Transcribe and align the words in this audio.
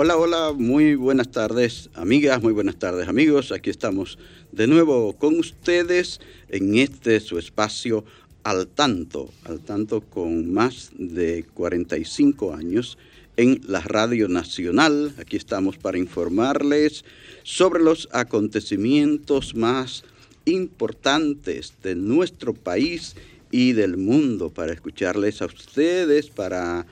Hola, 0.00 0.16
hola, 0.16 0.52
muy 0.56 0.94
buenas 0.94 1.32
tardes 1.32 1.90
amigas, 1.92 2.40
muy 2.40 2.52
buenas 2.52 2.78
tardes 2.78 3.08
amigos. 3.08 3.50
Aquí 3.50 3.68
estamos 3.68 4.16
de 4.52 4.68
nuevo 4.68 5.12
con 5.14 5.36
ustedes 5.40 6.20
en 6.50 6.78
este 6.78 7.18
su 7.18 7.36
espacio 7.36 8.04
al 8.44 8.68
tanto, 8.68 9.28
al 9.42 9.58
tanto 9.58 10.02
con 10.02 10.52
más 10.54 10.92
de 10.96 11.44
45 11.52 12.54
años 12.54 12.96
en 13.36 13.60
la 13.66 13.80
Radio 13.80 14.28
Nacional. 14.28 15.14
Aquí 15.18 15.36
estamos 15.36 15.78
para 15.78 15.98
informarles 15.98 17.04
sobre 17.42 17.82
los 17.82 18.08
acontecimientos 18.12 19.56
más 19.56 20.04
importantes 20.44 21.74
de 21.82 21.96
nuestro 21.96 22.54
país 22.54 23.16
y 23.50 23.72
del 23.72 23.96
mundo, 23.96 24.50
para 24.50 24.72
escucharles 24.72 25.42
a 25.42 25.46
ustedes, 25.46 26.30
para 26.30 26.86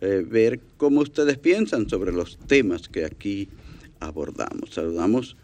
eh, 0.00 0.24
ver 0.28 0.60
cómo 0.76 1.00
ustedes 1.00 1.38
piensan 1.38 1.88
sobre 1.88 2.12
los 2.12 2.38
temas 2.46 2.88
que 2.88 3.04
aquí 3.04 3.48
abordamos. 4.00 4.70
Saludamos, 4.74 5.36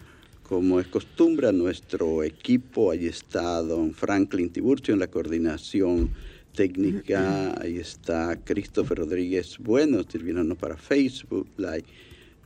como 0.43 0.81
es 0.81 0.87
costumbre, 0.87 1.49
a 1.49 1.53
nuestro 1.53 2.23
equipo. 2.23 2.91
Ahí 2.91 3.07
está 3.07 3.61
don 3.63 3.93
Franklin 3.95 4.51
Tiburcio 4.51 4.95
en 4.95 5.01
la 5.01 5.09
coordinación 5.09 6.11
técnica. 6.55 7.61
Ahí 7.61 7.79
está 7.79 8.39
Christopher 8.45 8.99
Rodríguez 8.99 9.59
Bueno, 9.59 10.05
sirviéndonos 10.09 10.59
para 10.59 10.77
Facebook 10.77 11.49
Live. 11.57 11.85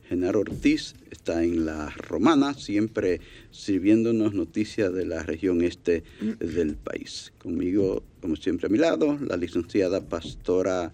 Genaro 0.07 0.39
Ortiz 0.39 0.95
está 1.11 1.43
en 1.43 1.67
la 1.67 1.91
Romana, 1.91 2.55
siempre 2.55 3.21
sirviéndonos 3.51 4.33
noticias 4.33 4.91
de 4.91 5.05
la 5.05 5.21
región 5.21 5.61
este 5.61 6.01
del 6.39 6.75
país. 6.75 7.31
Conmigo, 7.37 8.01
como 8.19 8.35
siempre, 8.35 8.65
a 8.65 8.69
mi 8.71 8.79
lado, 8.79 9.19
la 9.21 9.37
licenciada 9.37 10.01
Pastora 10.01 10.91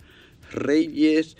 Reyes, 0.56 1.38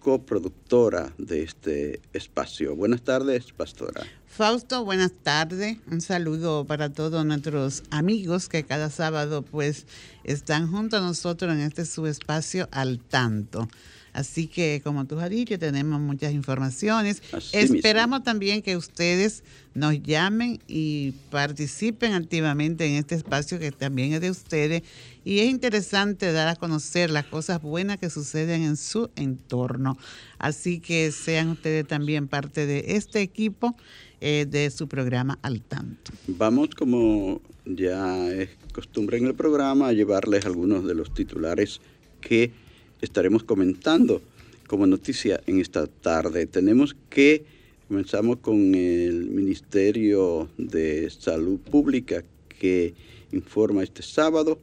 coproductora 0.00 1.12
de 1.18 1.42
este 1.42 2.00
espacio. 2.12 2.76
Buenas 2.76 3.02
tardes, 3.02 3.52
pastora. 3.52 4.02
Fausto, 4.26 4.84
buenas 4.84 5.12
tardes. 5.22 5.78
Un 5.90 6.00
saludo 6.00 6.64
para 6.66 6.92
todos 6.92 7.24
nuestros 7.24 7.82
amigos 7.90 8.48
que 8.48 8.64
cada 8.64 8.90
sábado 8.90 9.42
pues 9.42 9.86
están 10.24 10.70
junto 10.70 10.98
a 10.98 11.00
nosotros 11.00 11.52
en 11.54 11.60
este 11.60 11.86
su 11.86 12.06
espacio 12.06 12.68
al 12.70 12.98
tanto. 13.00 13.68
Así 14.16 14.46
que, 14.46 14.80
como 14.82 15.04
tú 15.04 15.20
has 15.20 15.28
dicho, 15.28 15.58
tenemos 15.58 16.00
muchas 16.00 16.32
informaciones. 16.32 17.22
Esperamos 17.52 18.22
también 18.22 18.62
que 18.62 18.74
ustedes 18.74 19.44
nos 19.74 20.02
llamen 20.02 20.58
y 20.66 21.12
participen 21.30 22.14
activamente 22.14 22.86
en 22.86 22.94
este 22.94 23.14
espacio 23.14 23.58
que 23.58 23.72
también 23.72 24.14
es 24.14 24.22
de 24.22 24.30
ustedes. 24.30 24.82
Y 25.22 25.40
es 25.40 25.50
interesante 25.50 26.32
dar 26.32 26.48
a 26.48 26.56
conocer 26.56 27.10
las 27.10 27.26
cosas 27.26 27.60
buenas 27.60 27.98
que 27.98 28.08
suceden 28.08 28.62
en 28.62 28.78
su 28.78 29.10
entorno. 29.16 29.98
Así 30.38 30.80
que 30.80 31.12
sean 31.12 31.50
ustedes 31.50 31.86
también 31.86 32.26
parte 32.26 32.64
de 32.64 32.96
este 32.96 33.20
equipo 33.20 33.76
eh, 34.22 34.46
de 34.48 34.70
su 34.70 34.88
programa 34.88 35.38
Al 35.42 35.60
Tanto. 35.60 36.10
Vamos, 36.26 36.70
como 36.74 37.42
ya 37.66 38.28
es 38.28 38.48
costumbre 38.72 39.18
en 39.18 39.26
el 39.26 39.34
programa, 39.34 39.88
a 39.88 39.92
llevarles 39.92 40.46
algunos 40.46 40.86
de 40.86 40.94
los 40.94 41.12
titulares 41.12 41.82
que 42.22 42.64
estaremos 43.00 43.44
comentando 43.44 44.22
como 44.66 44.86
noticia 44.86 45.40
en 45.46 45.60
esta 45.60 45.86
tarde. 45.86 46.46
Tenemos 46.46 46.96
que, 47.08 47.44
comenzamos 47.88 48.38
con 48.38 48.74
el 48.74 49.26
Ministerio 49.26 50.48
de 50.56 51.08
Salud 51.10 51.58
Pública 51.58 52.24
que 52.48 52.94
informa 53.32 53.82
este 53.82 54.02
sábado 54.02 54.58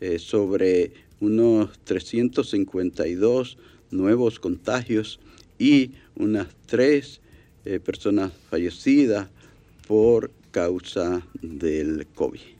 eh, 0.00 0.18
sobre 0.18 0.92
unos 1.20 1.78
352 1.84 3.58
nuevos 3.90 4.38
contagios 4.38 5.20
y 5.58 5.92
unas 6.16 6.48
tres 6.66 7.20
eh, 7.64 7.80
personas 7.80 8.32
fallecidas 8.50 9.28
por 9.86 10.30
causa 10.50 11.26
del 11.40 12.06
COVID. 12.14 12.55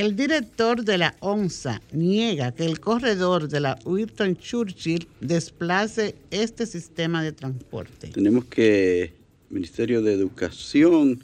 El 0.00 0.16
director 0.16 0.82
de 0.82 0.96
la 0.96 1.14
ONSA 1.20 1.82
niega 1.92 2.52
que 2.52 2.64
el 2.64 2.80
corredor 2.80 3.48
de 3.48 3.60
la 3.60 3.78
Winston 3.84 4.34
Churchill 4.34 5.06
desplace 5.20 6.14
este 6.30 6.64
sistema 6.64 7.22
de 7.22 7.32
transporte. 7.32 8.08
Tenemos 8.08 8.46
que 8.46 9.02
el 9.02 9.12
Ministerio 9.50 10.00
de 10.00 10.14
Educación 10.14 11.22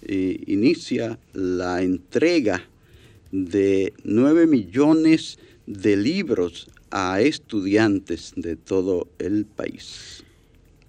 eh, 0.00 0.42
inicia 0.46 1.18
la 1.34 1.82
entrega 1.82 2.64
de 3.32 3.92
9 4.04 4.46
millones 4.46 5.38
de 5.66 5.98
libros 5.98 6.68
a 6.90 7.20
estudiantes 7.20 8.32
de 8.34 8.56
todo 8.56 9.08
el 9.18 9.44
país. 9.44 10.24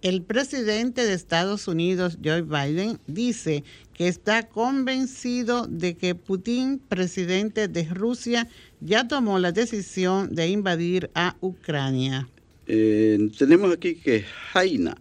El 0.02 0.22
presidente 0.22 1.06
de 1.06 1.14
Estados 1.14 1.68
Unidos, 1.68 2.20
Joe 2.24 2.44
Biden, 2.44 3.00
dice 3.08 3.66
que 3.98 4.08
está 4.08 4.48
convencido 4.48 5.66
de 5.66 5.98
que 5.98 6.14
Putin, 6.14 6.78
presidente 6.78 7.68
de 7.68 7.84
Rusia, 7.84 8.48
ya 8.80 9.08
tomó 9.08 9.40
la 9.40 9.52
decisión 9.52 10.36
de 10.36 10.48
invadir 10.50 11.10
a 11.16 11.36
Ucrania. 11.42 12.30
Eh, 12.68 13.18
tenemos 13.38 13.74
aquí 13.74 13.96
que 13.96 14.24
Jaina, 14.54 14.96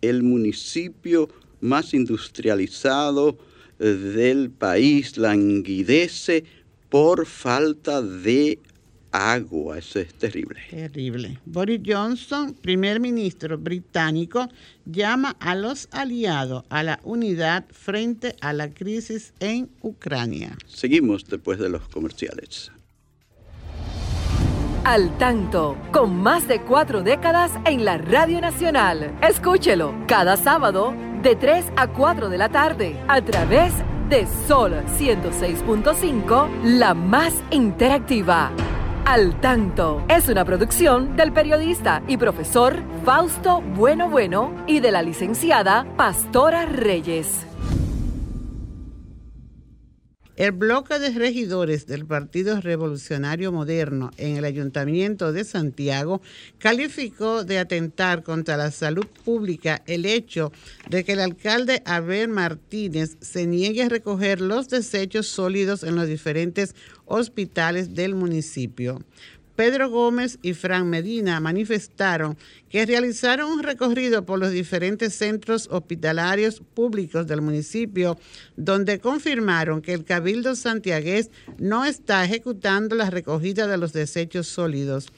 el 0.00 0.22
municipio 0.22 1.28
más 1.60 1.92
industrializado 1.92 3.36
eh, 3.78 3.84
del 3.84 4.50
país, 4.50 5.18
languidece 5.18 6.44
por 6.88 7.26
falta 7.26 8.00
de 8.00 8.58
agua. 9.12 9.78
Eso 9.78 10.00
es 10.00 10.14
terrible. 10.14 10.60
Terrible. 10.70 11.38
Boris 11.44 11.80
Johnson, 11.84 12.54
primer 12.54 13.00
ministro 13.00 13.58
británico, 13.58 14.48
llama 14.84 15.36
a 15.40 15.54
los 15.54 15.88
aliados 15.90 16.64
a 16.68 16.82
la 16.82 17.00
unidad 17.02 17.64
frente 17.70 18.36
a 18.40 18.52
la 18.52 18.70
crisis 18.70 19.32
en 19.40 19.70
Ucrania. 19.80 20.56
Seguimos 20.66 21.24
después 21.26 21.58
de 21.58 21.68
los 21.68 21.88
comerciales. 21.88 22.70
Al 24.84 25.16
tanto, 25.18 25.76
con 25.92 26.16
más 26.16 26.48
de 26.48 26.62
cuatro 26.62 27.02
décadas 27.02 27.52
en 27.66 27.84
la 27.84 27.98
Radio 27.98 28.40
Nacional. 28.40 29.14
Escúchelo 29.22 29.94
cada 30.08 30.38
sábado 30.38 30.94
de 31.22 31.36
3 31.36 31.66
a 31.76 31.88
4 31.88 32.30
de 32.30 32.38
la 32.38 32.48
tarde 32.48 32.96
a 33.06 33.22
través 33.22 33.74
de 34.08 34.26
Sol 34.48 34.72
106.5, 34.98 36.62
la 36.64 36.94
más 36.94 37.34
interactiva 37.50 38.50
al 39.04 39.40
Tanto. 39.40 40.02
Es 40.08 40.28
una 40.28 40.44
producción 40.44 41.16
del 41.16 41.32
periodista 41.32 42.02
y 42.06 42.16
profesor 42.16 42.76
Fausto 43.04 43.60
Bueno 43.60 44.08
Bueno 44.08 44.54
y 44.66 44.80
de 44.80 44.90
la 44.90 45.02
licenciada 45.02 45.86
Pastora 45.96 46.66
Reyes. 46.66 47.49
El 50.40 50.52
bloque 50.52 50.98
de 50.98 51.10
regidores 51.10 51.86
del 51.86 52.06
Partido 52.06 52.62
Revolucionario 52.62 53.52
Moderno 53.52 54.10
en 54.16 54.38
el 54.38 54.46
Ayuntamiento 54.46 55.34
de 55.34 55.44
Santiago 55.44 56.22
calificó 56.56 57.44
de 57.44 57.58
atentar 57.58 58.22
contra 58.22 58.56
la 58.56 58.70
salud 58.70 59.04
pública 59.22 59.82
el 59.86 60.06
hecho 60.06 60.50
de 60.88 61.04
que 61.04 61.12
el 61.12 61.20
alcalde 61.20 61.82
Abel 61.84 62.28
Martínez 62.28 63.18
se 63.20 63.46
niegue 63.46 63.82
a 63.82 63.90
recoger 63.90 64.40
los 64.40 64.70
desechos 64.70 65.26
sólidos 65.26 65.82
en 65.82 65.94
los 65.94 66.08
diferentes 66.08 66.74
hospitales 67.04 67.94
del 67.94 68.14
municipio. 68.14 69.02
Pedro 69.60 69.90
Gómez 69.90 70.38
y 70.40 70.54
Fran 70.54 70.88
Medina 70.88 71.38
manifestaron 71.38 72.38
que 72.70 72.86
realizaron 72.86 73.52
un 73.52 73.62
recorrido 73.62 74.24
por 74.24 74.38
los 74.38 74.52
diferentes 74.52 75.12
centros 75.12 75.68
hospitalarios 75.70 76.62
públicos 76.72 77.26
del 77.26 77.42
municipio, 77.42 78.18
donde 78.56 79.00
confirmaron 79.00 79.82
que 79.82 79.92
el 79.92 80.06
Cabildo 80.06 80.56
Santiagués 80.56 81.28
no 81.58 81.84
está 81.84 82.24
ejecutando 82.24 82.96
la 82.96 83.10
recogida 83.10 83.66
de 83.66 83.76
los 83.76 83.92
desechos 83.92 84.46
sólidos. 84.46 85.08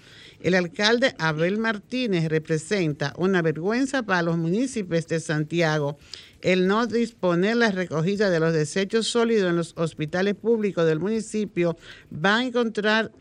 El 0.40 0.56
alcalde 0.56 1.14
Abel 1.20 1.58
Martínez 1.58 2.28
representa 2.28 3.14
una 3.16 3.42
vergüenza 3.42 4.02
para 4.02 4.22
los 4.22 4.38
municipios 4.38 5.06
de 5.06 5.20
Santiago 5.20 5.98
el 6.42 6.66
no 6.66 6.86
disponer 6.88 7.56
la 7.56 7.70
recogida 7.70 8.28
de 8.28 8.40
los 8.40 8.52
desechos 8.52 9.06
sólidos 9.06 9.48
en 9.48 9.56
los 9.56 9.74
hospitales 9.76 10.34
públicos 10.34 10.84
del 10.84 10.98
municipio 10.98 11.76
va 12.12 12.38
a 12.38 12.44
encontrar 12.44 13.12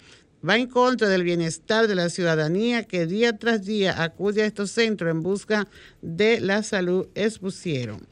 va 0.47 0.57
en 0.57 0.67
contra 0.67 1.07
del 1.07 1.23
bienestar 1.23 1.88
de 1.88 1.95
la 1.95 2.09
ciudadanía 2.09 2.83
que 2.83 3.05
día 3.05 3.38
tras 3.38 3.65
día 3.65 4.03
acude 4.03 4.43
a 4.43 4.45
estos 4.45 4.71
centros 4.71 5.11
en 5.11 5.21
busca 5.21 5.67
de 6.01 6.39
la 6.39 6.63
salud, 6.63 7.07
expusieron. 7.15 8.05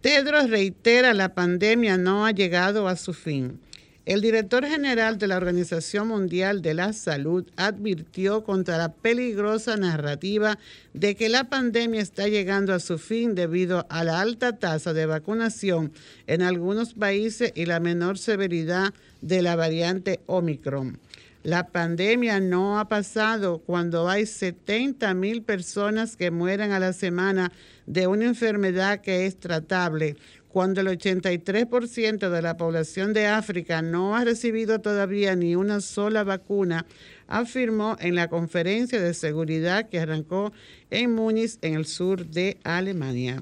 Tedros 0.00 0.50
reitera 0.50 1.14
la 1.14 1.34
pandemia 1.34 1.96
no 1.96 2.26
ha 2.26 2.30
llegado 2.30 2.86
a 2.86 2.96
su 2.96 3.12
fin. 3.12 3.58
El 4.04 4.20
director 4.20 4.64
general 4.64 5.18
de 5.18 5.26
la 5.26 5.36
Organización 5.36 6.06
Mundial 6.06 6.62
de 6.62 6.74
la 6.74 6.92
Salud 6.92 7.44
advirtió 7.56 8.44
contra 8.44 8.78
la 8.78 8.92
peligrosa 8.92 9.76
narrativa 9.76 10.60
de 10.94 11.16
que 11.16 11.28
la 11.28 11.48
pandemia 11.48 12.02
está 12.02 12.28
llegando 12.28 12.72
a 12.72 12.78
su 12.78 12.98
fin 12.98 13.34
debido 13.34 13.84
a 13.88 14.04
la 14.04 14.20
alta 14.20 14.58
tasa 14.58 14.92
de 14.92 15.06
vacunación 15.06 15.92
en 16.28 16.42
algunos 16.42 16.94
países 16.94 17.50
y 17.56 17.66
la 17.66 17.80
menor 17.80 18.16
severidad 18.16 18.94
de 19.22 19.42
la 19.42 19.56
variante 19.56 20.20
Omicron. 20.26 21.00
La 21.46 21.68
pandemia 21.68 22.40
no 22.40 22.80
ha 22.80 22.88
pasado 22.88 23.60
cuando 23.60 24.08
hay 24.08 24.26
70 24.26 25.14
mil 25.14 25.42
personas 25.42 26.16
que 26.16 26.32
mueren 26.32 26.72
a 26.72 26.80
la 26.80 26.92
semana 26.92 27.52
de 27.86 28.08
una 28.08 28.24
enfermedad 28.24 29.00
que 29.00 29.26
es 29.26 29.38
tratable, 29.38 30.16
cuando 30.48 30.80
el 30.80 30.88
83% 30.88 32.30
de 32.30 32.42
la 32.42 32.56
población 32.56 33.12
de 33.12 33.28
África 33.28 33.80
no 33.80 34.16
ha 34.16 34.24
recibido 34.24 34.80
todavía 34.80 35.36
ni 35.36 35.54
una 35.54 35.80
sola 35.80 36.24
vacuna, 36.24 36.84
afirmó 37.28 37.96
en 38.00 38.16
la 38.16 38.26
conferencia 38.26 39.00
de 39.00 39.14
seguridad 39.14 39.88
que 39.88 40.00
arrancó 40.00 40.52
en 40.90 41.14
Múnich, 41.14 41.58
en 41.62 41.74
el 41.74 41.86
sur 41.86 42.26
de 42.26 42.58
Alemania. 42.64 43.40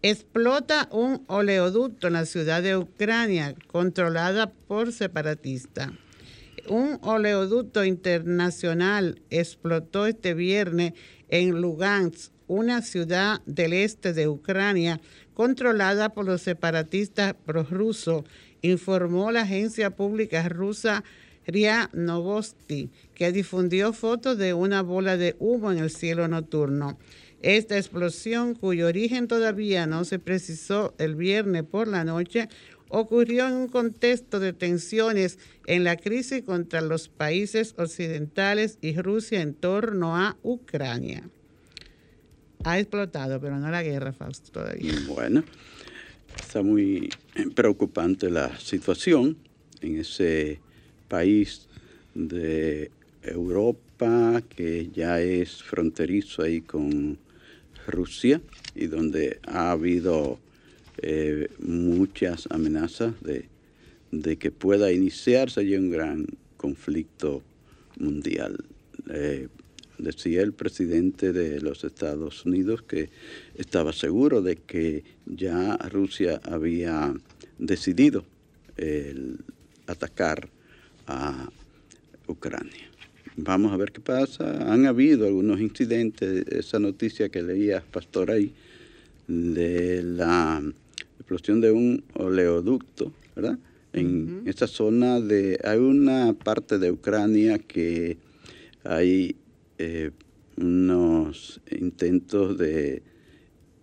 Explota 0.00 0.88
un 0.92 1.24
oleoducto 1.26 2.06
en 2.06 2.12
la 2.12 2.24
ciudad 2.24 2.62
de 2.62 2.76
Ucrania, 2.76 3.56
controlada 3.66 4.46
por 4.46 4.92
separatistas 4.92 5.90
un 6.68 6.98
oleoducto 7.02 7.84
internacional 7.84 9.20
explotó 9.30 10.06
este 10.06 10.34
viernes 10.34 10.94
en 11.28 11.60
Lugansk, 11.60 12.32
una 12.46 12.82
ciudad 12.82 13.40
del 13.46 13.72
este 13.72 14.12
de 14.12 14.28
Ucrania 14.28 15.00
controlada 15.34 16.10
por 16.10 16.26
los 16.26 16.42
separatistas 16.42 17.34
prorrusos, 17.46 18.24
informó 18.60 19.32
la 19.32 19.42
agencia 19.42 19.90
pública 19.90 20.48
rusa 20.48 21.02
RIA 21.46 21.90
Novosti, 21.92 22.90
que 23.14 23.32
difundió 23.32 23.92
fotos 23.92 24.38
de 24.38 24.54
una 24.54 24.82
bola 24.82 25.16
de 25.16 25.34
humo 25.38 25.72
en 25.72 25.78
el 25.78 25.90
cielo 25.90 26.28
nocturno. 26.28 26.98
Esta 27.42 27.76
explosión, 27.76 28.54
cuyo 28.54 28.86
origen 28.86 29.26
todavía 29.26 29.88
no 29.88 30.04
se 30.04 30.20
precisó 30.20 30.94
el 30.98 31.16
viernes 31.16 31.64
por 31.64 31.88
la 31.88 32.04
noche, 32.04 32.48
ocurrió 32.92 33.48
en 33.48 33.54
un 33.54 33.68
contexto 33.68 34.38
de 34.38 34.52
tensiones 34.52 35.38
en 35.66 35.82
la 35.82 35.96
crisis 35.96 36.42
contra 36.42 36.82
los 36.82 37.08
países 37.08 37.74
occidentales 37.78 38.78
y 38.82 38.94
Rusia 38.96 39.40
en 39.40 39.54
torno 39.54 40.14
a 40.14 40.36
Ucrania. 40.42 41.28
Ha 42.64 42.78
explotado, 42.78 43.40
pero 43.40 43.58
no 43.58 43.70
la 43.70 43.82
guerra, 43.82 44.12
Fausto, 44.12 44.52
todavía. 44.52 44.92
Bueno, 45.08 45.42
está 46.38 46.62
muy 46.62 47.08
preocupante 47.54 48.30
la 48.30 48.58
situación 48.60 49.38
en 49.80 50.00
ese 50.00 50.60
país 51.08 51.68
de 52.14 52.90
Europa 53.22 54.42
que 54.54 54.90
ya 54.94 55.18
es 55.18 55.62
fronterizo 55.62 56.42
ahí 56.42 56.60
con 56.60 57.18
Rusia 57.86 58.42
y 58.74 58.86
donde 58.86 59.40
ha 59.46 59.70
habido 59.70 60.38
eh, 61.02 61.48
muchas 61.58 62.46
amenazas 62.50 63.14
de, 63.22 64.36
que 64.36 64.50
pueda 64.50 64.92
iniciarse 64.92 65.66
ya 65.66 65.78
un 65.78 65.90
gran 65.90 66.26
conflicto 66.56 67.42
mundial. 67.98 68.64
Eh, 69.10 69.48
decía 69.98 70.42
el 70.42 70.52
presidente 70.52 71.32
de 71.32 71.60
los 71.60 71.84
Estados 71.84 72.44
Unidos 72.44 72.82
que 72.82 73.10
estaba 73.54 73.92
seguro 73.92 74.42
de 74.42 74.56
que 74.56 75.04
ya 75.26 75.76
Rusia 75.76 76.40
había 76.44 77.14
decidido 77.58 78.24
atacar 79.86 80.48
a 81.06 81.48
Ucrania. 82.26 82.90
Vamos 83.36 83.72
a 83.72 83.76
ver 83.76 83.92
qué 83.92 84.00
pasa. 84.00 84.72
Han 84.72 84.86
habido 84.86 85.26
algunos 85.26 85.60
incidentes, 85.60 86.46
esa 86.48 86.78
noticia 86.78 87.28
que 87.30 87.42
leía 87.42 87.82
Pastor 87.90 88.30
ahí, 88.30 88.52
de 89.26 90.02
la 90.02 90.62
explosión 91.32 91.60
de 91.60 91.72
un 91.72 92.04
oleoducto, 92.14 93.12
¿verdad? 93.34 93.58
En 93.94 94.42
esta 94.46 94.66
zona 94.66 95.20
de, 95.20 95.58
hay 95.64 95.78
una 95.78 96.32
parte 96.32 96.78
de 96.78 96.90
Ucrania 96.90 97.58
que 97.58 98.16
hay 98.84 99.36
eh, 99.78 100.10
unos 100.56 101.60
intentos 101.70 102.56
de 102.56 103.02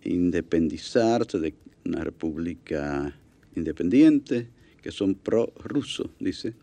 independizarse 0.02 1.38
de 1.38 1.54
una 1.84 2.02
república 2.02 3.16
independiente 3.54 4.48
que 4.82 4.90
son 4.90 5.14
pro-rusos, 5.14 6.10
dice. 6.18 6.54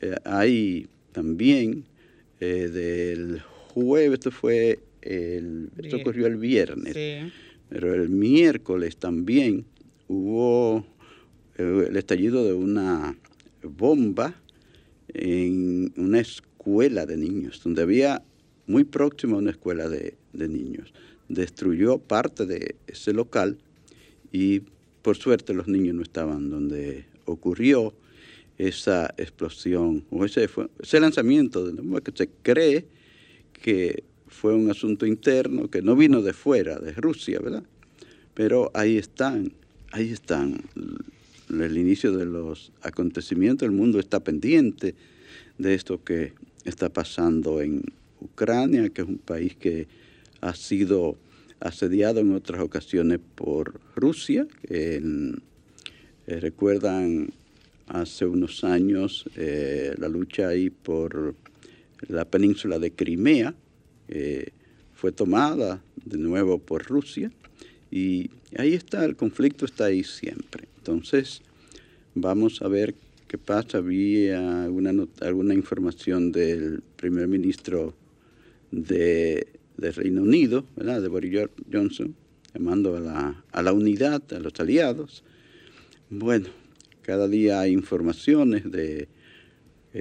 Eh, 0.00 0.16
hay 0.24 0.86
también 1.12 1.84
eh, 2.40 2.68
del 2.68 3.40
jueves, 3.68 4.14
esto 4.14 4.30
fue 4.30 4.80
el, 5.00 5.70
esto 5.78 5.96
ocurrió 5.96 6.26
el 6.26 6.36
viernes, 6.36 6.94
pero 7.68 7.94
el 7.94 8.10
miércoles 8.10 8.96
también 8.96 9.64
hubo 10.08 10.84
eh, 11.56 11.86
el 11.88 11.96
estallido 11.96 12.44
de 12.44 12.52
una 12.52 13.16
bomba 13.62 14.34
en 15.08 15.92
una 15.96 16.20
escuela 16.20 17.06
de 17.06 17.16
niños, 17.16 17.60
donde 17.62 17.82
había 17.82 18.22
muy 18.66 18.84
próximo 18.84 19.36
a 19.36 19.38
una 19.38 19.50
escuela 19.50 19.88
de, 19.88 20.16
niños. 20.32 20.92
Destruyó 21.28 21.98
parte 21.98 22.44
de 22.44 22.76
ese 22.86 23.12
local 23.12 23.58
y 24.32 24.60
por 25.02 25.16
suerte 25.16 25.54
los 25.54 25.66
niños 25.66 25.94
no 25.94 26.02
estaban 26.02 26.50
donde 26.50 27.06
ocurrió 27.24 27.94
esa 28.58 29.14
explosión 29.16 30.04
o 30.10 30.24
ese, 30.24 30.48
ese 30.80 31.00
lanzamiento 31.00 31.64
de 31.64 31.72
bomba 31.72 32.00
que 32.00 32.12
se 32.14 32.28
cree 32.42 32.86
que 33.52 34.04
fue 34.26 34.54
un 34.54 34.70
asunto 34.70 35.06
interno 35.06 35.70
que 35.70 35.80
no 35.80 35.96
vino 35.96 36.20
de 36.20 36.32
fuera, 36.32 36.78
de 36.78 36.92
Rusia, 36.92 37.40
¿verdad? 37.40 37.64
Pero 38.34 38.70
ahí 38.74 38.98
están 38.98 39.52
ahí 39.92 40.12
están, 40.12 40.62
el 41.48 41.78
inicio 41.78 42.16
de 42.16 42.26
los 42.26 42.72
acontecimientos, 42.82 43.66
el 43.66 43.72
mundo 43.74 43.98
está 43.98 44.20
pendiente 44.20 44.94
de 45.58 45.74
esto 45.74 46.02
que 46.02 46.32
está 46.64 46.88
pasando 46.88 47.60
en 47.60 47.82
Ucrania, 48.20 48.88
que 48.90 49.02
es 49.02 49.08
un 49.08 49.18
país 49.18 49.56
que 49.56 49.86
ha 50.40 50.54
sido 50.54 51.16
asediado 51.60 52.20
en 52.20 52.34
otras 52.34 52.60
ocasiones 52.60 53.20
por 53.34 53.80
Rusia. 53.94 54.46
Eh, 54.64 55.00
recuerdan 56.26 57.30
hace 57.86 58.26
unos 58.26 58.64
años 58.64 59.24
eh, 59.36 59.94
la 59.98 60.08
lucha 60.08 60.48
ahí 60.48 60.70
por 60.70 61.34
la 62.08 62.24
península 62.24 62.78
de 62.78 62.90
Crimea, 62.90 63.54
fue 64.96 65.12
tomada 65.12 65.82
de 66.04 66.16
nuevo 66.18 66.58
por 66.58 66.84
Rusia 66.86 67.30
y 67.90 68.30
ahí 68.58 68.74
está, 68.74 69.04
el 69.04 69.16
conflicto 69.16 69.64
está 69.64 69.86
ahí 69.86 70.04
siempre. 70.04 70.68
Entonces, 70.78 71.42
vamos 72.14 72.62
a 72.62 72.68
ver 72.68 72.94
qué 73.28 73.38
pasa. 73.38 73.78
Había 73.78 74.64
alguna, 74.64 75.06
alguna 75.20 75.54
información 75.54 76.32
del 76.32 76.82
primer 76.96 77.28
ministro 77.28 77.94
de, 78.70 79.46
Reino 79.78 80.22
Unido, 80.22 80.64
¿verdad? 80.74 81.02
de 81.02 81.08
Boris 81.08 81.48
Johnson, 81.72 82.14
llamando 82.54 82.96
a 82.96 83.00
la, 83.00 83.44
a 83.52 83.62
la 83.62 83.72
unidad, 83.72 84.22
a 84.32 84.38
los 84.38 84.58
aliados. 84.58 85.22
Bueno, 86.08 86.48
cada 87.02 87.28
día 87.28 87.60
hay 87.60 87.72
informaciones 87.72 88.70
de 88.70 89.08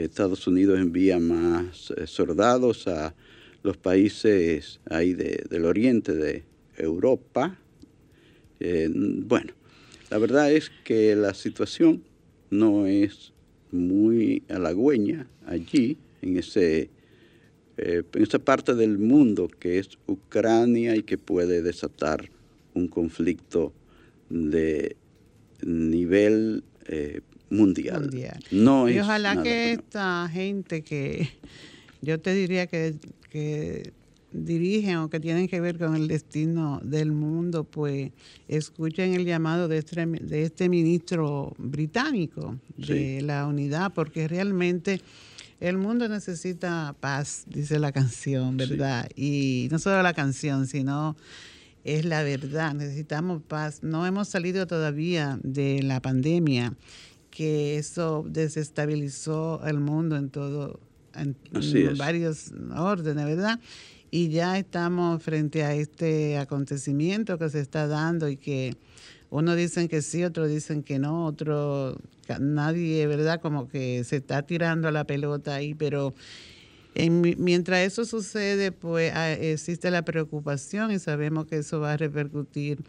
Estados 0.04 0.46
Unidos 0.48 0.80
envía 0.80 1.20
más 1.20 1.92
eh, 1.92 2.06
soldados 2.06 2.88
a 2.88 3.16
los 3.64 3.78
países 3.78 4.80
ahí 4.90 5.14
del 5.14 5.66
oriente 5.66 6.14
de 6.14 6.44
Europa, 6.76 7.58
eh, 8.60 8.90
bueno, 8.94 9.54
la 10.10 10.18
verdad 10.18 10.52
es 10.52 10.72
que 10.84 11.16
la 11.16 11.34
situación 11.34 12.04
no 12.50 12.88
es 12.88 13.34
muy 13.72 14.44
halagüeña 14.50 15.28
allí, 15.46 15.98
en, 16.22 16.38
ese, 16.38 16.90
eh, 17.78 18.04
en 18.14 18.24
esa 18.24 18.40
parte 18.40 18.74
del 18.76 18.98
mundo 18.98 19.48
que 19.48 19.80
es 19.80 19.90
Ucrania 20.08 20.96
y 20.96 21.04
que 21.04 21.18
puede 21.18 21.62
desatar 21.62 22.30
un 22.74 22.88
conflicto 22.88 23.74
de 24.30 24.96
nivel 25.62 26.64
eh, 26.88 27.22
mundial. 27.50 28.10
No 28.52 28.90
y 28.90 29.00
ojalá 29.00 29.42
que 29.42 29.74
esta 29.74 30.30
gente 30.32 30.82
que 30.82 31.30
yo 32.02 32.20
te 32.20 32.34
diría 32.34 32.68
que, 32.68 32.96
que 33.30 33.94
dirigen 34.44 34.98
o 34.98 35.10
que 35.10 35.20
tienen 35.20 35.48
que 35.48 35.62
ver 35.62 35.78
con 35.78 35.96
el 35.96 36.08
destino 36.08 36.80
del 36.84 37.12
mundo, 37.12 37.64
pues 37.64 38.12
escuchen 38.48 39.14
el 39.14 39.26
llamado 39.26 39.68
de 39.68 39.78
este, 39.78 40.06
de 40.06 40.44
este 40.44 40.70
ministro 40.70 41.54
británico 41.58 42.58
de 42.78 43.22
la 43.22 43.48
unidad, 43.48 43.94
porque 43.94 44.28
realmente 44.28 45.02
el 45.60 45.78
mundo 45.78 46.10
necesita 46.10 46.96
paz, 47.00 47.46
dice 47.48 47.80
la 47.80 47.92
canción, 47.92 48.58
¿verdad? 48.58 49.10
Y 49.16 49.70
no 49.72 49.80
solo 49.80 50.04
la 50.04 50.14
canción, 50.14 50.68
sino 50.68 51.16
es 51.86 52.04
la 52.04 52.24
verdad, 52.24 52.74
necesitamos 52.74 53.42
paz. 53.44 53.82
No 53.82 54.06
hemos 54.06 54.28
salido 54.28 54.68
todavía 54.68 55.40
de 55.44 55.82
la 55.84 56.02
pandemia, 56.02 56.74
que 57.30 57.78
eso 57.78 58.26
desestabilizó 58.28 59.62
el 59.66 59.80
mundo 59.80 60.18
en 60.18 60.30
todo, 60.30 60.80
en, 61.14 61.38
varios 61.98 62.52
órdenes, 62.76 63.26
¿verdad? 63.26 63.60
Y 64.16 64.30
ya 64.30 64.58
estamos 64.58 65.22
frente 65.22 65.66
a 65.66 65.76
este 65.76 66.38
acontecimiento 66.38 67.38
que 67.38 67.50
se 67.50 67.60
está 67.60 67.86
dando 67.86 68.30
y 68.30 68.38
que 68.38 68.78
uno 69.30 69.58
dicen 69.58 69.90
que 69.90 70.02
sí, 70.02 70.24
otros 70.24 70.48
dicen 70.48 70.84
que 70.84 71.00
no, 71.00 71.26
otro 71.26 71.98
nadie, 72.40 73.08
¿verdad? 73.08 73.42
Como 73.42 73.68
que 73.68 74.06
se 74.06 74.16
está 74.16 74.44
tirando 74.44 74.90
la 74.90 75.04
pelota 75.04 75.56
ahí, 75.56 75.74
pero 75.74 76.14
mientras 76.96 77.80
eso 77.82 78.06
sucede, 78.06 78.72
pues 78.72 79.12
ah, 79.14 79.34
existe 79.34 79.92
la 79.92 80.06
preocupación 80.06 80.94
y 80.94 81.00
sabemos 81.00 81.48
que 81.48 81.58
eso 81.58 81.82
va 81.82 81.92
a 81.92 81.98
repercutir 81.98 82.86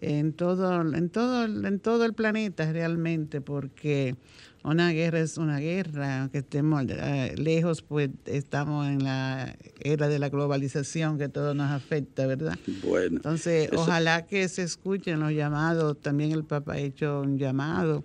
en 0.00 0.32
todo, 0.32 0.80
en 0.80 1.10
todo, 1.10 1.44
en 1.44 1.80
todo 1.80 2.06
el 2.06 2.14
planeta 2.14 2.72
realmente, 2.72 3.42
porque 3.42 4.16
una 4.64 4.90
guerra 4.92 5.20
es 5.20 5.38
una 5.38 5.58
guerra, 5.58 6.22
aunque 6.22 6.38
estemos 6.38 6.84
eh, 6.88 7.34
lejos, 7.36 7.82
pues 7.82 8.10
estamos 8.26 8.86
en 8.86 9.02
la 9.02 9.56
era 9.80 10.08
de 10.08 10.18
la 10.18 10.28
globalización 10.28 11.18
que 11.18 11.28
todo 11.28 11.54
nos 11.54 11.70
afecta, 11.70 12.26
¿verdad? 12.26 12.58
Bueno. 12.84 13.16
Entonces, 13.16 13.70
ojalá 13.72 14.26
que 14.26 14.48
se 14.48 14.62
escuchen 14.62 15.20
los 15.20 15.32
llamados, 15.32 16.00
también 16.00 16.32
el 16.32 16.44
Papa 16.44 16.74
ha 16.74 16.78
hecho 16.78 17.22
un 17.22 17.38
llamado 17.38 18.04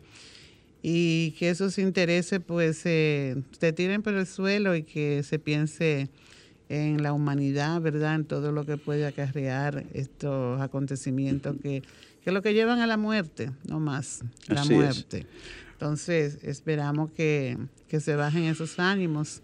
y 0.82 1.32
que 1.40 1.50
esos 1.50 1.78
intereses 1.78 2.40
pues 2.46 2.78
se 2.78 3.44
tiren 3.76 4.02
por 4.02 4.14
el 4.14 4.26
suelo 4.26 4.76
y 4.76 4.84
que 4.84 5.24
se 5.24 5.40
piense 5.40 6.10
en 6.70 7.02
la 7.04 7.14
humanidad, 7.14 7.80
¿verdad? 7.82 8.16
En 8.16 8.26
todo 8.26 8.52
lo 8.52 8.66
que 8.66 8.78
puede 8.78 9.06
acarrear 9.06 9.86
estos 9.94 10.62
acontecimientos 10.62 11.56
que, 11.62 11.84
que 12.24 12.32
lo 12.32 12.42
que 12.42 12.54
llevan 12.54 12.80
a 12.80 12.88
la 12.88 12.98
muerte, 12.98 13.52
no 13.68 13.80
más, 13.80 14.22
la 14.48 14.66
muerte. 14.66 15.26
Entonces, 15.80 16.40
esperamos 16.42 17.12
que, 17.12 17.56
se 18.00 18.16
bajen 18.16 18.46
esos 18.46 18.80
ánimos 18.80 19.44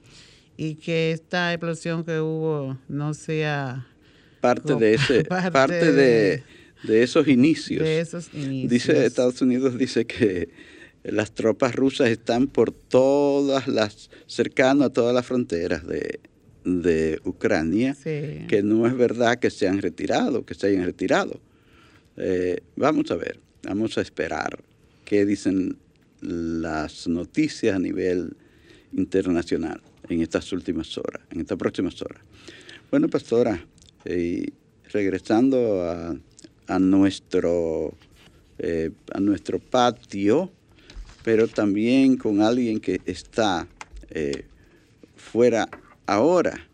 y 0.58 0.74
que 0.76 1.12
esta 1.12 1.54
explosión 1.54 2.04
que 2.04 2.20
hubo 2.20 2.76
no 2.90 3.14
sea 3.14 3.88
parte 4.42 4.74
de 4.74 4.96
ese 4.96 5.24
parte, 5.52 5.92
de, 5.92 6.44
de, 6.86 7.04
esos 7.04 7.28
inicios. 7.28 7.84
De 7.84 8.00
esos 8.00 8.34
inicios. 8.34 8.72
Dice 8.72 9.06
Estados 9.06 9.44
Unidos 9.44 9.78
dice 9.78 10.06
que 10.06 10.50
las 11.04 11.34
tropas 11.34 11.76
rusas 11.76 12.10
están 12.10 12.48
por 12.48 12.72
todas 12.72 13.68
las, 13.68 14.10
cercano 14.26 14.86
a 14.86 14.90
todas 14.90 15.14
las 15.14 15.28
fronteras 15.28 15.84
de, 15.86 16.20
Ucrania, 17.26 17.96
que 18.04 18.62
no 18.64 18.88
es 18.88 18.98
verdad 18.98 19.38
que 19.38 19.52
se 19.52 19.68
han 19.68 19.82
retirado, 19.82 20.46
que 20.46 20.56
se 20.56 20.68
hayan 20.68 20.86
retirado. 20.86 21.40
Eh, 22.18 22.62
vamos 22.76 23.12
a 23.12 23.18
ver, 23.18 23.40
vamos 23.64 23.98
a 24.00 24.02
esperar 24.02 24.64
qué 25.04 25.26
dicen 25.26 25.78
las 26.24 27.08
noticias 27.08 27.76
a 27.76 27.80
nivel 27.80 28.36
internacional 28.94 29.82
en 30.10 30.22
estas 30.22 30.52
últimas 30.52 30.98
horas, 30.98 31.22
en 31.32 31.42
estas 31.42 31.58
próximas 31.58 32.02
horas. 32.02 32.22
Bueno, 32.90 33.10
pastora, 33.10 33.66
eh, 34.06 34.48
regresando 34.92 35.84
a, 36.68 36.80
nuestro, 36.80 37.94
eh, 38.60 38.92
a 39.12 39.20
nuestro 39.20 39.60
patio, 39.60 40.52
pero 41.24 41.48
también 41.48 42.18
con 42.18 42.42
alguien 42.42 42.80
que 42.80 43.02
está 43.06 43.68
eh, 44.10 44.46
fuera 45.16 45.68
ahora, 46.06 46.68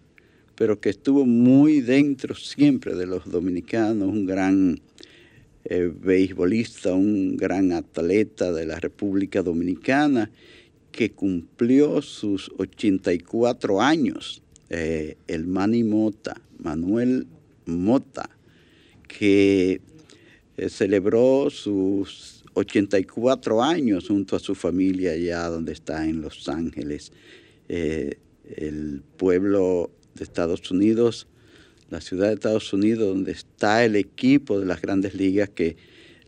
pero 0.56 0.80
que 0.80 0.90
estuvo 0.90 1.26
muy 1.26 1.82
dentro 1.82 2.36
siempre 2.36 2.96
de 2.96 3.06
los 3.06 3.30
dominicanos, 3.30 4.10
un 4.10 4.26
gran 4.26 4.82
eh, 5.66 5.92
un 6.94 7.38
gran 7.38 7.72
atleta 7.72 8.52
de 8.52 8.66
la 8.66 8.80
República 8.80 9.42
Dominicana, 9.42 10.32
que 10.92 11.12
cumplió 11.12 12.02
sus 12.02 12.52
84 12.58 13.82
años, 13.82 14.42
eh, 14.70 15.18
el 15.28 15.46
Mani 15.46 15.84
Mota, 15.84 16.42
Manuel 16.58 17.28
Mota, 17.66 18.30
que 19.08 19.82
celebró 20.68 21.50
sus 21.50 22.40
84 22.54 23.64
años 23.64 24.08
junto 24.08 24.36
a 24.36 24.40
su 24.40 24.56
familia 24.56 25.12
allá 25.12 25.48
donde 25.48 25.74
está 25.74 26.06
en 26.06 26.22
Los 26.22 26.48
Ángeles, 26.50 27.12
eh, 27.68 28.18
el 28.56 29.02
pueblo 29.18 29.92
de 30.16 30.24
Estados 30.24 30.70
Unidos, 30.72 31.28
la 31.90 32.02
ciudad 32.02 32.28
de 32.28 32.36
Estados 32.36 32.72
Unidos 32.74 33.08
donde 33.08 33.32
está 33.32 33.84
el 33.84 33.96
equipo 33.96 34.60
de 34.60 34.66
las 34.66 34.82
grandes 34.82 35.14
ligas 35.16 35.50
que 35.50 35.78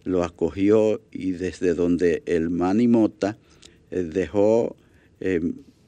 lo 0.04 0.24
acogió 0.24 1.02
y 1.12 1.32
desde 1.32 1.74
donde 1.74 2.24
el 2.26 2.50
Manny 2.50 2.88
Mota 2.88 3.38
eh, 3.92 4.04
dejó 4.04 4.76
eh, 5.20 5.40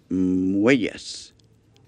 huellas 0.09 1.33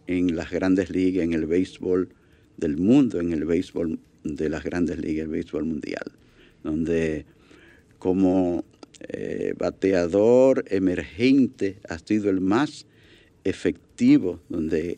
en 0.08 0.36
las 0.36 0.52
grandes 0.52 0.90
ligas, 0.90 1.24
en 1.24 1.34
el 1.34 1.46
béisbol 1.46 2.10
del 2.58 2.78
mundo, 2.78 3.20
en 3.20 3.34
el 3.34 3.46
béisbol 3.46 4.00
de 4.24 4.50
las 4.50 4.64
grandes 4.64 4.98
ligas, 4.98 5.26
el 5.26 5.32
béisbol 5.32 5.66
mundial, 5.66 6.12
donde 6.64 7.26
como 8.00 8.66
eh, 9.10 9.54
bateador 9.58 10.66
emergente 10.70 11.78
ha 11.88 12.00
sido 12.00 12.30
el 12.30 12.42
más 12.42 12.88
efectivo, 13.44 14.40
donde 14.50 14.98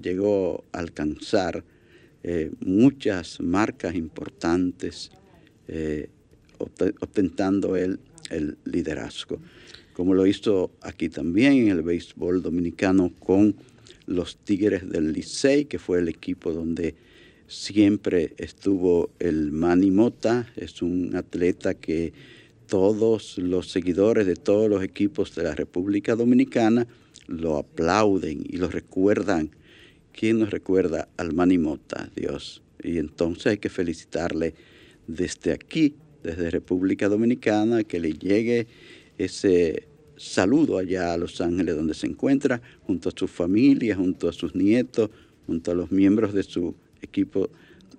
llegó 0.00 0.64
a 0.72 0.78
alcanzar 0.78 1.64
eh, 2.24 2.50
muchas 2.60 3.38
marcas 3.40 3.94
importantes, 3.94 5.10
eh, 5.68 6.08
obtentando 6.58 7.76
el, 7.76 8.00
el 8.30 8.56
liderazgo, 8.64 9.38
como 9.92 10.14
lo 10.14 10.26
hizo 10.26 10.70
aquí 10.80 11.08
también 11.08 11.52
en 11.52 11.68
el 11.68 11.82
béisbol 11.82 12.42
dominicano 12.42 13.12
con 13.18 13.54
los 14.06 14.38
Tigres 14.38 14.88
del 14.88 15.12
Licey, 15.12 15.66
que 15.66 15.78
fue 15.78 15.98
el 15.98 16.08
equipo 16.08 16.52
donde 16.52 16.94
siempre 17.46 18.34
estuvo 18.38 19.10
el 19.18 19.52
Manny 19.52 19.90
Mota, 19.90 20.46
es 20.56 20.82
un 20.82 21.14
atleta 21.16 21.74
que 21.74 22.12
todos 22.66 23.36
los 23.38 23.70
seguidores 23.70 24.26
de 24.26 24.36
todos 24.36 24.70
los 24.70 24.82
equipos 24.82 25.34
de 25.34 25.42
la 25.42 25.54
República 25.54 26.16
Dominicana 26.16 26.86
lo 27.26 27.58
aplauden 27.58 28.44
y 28.48 28.56
lo 28.56 28.68
recuerdan. 28.68 29.50
¿Quién 30.16 30.38
nos 30.38 30.50
recuerda 30.50 31.08
al 31.16 31.34
Manimota, 31.34 32.08
Dios? 32.14 32.62
Y 32.80 32.98
entonces 32.98 33.46
hay 33.48 33.58
que 33.58 33.68
felicitarle 33.68 34.54
desde 35.08 35.52
aquí, 35.52 35.96
desde 36.22 36.50
República 36.50 37.08
Dominicana, 37.08 37.82
que 37.82 37.98
le 37.98 38.12
llegue 38.12 38.68
ese 39.18 39.88
saludo 40.16 40.78
allá 40.78 41.12
a 41.12 41.16
Los 41.16 41.40
Ángeles 41.40 41.74
donde 41.74 41.94
se 41.94 42.06
encuentra, 42.06 42.62
junto 42.86 43.08
a 43.08 43.12
su 43.16 43.26
familia, 43.26 43.96
junto 43.96 44.28
a 44.28 44.32
sus 44.32 44.54
nietos, 44.54 45.10
junto 45.48 45.72
a 45.72 45.74
los 45.74 45.90
miembros 45.90 46.32
de 46.32 46.44
su 46.44 46.76
equipo 47.02 47.50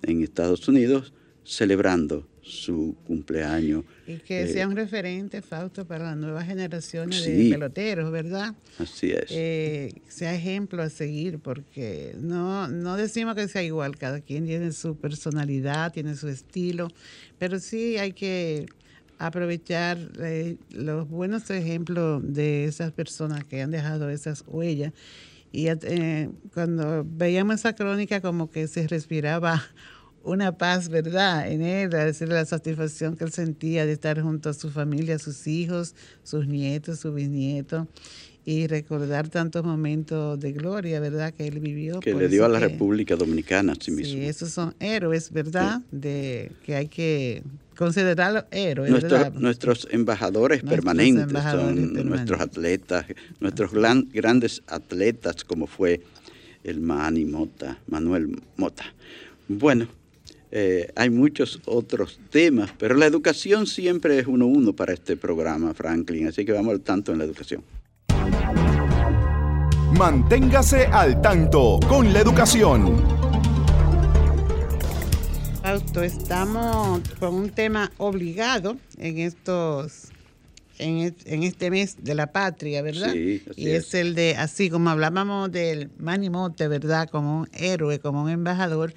en 0.02 0.24
Estados 0.24 0.66
Unidos, 0.70 1.14
celebrando 1.44 2.26
su 2.46 2.96
cumpleaños. 3.08 3.84
Y 4.06 4.18
que 4.18 4.48
sea 4.48 4.68
un 4.68 4.76
referente, 4.76 5.42
Fausto, 5.42 5.86
para 5.86 6.06
las 6.06 6.18
nuevas 6.18 6.46
generaciones 6.46 7.26
de 7.26 7.50
peloteros, 7.50 8.12
¿verdad? 8.12 8.54
Así 8.78 9.12
es. 9.12 9.26
Eh, 9.32 9.92
sea 10.08 10.36
ejemplo 10.36 10.84
a 10.84 10.90
seguir, 10.90 11.40
porque 11.40 12.16
no, 12.20 12.68
no 12.68 12.98
decimos 12.98 13.34
que 13.34 13.48
sea 13.48 13.64
igual, 13.64 13.98
cada 13.98 14.22
quien 14.22 14.46
tiene 14.46 14.72
su 14.74 14.96
personalidad, 14.96 15.92
tiene 15.92 16.16
su 16.16 16.28
estilo, 16.28 16.90
pero 17.40 17.58
sí 17.58 17.98
hay 17.98 18.14
que 18.14 18.68
aprovechar 19.18 19.98
eh, 20.20 20.58
los 20.70 21.10
buenos 21.10 21.50
ejemplos 21.50 22.22
de 22.24 22.66
esas 22.66 22.92
personas 22.92 23.44
que 23.44 23.64
han 23.64 23.72
dejado 23.72 24.12
esas 24.12 24.44
huellas. 24.46 24.94
Y 25.52 25.68
eh, 25.68 26.30
cuando 26.54 27.04
veíamos 27.08 27.56
esa 27.56 27.74
crónica 27.74 28.22
como 28.22 28.52
que 28.52 28.68
se 28.68 28.88
respiraba 28.88 29.64
una 30.26 30.58
paz, 30.58 30.90
¿verdad? 30.90 31.50
En 31.52 31.62
él, 31.62 31.96
a 31.96 32.06
decir 32.06 32.28
la 32.28 32.44
satisfacción 32.46 33.16
que 33.16 33.24
él 33.24 33.32
sentía 33.32 33.86
de 33.86 33.94
estar 33.94 34.20
junto 34.22 34.50
a 34.50 34.54
su 34.54 34.70
familia, 34.72 35.20
sus 35.20 35.48
hijos, 35.48 35.96
sus 36.24 36.48
nietos, 36.48 37.00
sus 37.00 37.14
bisnietos 37.14 37.88
y 38.44 38.68
recordar 38.68 39.30
tantos 39.30 39.64
momentos 39.64 40.40
de 40.40 40.52
gloria, 40.52 41.00
¿verdad? 41.00 41.34
Que 41.34 41.48
él 41.48 41.60
vivió. 41.60 42.00
Que 42.00 42.14
le 42.14 42.28
dio 42.28 42.46
a 42.46 42.50
la 42.50 42.60
República 42.60 43.16
Dominicana 43.16 43.74
a 43.74 43.76
sí 43.80 43.92
mismo. 43.92 44.14
Sí, 44.14 44.26
esos 44.26 44.52
son 44.52 44.76
héroes, 44.80 45.32
¿verdad? 45.32 45.82
De 45.92 46.52
que 46.64 46.76
hay 46.76 46.88
que 46.88 47.42
considerarlos 47.76 48.46
héroes. 48.52 48.92
Nuestros 49.34 49.88
embajadores 49.92 50.62
permanentes 50.62 51.42
son 51.42 52.08
nuestros 52.08 52.40
atletas, 52.40 53.06
nuestros 53.40 53.72
grandes 53.74 54.62
atletas, 54.68 55.44
como 55.44 55.66
fue 55.66 56.02
el 56.64 56.82
Mani 56.82 57.26
Mota, 57.26 57.80
Manuel 57.88 58.42
Mota. 58.58 58.86
Bueno, 59.48 59.88
eh, 60.58 60.90
hay 60.96 61.10
muchos 61.10 61.60
otros 61.66 62.18
temas, 62.30 62.72
pero 62.78 62.96
la 62.96 63.06
educación 63.06 63.68
siempre 63.68 64.18
es 64.18 64.26
uno 64.26 64.46
uno 64.46 64.72
para 64.72 64.94
este 64.94 65.18
programa, 65.18 65.74
Franklin, 65.74 66.30
así 66.30 66.46
que 66.46 66.54
vamos 66.54 66.72
al 66.72 66.80
tanto 66.80 67.12
en 67.12 67.18
la 67.18 67.26
educación. 67.26 67.62
Manténgase 70.00 70.86
al 70.86 71.20
tanto 71.22 71.78
con 71.90 72.14
la 72.14 72.22
educación. 72.22 73.04
Fausto, 75.62 76.02
estamos 76.02 77.02
con 77.20 77.34
un 77.34 77.50
tema 77.50 77.92
obligado 77.98 78.78
en 78.98 79.18
estos 79.18 80.04
en, 80.78 81.44
este 81.44 81.70
mes 81.70 81.98
de 82.02 82.16
la 82.16 82.28
patria, 82.28 82.82
¿verdad? 82.82 83.12
Sí, 83.12 83.44
y 83.58 83.72
es. 83.72 83.94
el 83.94 84.16
de, 84.16 84.38
así 84.38 84.70
como 84.70 84.90
hablábamos 84.90 85.52
del 85.52 85.90
Manimote, 85.98 86.70
¿verdad? 86.70 87.10
Como 87.10 87.42
un 87.42 87.50
héroe, 87.52 88.00
como 88.00 88.24
un 88.24 88.30
embajador, 88.30 88.94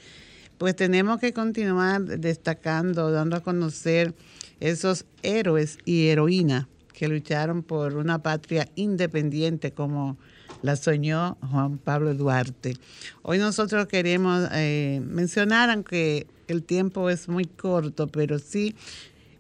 pues 0.59 0.77
tenemos 0.77 1.21
que 1.21 1.33
continuar 1.33 2.03
destacando, 2.03 3.11
dando 3.11 3.37
a 3.37 3.41
conocer 3.41 4.15
esos 4.61 5.07
héroes 5.23 5.79
y 5.85 6.09
heroínas 6.09 6.67
que 6.93 7.09
lucharon 7.09 7.63
por 7.63 7.97
una 7.97 8.23
patria 8.23 8.69
independiente 8.75 9.71
como 9.71 10.19
la 10.63 10.75
soñó 10.75 11.39
Juan 11.51 11.79
Pablo 11.79 12.13
Duarte. 12.15 12.75
Hoy 13.23 13.39
nosotros 13.39 13.87
queremos 13.87 14.49
eh, 14.53 15.01
mencionar, 15.05 15.71
aunque 15.71 16.27
el 16.49 16.65
tiempo 16.65 17.09
es 17.09 17.29
muy 17.29 17.45
corto, 17.45 18.09
pero 18.09 18.41
sí 18.41 18.75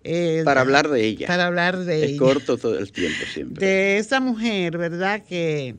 eh, 0.05 0.43
para 0.45 0.61
hablar 0.61 0.89
de 0.89 1.05
ella. 1.05 1.27
Para 1.27 1.47
hablar 1.47 1.79
de 1.79 2.13
es 2.13 2.19
corto 2.19 2.57
todo 2.57 2.79
el 2.79 2.93
tiempo 2.93 3.19
siempre. 3.33 3.67
De 3.67 3.99
esa 3.99 4.21
mujer, 4.21 4.79
¿verdad? 4.79 5.25
Que, 5.25 5.75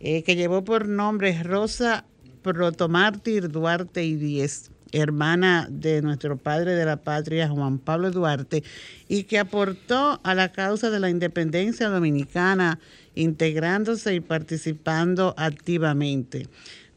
eh, 0.00 0.22
que 0.22 0.36
llevó 0.36 0.64
por 0.64 0.88
nombre 0.88 1.42
Rosa 1.42 2.06
Protomártir 2.44 3.48
Duarte 3.50 4.04
y 4.04 4.16
Díez, 4.16 4.70
hermana 4.92 5.66
de 5.70 6.02
nuestro 6.02 6.36
padre 6.36 6.74
de 6.74 6.84
la 6.84 6.98
patria, 6.98 7.48
Juan 7.48 7.78
Pablo 7.78 8.10
Duarte, 8.10 8.62
y 9.08 9.24
que 9.24 9.38
aportó 9.38 10.20
a 10.22 10.34
la 10.34 10.52
causa 10.52 10.90
de 10.90 11.00
la 11.00 11.08
independencia 11.08 11.88
dominicana, 11.88 12.78
integrándose 13.14 14.14
y 14.14 14.20
participando 14.20 15.34
activamente. 15.38 16.46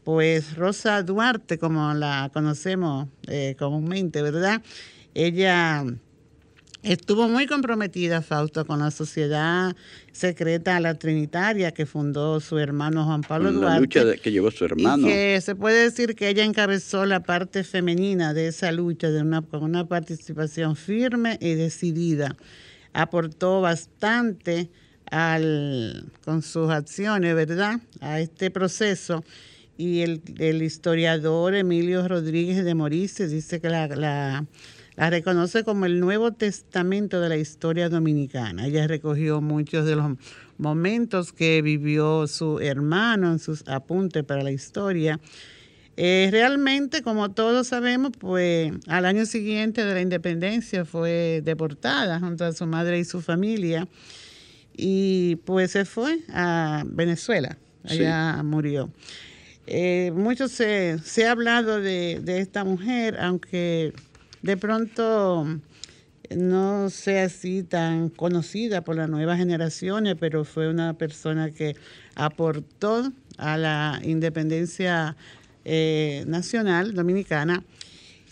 Pues 0.04 0.54
Rosa 0.54 1.02
Duarte, 1.02 1.58
como 1.58 1.94
la 1.94 2.30
conocemos 2.34 3.08
eh, 3.26 3.56
comúnmente, 3.58 4.20
¿verdad? 4.20 4.60
Ella 5.14 5.82
Estuvo 6.82 7.28
muy 7.28 7.46
comprometida, 7.46 8.22
Fausto, 8.22 8.64
con 8.64 8.78
la 8.78 8.92
sociedad 8.92 9.74
secreta 10.12 10.78
la 10.78 10.94
Trinitaria 10.94 11.72
que 11.72 11.86
fundó 11.86 12.38
su 12.38 12.56
hermano 12.58 13.04
Juan 13.04 13.22
Pablo 13.22 13.50
Duarte. 13.50 13.74
La 13.74 14.04
lucha 14.04 14.22
que 14.22 14.30
llevó 14.30 14.50
su 14.52 14.64
hermano. 14.64 15.08
Y 15.08 15.10
que 15.10 15.40
se 15.40 15.56
puede 15.56 15.82
decir 15.82 16.14
que 16.14 16.28
ella 16.28 16.44
encabezó 16.44 17.04
la 17.04 17.20
parte 17.20 17.64
femenina 17.64 18.32
de 18.32 18.46
esa 18.48 18.70
lucha 18.70 19.10
de 19.10 19.22
una, 19.22 19.42
con 19.42 19.64
una 19.64 19.86
participación 19.86 20.76
firme 20.76 21.36
y 21.40 21.54
decidida. 21.54 22.36
Aportó 22.92 23.60
bastante 23.60 24.70
al, 25.10 26.04
con 26.24 26.42
sus 26.42 26.70
acciones, 26.70 27.34
¿verdad?, 27.34 27.80
a 28.00 28.20
este 28.20 28.52
proceso. 28.52 29.24
Y 29.76 30.00
el, 30.02 30.22
el 30.38 30.62
historiador 30.62 31.54
Emilio 31.54 32.06
Rodríguez 32.06 32.64
de 32.64 32.74
Morices 32.74 33.32
dice 33.32 33.60
que 33.60 33.68
la, 33.68 33.88
la 33.88 34.44
la 34.98 35.10
reconoce 35.10 35.62
como 35.62 35.86
el 35.86 36.00
Nuevo 36.00 36.32
Testamento 36.32 37.20
de 37.20 37.28
la 37.28 37.36
historia 37.36 37.88
dominicana. 37.88 38.66
Ella 38.66 38.88
recogió 38.88 39.40
muchos 39.40 39.86
de 39.86 39.94
los 39.94 40.18
momentos 40.56 41.32
que 41.32 41.62
vivió 41.62 42.26
su 42.26 42.58
hermano 42.58 43.30
en 43.30 43.38
sus 43.38 43.62
apuntes 43.68 44.24
para 44.24 44.42
la 44.42 44.50
historia. 44.50 45.20
Eh, 45.96 46.30
realmente, 46.32 47.02
como 47.02 47.30
todos 47.30 47.68
sabemos, 47.68 48.10
pues 48.18 48.72
al 48.88 49.06
año 49.06 49.24
siguiente 49.24 49.84
de 49.84 49.94
la 49.94 50.00
independencia 50.00 50.84
fue 50.84 51.42
deportada 51.44 52.18
junto 52.18 52.44
a 52.44 52.52
su 52.52 52.66
madre 52.66 52.98
y 52.98 53.04
su 53.04 53.20
familia 53.20 53.86
y 54.76 55.36
pues 55.44 55.70
se 55.70 55.84
fue 55.84 56.18
a 56.28 56.82
Venezuela. 56.84 57.56
Allá 57.84 58.42
murió. 58.42 58.90
Eh, 59.68 60.10
mucho 60.12 60.48
se, 60.48 60.98
ha 61.24 61.30
hablado 61.30 61.80
de, 61.80 62.18
de 62.20 62.40
esta 62.40 62.64
mujer, 62.64 63.16
aunque 63.20 63.92
de 64.42 64.56
pronto 64.56 65.46
no 66.36 66.90
sea 66.90 67.24
así 67.24 67.62
tan 67.62 68.10
conocida 68.10 68.82
por 68.82 68.96
las 68.96 69.08
nuevas 69.08 69.38
generaciones, 69.38 70.16
pero 70.18 70.44
fue 70.44 70.68
una 70.68 70.94
persona 70.94 71.50
que 71.50 71.76
aportó 72.14 73.12
a 73.38 73.56
la 73.56 74.00
independencia 74.02 75.16
eh, 75.64 76.24
nacional 76.26 76.94
dominicana. 76.94 77.62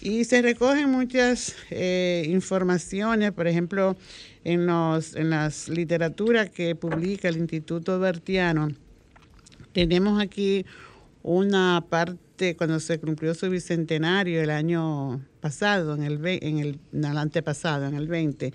Y 0.00 0.24
se 0.24 0.42
recogen 0.42 0.90
muchas 0.90 1.56
eh, 1.70 2.26
informaciones, 2.28 3.32
por 3.32 3.46
ejemplo, 3.46 3.96
en, 4.44 4.66
los, 4.66 5.16
en 5.16 5.30
las 5.30 5.68
literaturas 5.68 6.50
que 6.50 6.74
publica 6.74 7.28
el 7.28 7.38
Instituto 7.38 7.98
Bertiano. 7.98 8.68
Tenemos 9.72 10.22
aquí 10.22 10.66
una 11.22 11.82
parte 11.88 12.25
cuando 12.56 12.80
se 12.80 12.98
cumplió 12.98 13.34
su 13.34 13.48
bicentenario 13.48 14.42
el 14.42 14.50
año 14.50 15.20
pasado, 15.40 15.94
en 15.94 16.02
el, 16.02 16.20
en 16.24 16.58
el, 16.58 16.78
antepasado, 17.16 17.86
en 17.86 17.94
el 17.94 18.08
20, 18.08 18.52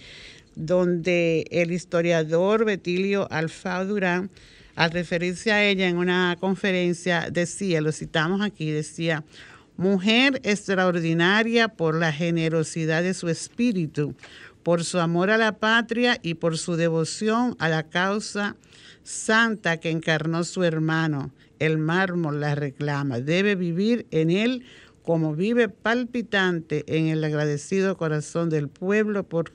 donde 0.55 1.45
el 1.49 1.71
historiador 1.71 2.65
Betilio 2.65 3.27
Alfa 3.31 3.83
Durán, 3.83 4.29
al 4.75 4.91
referirse 4.91 5.51
a 5.51 5.63
ella 5.63 5.87
en 5.87 5.97
una 5.97 6.37
conferencia, 6.39 7.29
decía, 7.31 7.81
lo 7.81 7.91
citamos 7.91 8.41
aquí, 8.41 8.69
decía, 8.69 9.23
mujer 9.77 10.39
extraordinaria 10.43 11.67
por 11.67 11.95
la 11.95 12.13
generosidad 12.13 13.01
de 13.01 13.15
su 13.15 13.29
espíritu, 13.29 14.13
por 14.61 14.83
su 14.83 14.99
amor 14.99 15.31
a 15.31 15.37
la 15.37 15.53
patria 15.53 16.19
y 16.21 16.35
por 16.35 16.59
su 16.59 16.75
devoción 16.75 17.55
a 17.57 17.67
la 17.67 17.83
causa 17.83 18.55
santa 19.03 19.77
que 19.77 19.89
encarnó 19.89 20.43
su 20.43 20.63
hermano 20.63 21.31
el 21.61 21.77
mármol 21.77 22.41
la 22.41 22.55
reclama. 22.55 23.19
Debe 23.19 23.55
vivir 23.55 24.07
en 24.09 24.31
él 24.31 24.65
como 25.03 25.35
vive 25.35 25.69
palpitante 25.69 26.83
en 26.87 27.07
el 27.07 27.23
agradecido 27.23 27.97
corazón 27.97 28.49
del 28.49 28.67
pueblo 28.67 29.23
por 29.23 29.51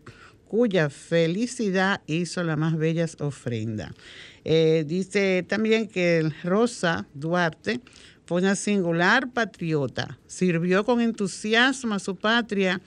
cuya 0.47 0.88
felicidad 0.88 2.03
hizo 2.07 2.45
las 2.45 2.57
más 2.57 2.77
bellas 2.79 3.16
ofrendas. 3.21 3.90
Eh, 4.45 4.85
dice 4.87 5.45
también 5.49 5.88
que 5.88 6.31
Rosa 6.45 7.09
Duarte 7.14 7.81
fue 8.25 8.40
una 8.40 8.55
singular 8.55 9.33
patriota, 9.33 10.19
sirvió 10.29 10.85
con 10.85 11.01
entusiasmo 11.01 11.95
a 11.95 11.99
su 11.99 12.14
patria 12.14 12.81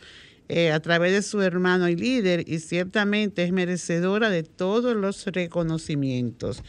eh, 0.47 0.71
a 0.71 0.79
través 0.79 1.11
de 1.11 1.21
su 1.21 1.41
hermano 1.41 1.89
y 1.89 1.95
líder 1.97 2.45
y 2.47 2.59
ciertamente 2.59 3.43
es 3.43 3.51
merecedora 3.51 4.29
de 4.29 4.43
todos 4.43 4.95
los 4.95 5.25
reconocimientos. 5.25 6.63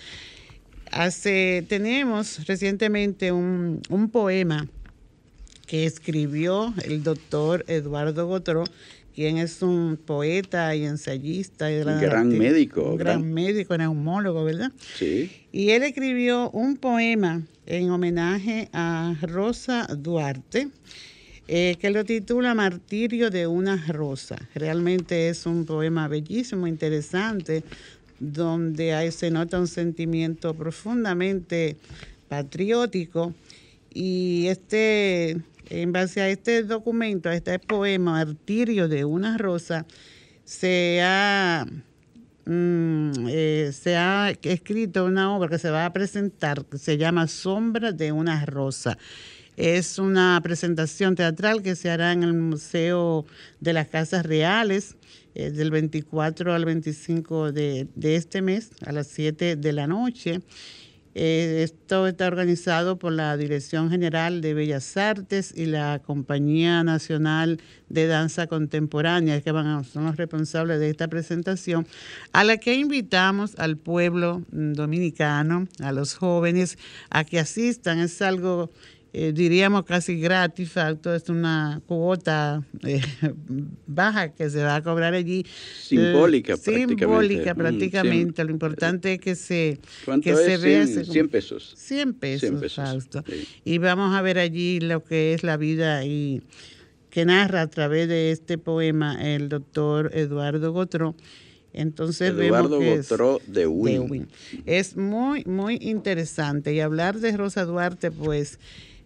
Hace, 0.91 1.65
tenemos 1.69 2.47
recientemente 2.47 3.31
un, 3.33 3.81
poema 4.13 4.67
que 5.67 5.87
escribió 5.87 6.75
el 6.85 7.05
doctor 7.05 7.65
Eduardo 7.69 8.27
Gotro, 8.27 8.65
quien 9.15 9.39
es 9.39 9.63
un 9.63 9.97
poeta 10.05 10.75
y 10.75 10.85
ensayista. 10.85 11.71
Y 11.73 11.81
un 11.83 12.01
gran 12.01 12.29
médico. 12.29 12.93
Un 12.93 12.97
gran, 12.97 13.33
médico, 13.33 13.79
neumólogo, 13.79 14.45
¿verdad? 14.45 14.73
Sí. 14.97 15.31
Y 15.53 15.71
él 15.71 15.85
escribió 15.85 16.51
un 16.51 16.77
poema 16.77 17.43
en 17.67 17.91
homenaje 17.91 18.69
a 18.73 19.15
Rosa 19.23 19.87
Duarte, 19.97 20.69
eh, 21.47 21.77
que 21.81 21.91
lo 21.91 22.05
titula 22.05 22.55
Martirio 22.55 23.31
de 23.31 23.47
una 23.47 23.85
rosa. 23.89 24.37
Realmente 24.55 25.29
es 25.29 25.47
un 25.47 25.65
poema 25.67 26.09
bellísimo, 26.09 26.67
interesante, 26.67 27.63
donde 28.21 29.11
se 29.11 29.31
nota 29.31 29.59
un 29.59 29.67
sentimiento 29.67 30.55
profundamente 30.55 31.77
patriótico 32.29 33.35
y 33.93 34.47
este 34.47 35.43
en 35.71 35.93
base 35.93 36.21
a 36.21 36.29
este 36.29 36.65
documento, 36.65 37.29
a 37.29 37.35
este 37.35 37.59
poema 37.61 38.13
Martirio 38.25 38.89
de 38.89 39.05
una 39.05 39.39
rosa, 39.39 39.87
se 40.45 41.01
ha, 41.03 41.65
mm, 42.45 43.11
eh, 43.29 43.71
se 43.73 43.97
ha 43.97 44.31
escrito 44.43 45.05
una 45.05 45.35
obra 45.35 45.49
que 45.49 45.59
se 45.59 45.71
va 45.71 45.87
a 45.87 45.93
presentar 45.93 46.65
que 46.65 46.77
se 46.77 46.99
llama 46.99 47.29
Sombra 47.29 47.93
de 47.93 48.11
una 48.11 48.45
rosa. 48.47 48.99
Es 49.57 49.99
una 49.99 50.41
presentación 50.43 51.15
teatral 51.15 51.63
que 51.63 51.77
se 51.77 51.91
hará 51.91 52.13
en 52.13 52.25
el 52.25 52.33
Museo 52.35 53.27
de 53.61 53.73
las 53.73 53.89
Casas 53.89 54.27
Reales 54.27 54.97
eh, 55.35 55.51
del 55.51 55.71
24 55.71 56.53
al 56.53 56.65
25 56.65 57.53
de, 57.53 57.89
este 58.03 58.43
mes 58.43 58.71
a 58.85 58.93
las 58.93 59.07
7 59.09 59.57
de 59.57 59.73
la 59.73 59.87
noche. 59.87 60.41
Eh, 61.15 61.63
esto 61.65 62.07
está 62.07 62.29
organizado 62.29 62.99
por 62.99 63.13
la 63.13 63.37
Dirección 63.37 63.91
General 63.91 64.41
de 64.41 64.55
Bellas 64.55 64.97
Artes 64.97 65.53
y 65.57 65.67
la 65.67 66.01
Compañía 66.05 66.85
Nacional 66.85 67.61
de 67.89 68.07
Danza 68.07 68.47
Contemporánea, 68.47 69.41
que 69.41 69.51
van 69.51 69.85
son 69.85 70.05
los 70.05 70.17
responsables 70.17 70.79
de 70.79 70.91
esta 70.91 71.09
presentación, 71.09 71.87
a 72.33 72.45
la 72.45 72.59
que 72.59 72.75
invitamos 72.75 73.59
al 73.59 73.77
pueblo 73.77 74.43
dominicano, 74.53 75.67
a 75.81 75.91
los 75.91 76.15
jóvenes, 76.15 76.79
a 77.11 77.25
que 77.25 77.41
asistan. 77.41 77.99
Es 77.99 78.23
algo 78.23 78.71
eh, 79.13 79.33
diríamos 79.33 79.85
casi 79.85 80.21
gratis, 80.21 80.71
facto 80.71 81.13
es 81.13 81.29
una 81.29 81.83
cuota 81.87 82.63
eh, 82.85 83.01
baja 83.87 84.33
que 84.33 84.49
se 84.49 84.63
va 84.63 84.77
a 84.77 84.83
cobrar 84.83 85.15
allí. 85.15 85.45
Simbólica, 85.81 86.57
prácticamente. 86.57 87.05
Simbólica, 87.05 87.55
mm, 87.55 87.57
prácticamente. 87.57 88.45
Lo 88.45 88.51
importante 88.51 89.15
es 89.15 89.21
que 89.21 89.35
se, 89.35 89.81
que 90.23 90.37
se 90.37 90.57
vea. 90.59 90.87
100, 90.87 91.29
pesos. 91.29 91.75
100 91.77 92.15
pesos, 92.15 92.75
Fausto. 92.75 93.25
Y 93.65 93.79
vamos 93.79 94.15
a 94.15 94.23
ver 94.23 94.39
allí 94.39 94.79
lo 94.79 95.03
que 95.03 95.35
es 95.35 95.43
la 95.43 95.57
vida 95.57 96.05
y 96.05 96.43
que 97.11 97.25
narra 97.25 97.63
a 97.63 97.67
través 97.67 98.09
de 98.09 98.31
este 98.31 98.59
poema 98.59 99.17
el 99.21 99.49
doctor 99.49 100.13
Eduardo 100.15 100.73
Gotro. 100.73 101.17
Entonces 101.73 102.31
Eduardo 102.31 102.79
vemos 102.79 103.09
que 103.09 103.53
de, 103.53 103.67
Win. 103.67 104.29
Es 104.67 104.97
muy, 104.97 105.45
muy 105.45 105.79
interesante. 105.81 106.73
Y 106.75 106.81
hablar 106.81 107.19
de 107.19 107.37
Rosa 107.37 107.65
Duarte, 107.65 108.11
pues 108.11 108.59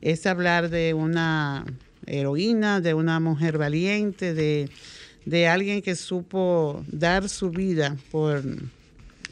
es 0.04 0.26
hablar 0.26 0.68
de 0.68 0.94
una 0.94 1.64
heroína, 2.06 2.80
de 2.82 2.92
una 2.92 3.18
mujer 3.20 3.56
valiente, 3.56 4.34
de, 4.34 5.48
alguien 5.48 5.80
que 5.80 5.96
supo 5.96 6.84
dar 6.92 7.30
su 7.30 7.50
vida 7.50 7.96
por 8.12 8.42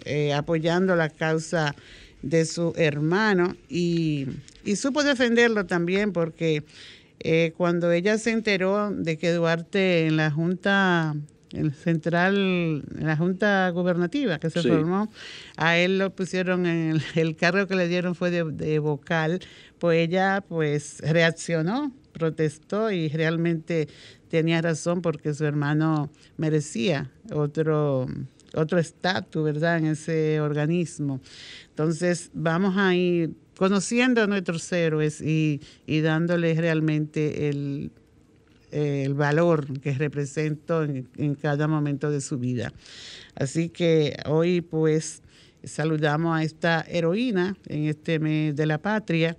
eh, 0.07 0.33
apoyando 0.33 0.97
la 0.97 1.11
causa 1.11 1.77
de 2.23 2.47
su 2.47 2.73
hermano 2.77 3.55
y, 3.69 4.27
supo 4.75 5.05
defenderlo 5.05 5.67
también 5.67 6.13
porque 6.13 6.65
eh, 7.21 7.53
cuando 7.59 7.93
ella 7.93 8.17
se 8.17 8.31
enteró 8.31 8.91
de 8.91 9.19
que 9.19 9.33
Duarte 9.33 10.07
en 10.07 10.17
la 10.17 10.31
Junta 10.31 11.15
el 11.53 11.73
central, 11.75 12.83
en 12.99 13.07
la 13.07 13.17
junta 13.17 13.69
gubernativa 13.71 14.39
que 14.39 14.51
se 14.51 14.63
formó, 14.63 15.11
a 15.57 15.77
él 15.77 15.99
lo 15.99 16.11
pusieron 16.11 16.67
en 16.67 17.01
el, 17.15 17.37
cargo 17.37 17.67
que 17.67 17.75
le 17.75 17.89
dieron 17.89 18.15
fue 18.15 18.31
de, 18.31 18.79
vocal, 18.79 19.41
pues 19.83 19.99
ella 19.99 20.45
pues 20.49 21.01
reaccionó, 21.01 21.93
protestó 22.13 22.93
y 22.93 23.09
realmente 23.09 23.89
tenía 24.29 24.63
razón 24.63 25.03
porque 25.03 25.35
su 25.35 25.45
hermano 25.45 26.09
merecía 26.37 27.11
otro 27.33 28.07
otro 28.55 28.79
estatus, 28.79 29.43
¿verdad?, 29.43 29.79
en 29.79 29.87
ese 29.87 30.41
organismo. 30.41 31.21
Entonces, 31.71 32.31
vamos 32.33 32.77
a 32.77 32.95
ir 32.95 33.35
conociendo 33.57 34.23
a 34.23 34.29
nuestros 34.29 34.71
héroes 34.73 35.21
y, 35.21 35.61
y 35.85 36.01
dándoles 36.01 36.59
realmente 36.59 37.49
el, 37.49 37.91
el 38.71 39.15
valor 39.15 39.81
que 39.81 39.95
represento 39.95 40.85
en, 40.85 41.35
cada 41.35 41.67
momento 41.67 42.09
de 42.09 42.21
su 42.21 42.39
vida. 42.39 42.73
Así 43.35 43.69
que 43.69 44.17
hoy 44.27 44.61
pues 44.61 45.23
saludamos 45.65 46.39
a 46.39 46.45
esta 46.45 46.85
heroína 46.89 47.57
en 47.67 47.87
este 47.87 48.21
mes 48.21 48.55
de 48.55 48.67
la 48.67 48.79
patria 48.79 49.37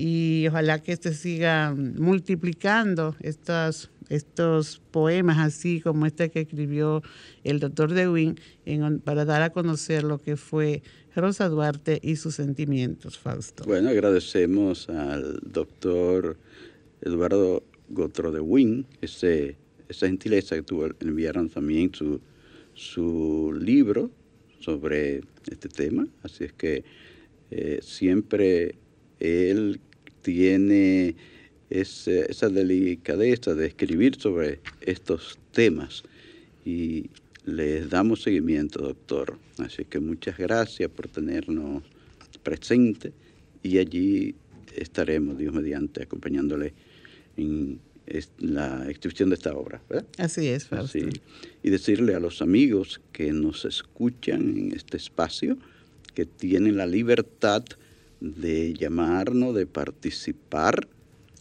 y 0.00 0.46
ojalá 0.46 0.80
que 0.80 0.94
se 0.94 1.12
siga 1.12 1.74
multiplicando 1.74 3.16
estos, 3.18 3.90
estos 4.08 4.80
poemas 4.92 5.38
así 5.38 5.80
como 5.80 6.06
este 6.06 6.30
que 6.30 6.42
escribió 6.42 7.02
el 7.42 7.58
doctor 7.58 7.92
Dewin 7.92 8.38
para 9.02 9.24
dar 9.24 9.42
a 9.42 9.50
conocer 9.50 10.04
lo 10.04 10.18
que 10.18 10.36
fue 10.36 10.82
Rosa 11.16 11.48
Duarte 11.48 11.98
y 12.00 12.14
sus 12.14 12.36
sentimientos, 12.36 13.18
Fausto. 13.18 13.64
Bueno, 13.64 13.88
agradecemos 13.88 14.88
al 14.88 15.40
doctor 15.42 16.36
Eduardo 17.02 17.64
Gotro 17.88 18.30
de 18.30 18.38
Win, 18.38 18.86
ese, 19.00 19.56
esa 19.88 20.06
gentileza 20.06 20.54
que 20.54 20.62
tuvo, 20.62 20.86
enviaron 21.00 21.48
también 21.48 21.92
su, 21.92 22.20
su 22.74 23.52
libro 23.60 24.12
sobre 24.60 25.22
este 25.50 25.68
tema. 25.68 26.06
Así 26.22 26.44
es 26.44 26.52
que 26.52 26.84
eh, 27.50 27.80
siempre 27.82 28.76
él 29.18 29.80
tiene 30.28 31.16
esa 31.70 32.50
delicadeza 32.50 33.54
de 33.54 33.66
escribir 33.66 34.20
sobre 34.20 34.60
estos 34.82 35.38
temas 35.52 36.02
y 36.66 37.06
les 37.46 37.88
damos 37.88 38.24
seguimiento, 38.24 38.80
doctor. 38.80 39.38
Así 39.56 39.86
que 39.86 40.00
muchas 40.00 40.36
gracias 40.36 40.90
por 40.90 41.08
tenernos 41.08 41.82
presente 42.42 43.14
y 43.62 43.78
allí 43.78 44.34
estaremos, 44.76 45.38
Dios 45.38 45.54
mediante, 45.54 46.02
acompañándole 46.02 46.74
en 47.38 47.80
la 48.38 48.86
exhibición 48.90 49.30
de 49.30 49.36
esta 49.36 49.54
obra. 49.54 49.80
¿verdad? 49.88 50.06
Así 50.18 50.46
es, 50.46 50.66
Fausto. 50.66 50.98
Y 51.62 51.70
decirle 51.70 52.14
a 52.14 52.20
los 52.20 52.42
amigos 52.42 53.00
que 53.12 53.32
nos 53.32 53.64
escuchan 53.64 54.58
en 54.58 54.72
este 54.72 54.98
espacio 54.98 55.56
que 56.12 56.26
tienen 56.26 56.76
la 56.76 56.84
libertad 56.84 57.64
de 58.20 58.74
llamarnos, 58.74 59.54
de 59.54 59.66
participar 59.66 60.88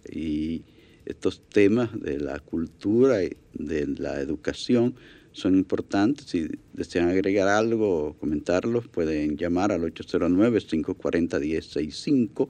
y 0.10 0.62
estos 1.06 1.42
temas 1.50 1.90
de 2.00 2.20
la 2.20 2.40
cultura 2.40 3.24
y 3.24 3.36
de 3.54 3.88
la 3.88 4.20
educación 4.20 4.96
son 5.32 5.56
importantes. 5.56 6.28
Si 6.28 6.48
desean 6.74 7.10
agregar 7.10 7.48
algo 7.48 8.08
o 8.08 8.14
comentarlos, 8.14 8.88
pueden 8.88 9.38
llamar 9.38 9.72
al 9.72 9.82
809-540-1065 9.94 12.50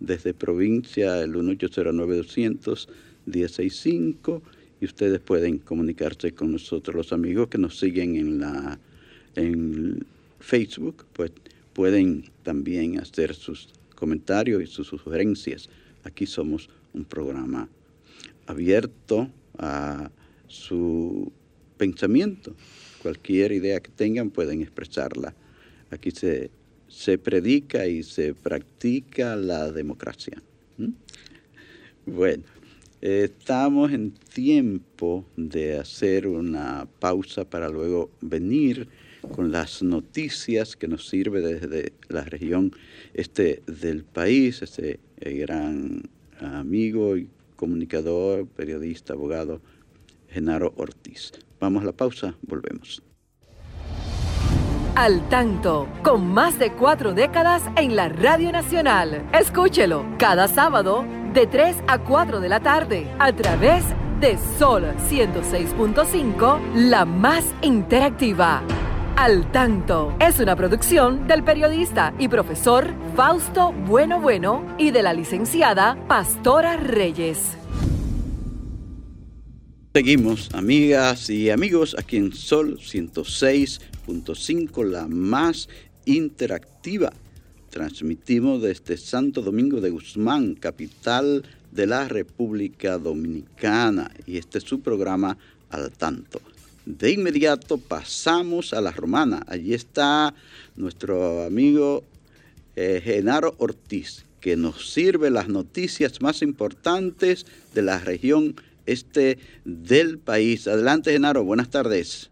desde 0.00 0.34
provincia 0.34 1.20
el 1.20 1.34
1809-200. 1.34 2.88
165 3.24 4.42
y 4.80 4.84
ustedes 4.84 5.20
pueden 5.20 5.58
comunicarse 5.58 6.32
con 6.32 6.52
nosotros, 6.52 6.94
los 6.94 7.12
amigos 7.12 7.48
que 7.48 7.58
nos 7.58 7.78
siguen 7.78 8.16
en 8.16 8.40
la 8.40 8.78
en 9.34 10.04
Facebook, 10.40 11.06
pues 11.12 11.32
pueden 11.72 12.24
también 12.42 12.98
hacer 12.98 13.34
sus 13.34 13.68
comentarios 13.94 14.62
y 14.62 14.66
sus 14.66 14.88
sugerencias. 14.88 15.68
Aquí 16.04 16.26
somos 16.26 16.68
un 16.92 17.04
programa 17.04 17.68
abierto 18.46 19.30
a 19.58 20.10
su 20.48 21.32
pensamiento. 21.76 22.54
Cualquier 23.02 23.52
idea 23.52 23.80
que 23.80 23.90
tengan 23.90 24.30
pueden 24.30 24.62
expresarla. 24.62 25.34
Aquí 25.90 26.10
se, 26.10 26.50
se 26.88 27.18
predica 27.18 27.86
y 27.86 28.02
se 28.02 28.34
practica 28.34 29.36
la 29.36 29.70
democracia. 29.70 30.42
¿Mm? 30.78 30.90
Bueno, 32.06 32.44
Estamos 33.02 33.90
en 33.90 34.12
tiempo 34.12 35.24
de 35.36 35.76
hacer 35.76 36.28
una 36.28 36.86
pausa 37.00 37.44
para 37.44 37.68
luego 37.68 38.12
venir 38.20 38.86
con 39.30 39.52
las 39.52 39.82
noticias 39.82 40.76
que 40.76 40.88
nos 40.88 41.08
sirve 41.08 41.40
desde 41.40 41.92
la 42.08 42.22
región 42.24 42.72
este 43.14 43.62
del 43.66 44.04
país, 44.04 44.62
este 44.62 45.00
gran 45.20 46.02
amigo 46.40 47.16
y 47.16 47.28
comunicador, 47.56 48.46
periodista, 48.48 49.12
abogado, 49.12 49.60
Genaro 50.28 50.72
Ortiz. 50.76 51.32
Vamos 51.60 51.82
a 51.82 51.86
la 51.86 51.92
pausa, 51.92 52.34
volvemos. 52.42 53.02
Al 54.94 55.26
tanto, 55.28 55.88
con 56.02 56.26
más 56.26 56.58
de 56.58 56.72
cuatro 56.72 57.14
décadas 57.14 57.62
en 57.76 57.96
la 57.96 58.08
Radio 58.08 58.52
Nacional. 58.52 59.26
Escúchelo 59.32 60.04
cada 60.18 60.48
sábado 60.48 61.06
de 61.32 61.46
3 61.46 61.76
a 61.86 61.98
4 61.98 62.40
de 62.40 62.48
la 62.48 62.60
tarde 62.60 63.06
a 63.18 63.32
través 63.32 63.84
de 64.20 64.36
Sol 64.58 64.84
106.5, 65.08 66.74
la 66.74 67.04
más 67.06 67.44
interactiva. 67.62 68.62
Al 69.16 69.50
tanto 69.52 70.16
es 70.20 70.40
una 70.40 70.56
producción 70.56 71.28
del 71.28 71.44
periodista 71.44 72.14
y 72.18 72.28
profesor 72.28 72.94
Fausto 73.14 73.72
Bueno 73.72 74.18
Bueno 74.20 74.74
y 74.78 74.90
de 74.90 75.02
la 75.02 75.12
licenciada 75.12 76.02
Pastora 76.08 76.78
Reyes. 76.78 77.58
Seguimos, 79.94 80.48
amigas 80.54 81.28
y 81.28 81.50
amigos, 81.50 81.94
aquí 81.98 82.16
en 82.16 82.32
Sol 82.32 82.78
106.5, 82.78 84.84
la 84.84 85.06
más 85.06 85.68
interactiva 86.06 87.12
Transmitimos 87.72 88.60
desde 88.60 88.98
Santo 88.98 89.40
Domingo 89.40 89.80
de 89.80 89.88
Guzmán, 89.88 90.56
capital 90.56 91.42
de 91.70 91.86
la 91.86 92.06
República 92.06 92.98
Dominicana, 92.98 94.10
y 94.26 94.36
este 94.36 94.58
es 94.58 94.64
su 94.64 94.80
programa 94.80 95.38
Al 95.70 95.90
Tanto. 95.90 96.42
De 96.84 97.12
inmediato 97.12 97.78
pasamos 97.78 98.72
a 98.72 98.80
la 98.80 98.90
Romana. 98.90 99.42
Allí 99.46 99.74
está 99.74 100.34
nuestro 100.74 101.44
amigo 101.44 102.04
eh, 102.74 103.00
Genaro 103.04 103.54
Ortiz, 103.58 104.24
que 104.40 104.56
nos 104.56 104.92
sirve 104.92 105.30
las 105.30 105.48
noticias 105.48 106.20
más 106.20 106.42
importantes 106.42 107.46
de 107.74 107.82
la 107.82 107.98
región 107.98 108.56
este 108.86 109.38
del 109.64 110.18
país. 110.18 110.66
Adelante, 110.66 111.12
Genaro, 111.12 111.44
buenas 111.44 111.70
tardes. 111.70 112.30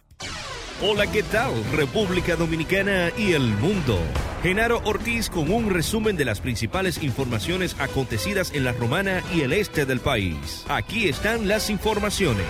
Hola, 0.83 1.07
¿qué 1.13 1.23
tal? 1.23 1.53
República 1.73 2.37
Dominicana 2.37 3.13
y 3.19 3.33
el 3.33 3.43
mundo. 3.43 3.99
Genaro 4.43 4.81
Ortiz 4.85 5.29
con 5.29 5.53
un 5.53 5.69
resumen 5.69 6.17
de 6.17 6.25
las 6.25 6.41
principales 6.41 7.03
informaciones 7.03 7.77
acontecidas 7.79 8.53
en 8.55 8.65
la 8.65 8.73
Romana 8.73 9.23
y 9.35 9.43
el 9.43 9.53
este 9.53 9.85
del 9.85 10.01
país. 10.01 10.65
Aquí 10.69 11.07
están 11.07 11.47
las 11.47 11.69
informaciones. 11.69 12.47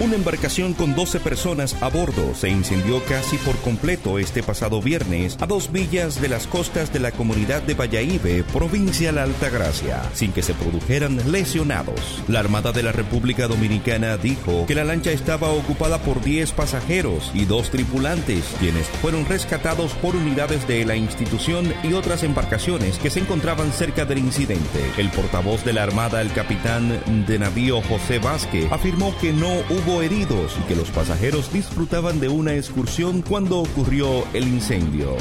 Una 0.00 0.14
embarcación 0.14 0.74
con 0.74 0.94
12 0.94 1.18
personas 1.18 1.74
a 1.82 1.88
bordo 1.88 2.32
se 2.32 2.48
incendió 2.48 3.04
casi 3.06 3.36
por 3.38 3.56
completo 3.56 4.20
este 4.20 4.44
pasado 4.44 4.80
viernes 4.80 5.36
a 5.40 5.46
dos 5.46 5.72
villas 5.72 6.22
de 6.22 6.28
las 6.28 6.46
costas 6.46 6.92
de 6.92 7.00
la 7.00 7.10
comunidad 7.10 7.62
de 7.62 7.74
Valladolid, 7.74 8.44
provincia 8.52 9.10
La 9.10 9.24
Altagracia, 9.24 10.00
sin 10.14 10.30
que 10.30 10.44
se 10.44 10.54
produjeran 10.54 11.32
lesionados. 11.32 12.22
La 12.28 12.38
Armada 12.38 12.70
de 12.70 12.84
la 12.84 12.92
República 12.92 13.48
Dominicana 13.48 14.16
dijo 14.18 14.66
que 14.66 14.76
la 14.76 14.84
lancha 14.84 15.10
estaba 15.10 15.50
ocupada 15.50 15.98
por 15.98 16.22
10 16.22 16.52
pasajeros 16.52 17.32
y 17.34 17.44
dos 17.44 17.70
tripulantes, 17.70 18.44
quienes 18.60 18.86
fueron 19.02 19.26
rescatados 19.26 19.94
por 19.94 20.14
unidades 20.14 20.68
de 20.68 20.84
la 20.84 20.94
institución 20.94 21.74
y 21.82 21.94
otras 21.94 22.22
embarcaciones 22.22 22.98
que 22.98 23.10
se 23.10 23.18
encontraban 23.18 23.72
cerca 23.72 24.04
del 24.04 24.18
incidente. 24.18 24.92
El 24.96 25.10
portavoz 25.10 25.64
de 25.64 25.72
la 25.72 25.82
Armada, 25.82 26.22
el 26.22 26.32
capitán 26.32 27.00
de 27.26 27.38
navío 27.40 27.82
José 27.82 28.20
Vázquez, 28.20 28.70
afirmó 28.70 29.12
que 29.18 29.32
no 29.32 29.48
hubo 29.70 29.87
heridos 29.88 30.54
y 30.58 30.68
que 30.68 30.76
los 30.76 30.90
pasajeros 30.90 31.52
disfrutaban 31.52 32.20
de 32.20 32.28
una 32.28 32.54
excursión 32.54 33.22
cuando 33.22 33.58
ocurrió 33.58 34.24
el 34.34 34.46
incendio. 34.46 35.16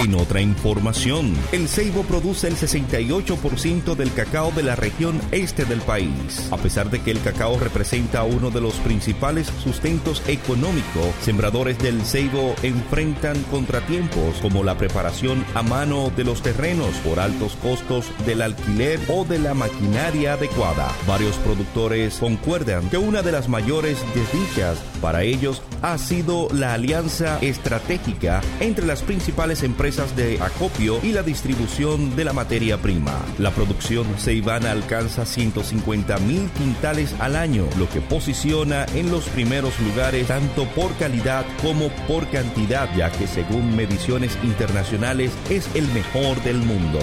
En 0.00 0.14
otra 0.14 0.40
información, 0.40 1.32
el 1.52 1.68
Ceibo 1.68 2.02
produce 2.02 2.48
el 2.48 2.56
68% 2.56 3.94
del 3.94 4.12
cacao 4.12 4.50
de 4.50 4.64
la 4.64 4.74
región 4.76 5.20
este 5.30 5.64
del 5.64 5.80
país. 5.80 6.48
A 6.50 6.56
pesar 6.56 6.90
de 6.90 7.00
que 7.00 7.12
el 7.12 7.20
cacao 7.22 7.58
representa 7.58 8.24
uno 8.24 8.50
de 8.50 8.60
los 8.60 8.74
principales 8.74 9.46
sustentos 9.62 10.22
económicos, 10.26 11.14
sembradores 11.22 11.78
del 11.78 12.02
Ceibo 12.02 12.54
enfrentan 12.62 13.40
contratiempos 13.44 14.36
como 14.42 14.64
la 14.64 14.76
preparación 14.76 15.44
a 15.54 15.62
mano 15.62 16.10
de 16.16 16.24
los 16.24 16.42
terrenos 16.42 16.94
por 17.04 17.20
altos 17.20 17.56
costos 17.62 18.06
del 18.26 18.42
alquiler 18.42 18.98
o 19.08 19.24
de 19.24 19.38
la 19.38 19.54
maquinaria 19.54 20.32
adecuada. 20.32 20.92
Varios 21.06 21.36
productores 21.36 22.18
concuerdan 22.18 22.88
que 22.90 22.98
una 22.98 23.22
de 23.22 23.32
las 23.32 23.48
mayores 23.48 23.99
desdichas 24.14 24.78
para 25.00 25.22
ellos 25.22 25.62
ha 25.82 25.96
sido 25.98 26.48
la 26.52 26.74
alianza 26.74 27.38
estratégica 27.40 28.42
entre 28.60 28.86
las 28.86 29.02
principales 29.02 29.62
empresas 29.62 30.14
de 30.16 30.40
acopio 30.40 31.00
y 31.02 31.12
la 31.12 31.22
distribución 31.22 32.16
de 32.16 32.24
la 32.24 32.32
materia 32.32 32.78
prima. 32.78 33.18
La 33.38 33.50
producción 33.50 34.06
ceibana 34.18 34.72
alcanza 34.72 35.24
150 35.24 36.18
mil 36.18 36.50
quintales 36.50 37.14
al 37.18 37.36
año, 37.36 37.66
lo 37.78 37.88
que 37.88 38.00
posiciona 38.00 38.84
en 38.94 39.10
los 39.10 39.24
primeros 39.28 39.78
lugares 39.80 40.26
tanto 40.26 40.66
por 40.68 40.94
calidad 40.96 41.46
como 41.62 41.88
por 42.06 42.28
cantidad, 42.28 42.94
ya 42.94 43.10
que 43.10 43.26
según 43.26 43.74
mediciones 43.74 44.36
internacionales 44.42 45.32
es 45.48 45.68
el 45.74 45.86
mejor 45.88 46.42
del 46.42 46.58
mundo. 46.58 47.00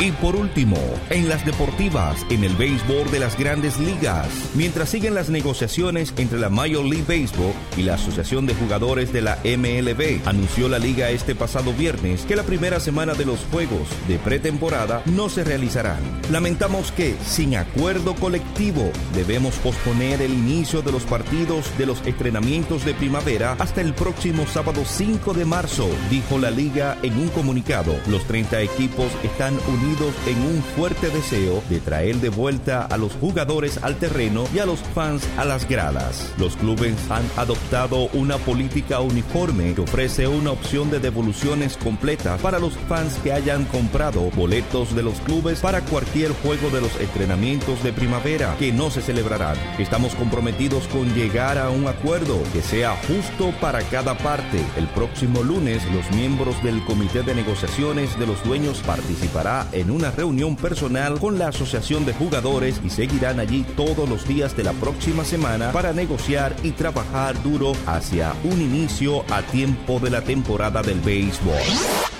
Y 0.00 0.12
por 0.12 0.36
último, 0.36 0.78
en 1.10 1.28
las 1.28 1.44
deportivas, 1.44 2.24
en 2.30 2.44
el 2.44 2.54
béisbol 2.56 3.10
de 3.10 3.20
las 3.20 3.38
grandes 3.38 3.78
ligas, 3.78 4.28
mientras 4.54 4.88
siguen 4.88 5.14
las 5.14 5.28
negociaciones 5.28 6.09
entre 6.16 6.38
la 6.38 6.48
Major 6.48 6.84
League 6.84 7.04
Baseball 7.06 7.52
y 7.76 7.82
la 7.82 7.94
Asociación 7.94 8.46
de 8.46 8.54
Jugadores 8.54 9.12
de 9.12 9.22
la 9.22 9.38
MLB. 9.44 10.26
Anunció 10.26 10.68
la 10.68 10.78
liga 10.78 11.10
este 11.10 11.34
pasado 11.34 11.72
viernes 11.72 12.22
que 12.22 12.36
la 12.36 12.42
primera 12.42 12.80
semana 12.80 13.14
de 13.14 13.24
los 13.24 13.40
juegos 13.50 13.88
de 14.08 14.18
pretemporada 14.18 15.02
no 15.06 15.28
se 15.28 15.44
realizarán. 15.44 16.00
Lamentamos 16.30 16.92
que, 16.92 17.16
sin 17.24 17.56
acuerdo 17.56 18.14
colectivo, 18.14 18.90
debemos 19.14 19.54
posponer 19.56 20.22
el 20.22 20.32
inicio 20.32 20.82
de 20.82 20.92
los 20.92 21.04
partidos 21.04 21.66
de 21.78 21.86
los 21.86 22.04
entrenamientos 22.06 22.84
de 22.84 22.94
primavera 22.94 23.56
hasta 23.58 23.80
el 23.80 23.94
próximo 23.94 24.46
sábado 24.46 24.82
5 24.84 25.34
de 25.34 25.44
marzo, 25.44 25.88
dijo 26.10 26.38
la 26.38 26.50
liga 26.50 26.98
en 27.02 27.18
un 27.18 27.28
comunicado. 27.28 27.94
Los 28.08 28.24
30 28.24 28.60
equipos 28.62 29.06
están 29.22 29.54
unidos 29.68 30.14
en 30.26 30.40
un 30.42 30.62
fuerte 30.76 31.08
deseo 31.08 31.62
de 31.68 31.80
traer 31.80 32.16
de 32.16 32.28
vuelta 32.28 32.86
a 32.86 32.96
los 32.96 33.12
jugadores 33.14 33.78
al 33.82 33.96
terreno 33.96 34.44
y 34.54 34.58
a 34.58 34.66
los 34.66 34.80
fans 34.94 35.22
a 35.36 35.44
las 35.44 35.68
gradas. 35.68 35.99
Los 36.38 36.56
clubes 36.56 36.94
han 37.10 37.24
adoptado 37.36 38.08
una 38.12 38.38
política 38.38 39.00
uniforme 39.00 39.74
que 39.74 39.82
ofrece 39.82 40.26
una 40.26 40.52
opción 40.52 40.90
de 40.90 41.00
devoluciones 41.00 41.76
completas 41.76 42.40
para 42.40 42.58
los 42.58 42.74
fans 42.88 43.18
que 43.22 43.32
hayan 43.32 43.64
comprado 43.66 44.30
boletos 44.36 44.94
de 44.94 45.02
los 45.02 45.20
clubes 45.20 45.60
para 45.60 45.82
cualquier 45.82 46.32
juego 46.42 46.70
de 46.70 46.80
los 46.80 46.98
entrenamientos 47.00 47.82
de 47.82 47.92
primavera 47.92 48.56
que 48.58 48.72
no 48.72 48.90
se 48.90 49.02
celebrarán. 49.02 49.56
Estamos 49.78 50.14
comprometidos 50.14 50.86
con 50.88 51.12
llegar 51.14 51.58
a 51.58 51.70
un 51.70 51.86
acuerdo 51.86 52.40
que 52.52 52.62
sea 52.62 52.96
justo 53.06 53.52
para 53.60 53.82
cada 53.82 54.16
parte. 54.16 54.64
El 54.76 54.86
próximo 54.88 55.42
lunes 55.42 55.82
los 55.92 56.10
miembros 56.12 56.62
del 56.62 56.84
comité 56.84 57.22
de 57.22 57.34
negociaciones 57.34 58.18
de 58.18 58.26
los 58.26 58.42
dueños 58.44 58.82
participará 58.86 59.66
en 59.72 59.90
una 59.90 60.10
reunión 60.10 60.56
personal 60.56 61.18
con 61.18 61.38
la 61.38 61.48
asociación 61.48 62.04
de 62.06 62.12
jugadores 62.12 62.80
y 62.84 62.90
seguirán 62.90 63.40
allí 63.40 63.64
todos 63.76 64.08
los 64.08 64.26
días 64.26 64.56
de 64.56 64.64
la 64.64 64.72
próxima 64.72 65.24
semana 65.24 65.72
para 65.90 66.02
negociar 66.02 66.54
y 66.62 66.70
trabajar 66.70 67.42
duro 67.42 67.72
hacia 67.84 68.32
un 68.44 68.60
inicio 68.60 69.24
a 69.28 69.42
tiempo 69.42 69.98
de 69.98 70.10
la 70.10 70.22
temporada 70.22 70.82
del 70.82 71.00
béisbol. 71.00 71.58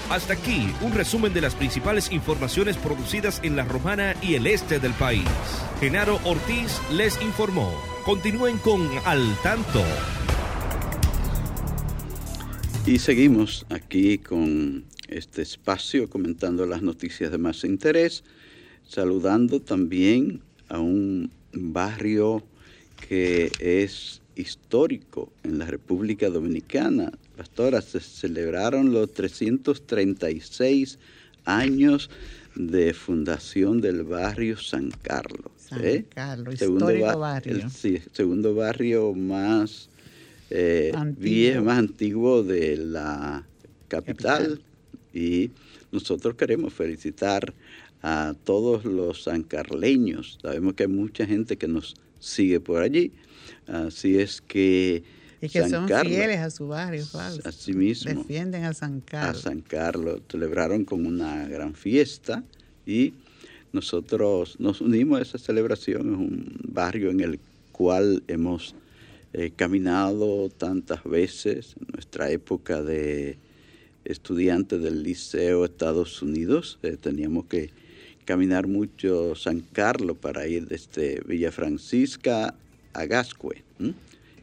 Hasta 0.08 0.32
aquí 0.32 0.74
un 0.80 0.92
resumen 0.92 1.32
de 1.32 1.40
las 1.40 1.54
principales 1.54 2.10
informaciones 2.10 2.76
producidas 2.76 3.40
en 3.44 3.54
la 3.54 3.64
Romana 3.64 4.16
y 4.22 4.34
el 4.34 4.48
este 4.48 4.80
del 4.80 4.92
país. 4.94 5.28
Genaro 5.78 6.18
Ortiz 6.24 6.80
les 6.92 7.22
informó. 7.22 7.72
Continúen 8.04 8.58
con 8.58 8.88
Al 9.04 9.22
Tanto. 9.44 9.84
Y 12.86 12.98
seguimos 12.98 13.66
aquí 13.68 14.18
con 14.18 14.84
este 15.06 15.42
espacio 15.42 16.10
comentando 16.10 16.66
las 16.66 16.82
noticias 16.82 17.30
de 17.30 17.38
más 17.38 17.62
interés, 17.62 18.24
saludando 18.88 19.60
también 19.60 20.40
a 20.68 20.80
un 20.80 21.30
barrio 21.52 22.42
que 23.08 23.50
es 23.58 24.20
histórico 24.36 25.32
en 25.42 25.58
la 25.58 25.66
República 25.66 26.28
Dominicana. 26.30 27.12
Pastora, 27.36 27.80
se 27.82 28.00
celebraron 28.00 28.92
los 28.92 29.12
336 29.12 30.98
años 31.44 32.10
de 32.54 32.92
fundación 32.94 33.80
del 33.80 34.04
barrio 34.04 34.56
San 34.56 34.90
Carlos. 35.02 35.52
San 35.56 35.84
¿eh? 35.84 36.04
Carlos, 36.12 36.58
segundo 36.58 36.90
histórico 36.90 37.18
barrio. 37.18 37.54
El, 37.54 37.70
sí, 37.70 37.98
segundo 38.12 38.54
barrio 38.54 39.14
más, 39.14 39.88
eh, 40.50 40.92
antiguo. 40.94 41.62
más 41.62 41.78
antiguo 41.78 42.42
de 42.42 42.76
la 42.76 43.46
capital. 43.88 44.60
Y 45.12 45.50
nosotros 45.92 46.34
queremos 46.34 46.72
felicitar 46.72 47.52
a 48.02 48.34
todos 48.44 48.84
los 48.84 49.24
sancarleños. 49.24 50.38
Sabemos 50.40 50.74
que 50.74 50.84
hay 50.84 50.88
mucha 50.88 51.26
gente 51.26 51.56
que 51.56 51.68
nos 51.68 51.94
sigue 52.20 52.60
por 52.60 52.82
allí. 52.82 53.12
Así 53.66 54.18
es 54.18 54.40
que... 54.40 55.02
Y 55.42 55.48
que 55.48 55.66
son 55.68 55.88
fieles 55.88 56.38
a 56.38 56.50
su 56.50 56.68
barrio, 56.68 57.02
Así 57.44 57.72
mismo. 57.72 58.12
Defienden 58.12 58.64
a 58.64 58.74
San 58.74 59.00
Carlos. 59.00 59.38
A 59.38 59.48
San 59.48 59.62
Carlos. 59.62 60.20
Celebraron 60.28 60.84
con 60.84 61.06
una 61.06 61.48
gran 61.48 61.74
fiesta 61.74 62.44
y 62.84 63.14
nosotros 63.72 64.56
nos 64.58 64.82
unimos 64.82 65.18
a 65.18 65.22
esa 65.22 65.38
celebración. 65.38 66.12
Es 66.12 66.18
un 66.18 66.60
barrio 66.68 67.10
en 67.10 67.20
el 67.20 67.40
cual 67.72 68.22
hemos 68.28 68.74
eh, 69.32 69.50
caminado 69.56 70.50
tantas 70.50 71.04
veces 71.04 71.74
en 71.80 71.86
nuestra 71.94 72.30
época 72.30 72.82
de 72.82 73.38
estudiantes 74.04 74.82
del 74.82 75.02
Liceo 75.02 75.64
Estados 75.64 76.20
Unidos. 76.20 76.78
Eh, 76.82 76.98
teníamos 77.00 77.46
que 77.46 77.70
caminar 78.30 78.68
mucho 78.68 79.34
San 79.34 79.58
Carlos 79.58 80.16
para 80.16 80.46
ir 80.46 80.68
desde 80.68 81.20
Villa 81.26 81.50
Francisca 81.50 82.54
a 82.92 83.04
Gascue 83.04 83.64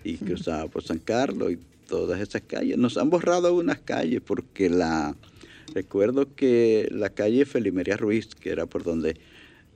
y 0.03 0.17
cruzaba 0.17 0.67
por 0.67 0.83
San 0.83 0.99
Carlos 0.99 1.53
y 1.53 1.59
todas 1.87 2.19
esas 2.19 2.41
calles. 2.41 2.77
Nos 2.77 2.97
han 2.97 3.09
borrado 3.09 3.47
algunas 3.47 3.77
calles 3.79 4.19
porque 4.19 4.69
la 4.69 5.15
recuerdo 5.73 6.35
que 6.35 6.89
la 6.91 7.11
calle 7.11 7.45
Felimería 7.45 7.95
Ruiz, 7.95 8.35
que 8.35 8.49
era 8.49 8.65
por 8.65 8.83
donde 8.83 9.15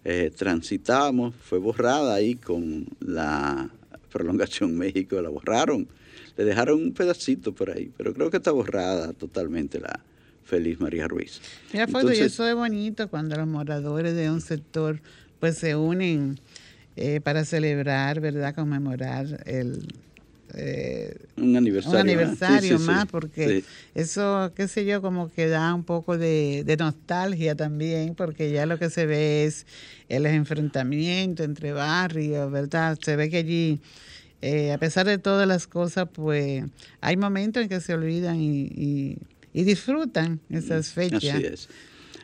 eh, 0.04 0.30
transitábamos, 0.36 1.34
fue 1.34 1.60
borrada 1.60 2.14
ahí 2.14 2.36
con 2.36 2.88
la 3.00 3.70
prolongación 4.12 4.78
México, 4.78 5.22
la 5.22 5.30
borraron. 5.30 5.88
Le 6.36 6.44
dejaron 6.44 6.84
un 6.84 6.92
pedacito 6.92 7.54
por 7.56 7.70
ahí, 7.70 7.90
pero 7.96 8.14
creo 8.14 8.30
que 8.30 8.38
está 8.38 8.52
borrada 8.52 9.14
totalmente 9.14 9.80
la, 9.80 10.02
Feliz 10.52 10.82
María 10.82 11.08
Ruiz. 11.08 11.40
Mira, 11.72 11.88
foto, 11.88 12.12
y 12.12 12.18
eso 12.18 12.46
es 12.46 12.54
bonito 12.54 13.08
cuando 13.08 13.38
los 13.38 13.48
moradores 13.48 14.14
de 14.16 14.30
un 14.30 14.42
sector 14.42 15.00
pues 15.40 15.58
se 15.58 15.78
unen 15.78 16.42
eh, 16.98 17.22
para 17.22 17.46
celebrar, 17.46 18.20
¿verdad? 18.20 18.54
Conmemorar 18.54 19.44
el, 19.46 19.88
eh, 20.54 21.16
un 21.38 21.56
aniversario, 21.56 22.02
un 22.02 22.10
aniversario 22.10 22.80
más, 22.80 23.06
porque 23.06 23.64
eso, 23.96 24.52
qué 24.54 24.68
sé 24.68 24.84
yo, 24.84 25.02
como 25.02 25.32
que 25.32 25.48
da 25.48 25.74
un 25.74 25.86
poco 25.86 26.18
de, 26.18 26.76
nostalgia 26.78 27.56
también, 27.56 28.14
porque 28.14 28.52
ya 28.52 28.66
lo 28.66 28.78
que 28.78 28.90
se 28.90 29.06
ve 29.06 29.46
es 29.46 29.66
el 30.10 30.26
enfrentamiento 30.26 31.46
entre 31.46 31.72
barrios, 31.72 32.52
¿verdad? 32.52 33.00
Se 33.02 33.16
ve 33.16 33.30
que 33.30 33.38
allí, 33.38 33.80
eh, 34.42 34.74
a 34.74 34.78
pesar 34.78 35.06
de 35.06 35.18
todas 35.18 35.48
las 35.48 35.66
cosas, 35.66 36.10
pues 36.12 36.66
hay 37.00 37.16
momentos 37.16 37.64
en 37.64 37.70
que 37.70 37.80
se 37.80 37.94
olvidan 37.94 38.42
y, 38.42 38.64
y 38.64 39.18
disfrutan 39.54 40.40
esas 40.50 40.90
fechas. 40.90 41.24
Así 41.24 41.46
es 41.46 41.70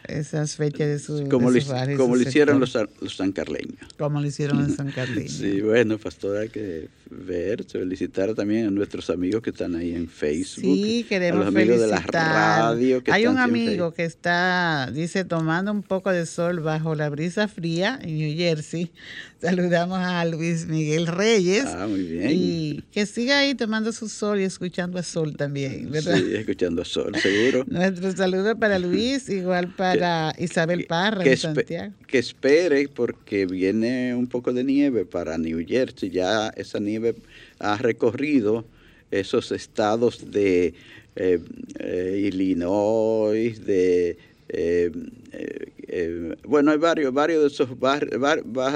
esas 0.07 0.55
fechas 0.55 0.87
de 0.87 0.99
su 0.99 1.27
Como, 1.29 1.51
lo, 1.51 1.59
como 1.97 2.15
lo 2.15 2.21
hicieron 2.21 2.59
los, 2.59 2.73
los 3.01 3.15
sancarleños. 3.15 3.93
Como 3.97 4.21
lo 4.21 4.27
hicieron 4.27 4.63
los 4.63 4.75
sancarleños. 4.75 5.31
sí, 5.31 5.61
bueno, 5.61 5.97
pastora, 5.97 6.41
hay 6.41 6.49
que 6.49 6.89
ver, 7.09 7.63
felicitar 7.65 8.33
también 8.33 8.67
a 8.67 8.71
nuestros 8.71 9.09
amigos 9.09 9.41
que 9.41 9.49
están 9.49 9.75
ahí 9.75 9.93
en 9.93 10.07
Facebook. 10.07 10.63
Sí, 10.63 11.05
queremos 11.07 11.41
a 11.41 11.45
los 11.45 11.55
amigos 11.55 11.79
de 11.79 11.87
la 11.87 11.99
radio. 11.99 13.03
Que 13.03 13.11
hay 13.11 13.27
un 13.27 13.37
amigo 13.37 13.93
que 13.93 14.05
está, 14.05 14.89
dice, 14.91 15.25
tomando 15.25 15.71
un 15.71 15.83
poco 15.83 16.11
de 16.11 16.25
sol 16.25 16.59
bajo 16.59 16.95
la 16.95 17.09
brisa 17.09 17.47
fría 17.47 17.99
en 18.01 18.17
New 18.17 18.37
Jersey. 18.37 18.91
Saludamos 19.39 20.00
a 20.00 20.26
Luis 20.26 20.65
Miguel 20.65 21.06
Reyes. 21.06 21.65
Ah, 21.67 21.86
muy 21.88 22.02
bien. 22.04 22.30
Y 22.32 22.84
que 22.91 23.06
siga 23.06 23.39
ahí 23.39 23.54
tomando 23.54 23.91
su 23.91 24.10
sol 24.10 24.39
y 24.39 24.43
escuchando 24.43 24.97
a 24.97 25.04
Sol 25.04 25.38
también, 25.38 25.91
¿verdad? 25.91 26.17
Sí, 26.17 26.36
escuchando 26.36 26.82
a 26.82 26.86
Sol, 26.86 27.15
seguro. 27.15 27.63
Nuestro 27.69 28.12
saludo 28.15 28.58
para 28.58 28.80
Luis, 28.80 29.30
igual 29.30 29.73
para 29.76 30.34
Isabel 30.39 30.86
Parra 30.86 31.23
que, 31.23 31.38
Santiago. 31.38 31.93
Que 32.08 32.17
espere 32.17 32.88
porque 32.88 33.45
viene 33.45 34.15
un 34.15 34.28
poco 34.28 34.54
de 34.54 34.63
nieve 34.63 35.06
para 35.06 35.38
New 35.38 35.63
Jersey. 35.67 36.10
Ya 36.10 36.50
esa 36.56 36.80
nieve 36.80 37.15
ha 37.60 37.78
recorrido 37.78 38.65
esos 39.12 39.52
estados 39.52 40.32
de 40.32 40.73
eh, 41.15 41.39
eh, 41.80 42.30
Illinois, 42.32 43.63
de 43.65 44.17
eh, 44.50 44.91
eh, 45.38 45.71
eh, 45.88 46.36
bueno, 46.43 46.71
hay 46.71 46.78
varios, 46.78 47.13
varios 47.13 47.41
de 47.41 47.47
esos 47.47 47.69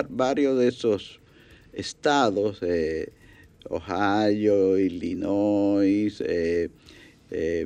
varios 0.09 0.59
de 0.59 0.67
esos 0.67 1.19
estados, 1.73 2.61
Ohio, 3.69 4.77
Illinois, 4.77 6.23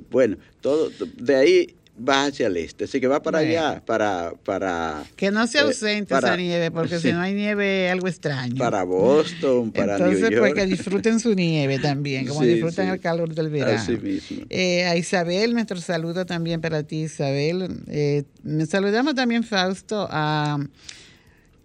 bueno, 0.10 0.38
todo 0.62 0.90
de 1.18 1.36
ahí 1.36 1.76
va 1.98 2.26
hacia 2.26 2.48
el 2.48 2.58
este, 2.58 2.86
así 2.86 3.00
que 3.00 3.08
va 3.08 3.22
para 3.22 3.40
allá, 3.40 3.82
para, 3.86 4.34
para... 4.44 5.04
Que 5.16 5.32
no 5.32 5.48
se 5.48 5.60
ausente 5.60 6.14
esa 6.14 6.36
nieve, 6.36 6.72
porque 6.72 7.00
si 7.00 7.12
no 7.12 7.22
hay 7.22 7.34
nieve 7.34 7.90
algo 7.90 8.08
extraño. 8.08 8.58
Para 8.58 8.84
Boston, 8.84 9.72
para 9.72 9.94
Entonces, 9.94 10.22
New 10.22 10.32
York. 10.32 10.42
pues 10.42 10.54
que 10.54 10.66
disfruten 10.66 11.20
su 11.20 11.34
nieve 11.34 11.80
también, 11.80 12.28
como 12.28 12.42
disfrutan 12.42 12.90
el 12.90 13.00
calor 13.00 13.34
del 13.34 13.50
verano. 13.50 13.80
Así 13.80 13.98
mismo. 13.98 14.46
Eh, 14.50 14.86
a 14.86 14.96
Isabel, 14.98 15.54
nuestro 15.54 15.80
saludo 15.80 16.26
también 16.26 16.62
para 16.62 16.84
ti, 16.84 17.04
Isabel. 17.04 17.84
Eh, 17.88 18.24
saludamos 18.68 19.16
también, 19.16 19.44
Fausto, 19.44 20.08
a 20.10 20.60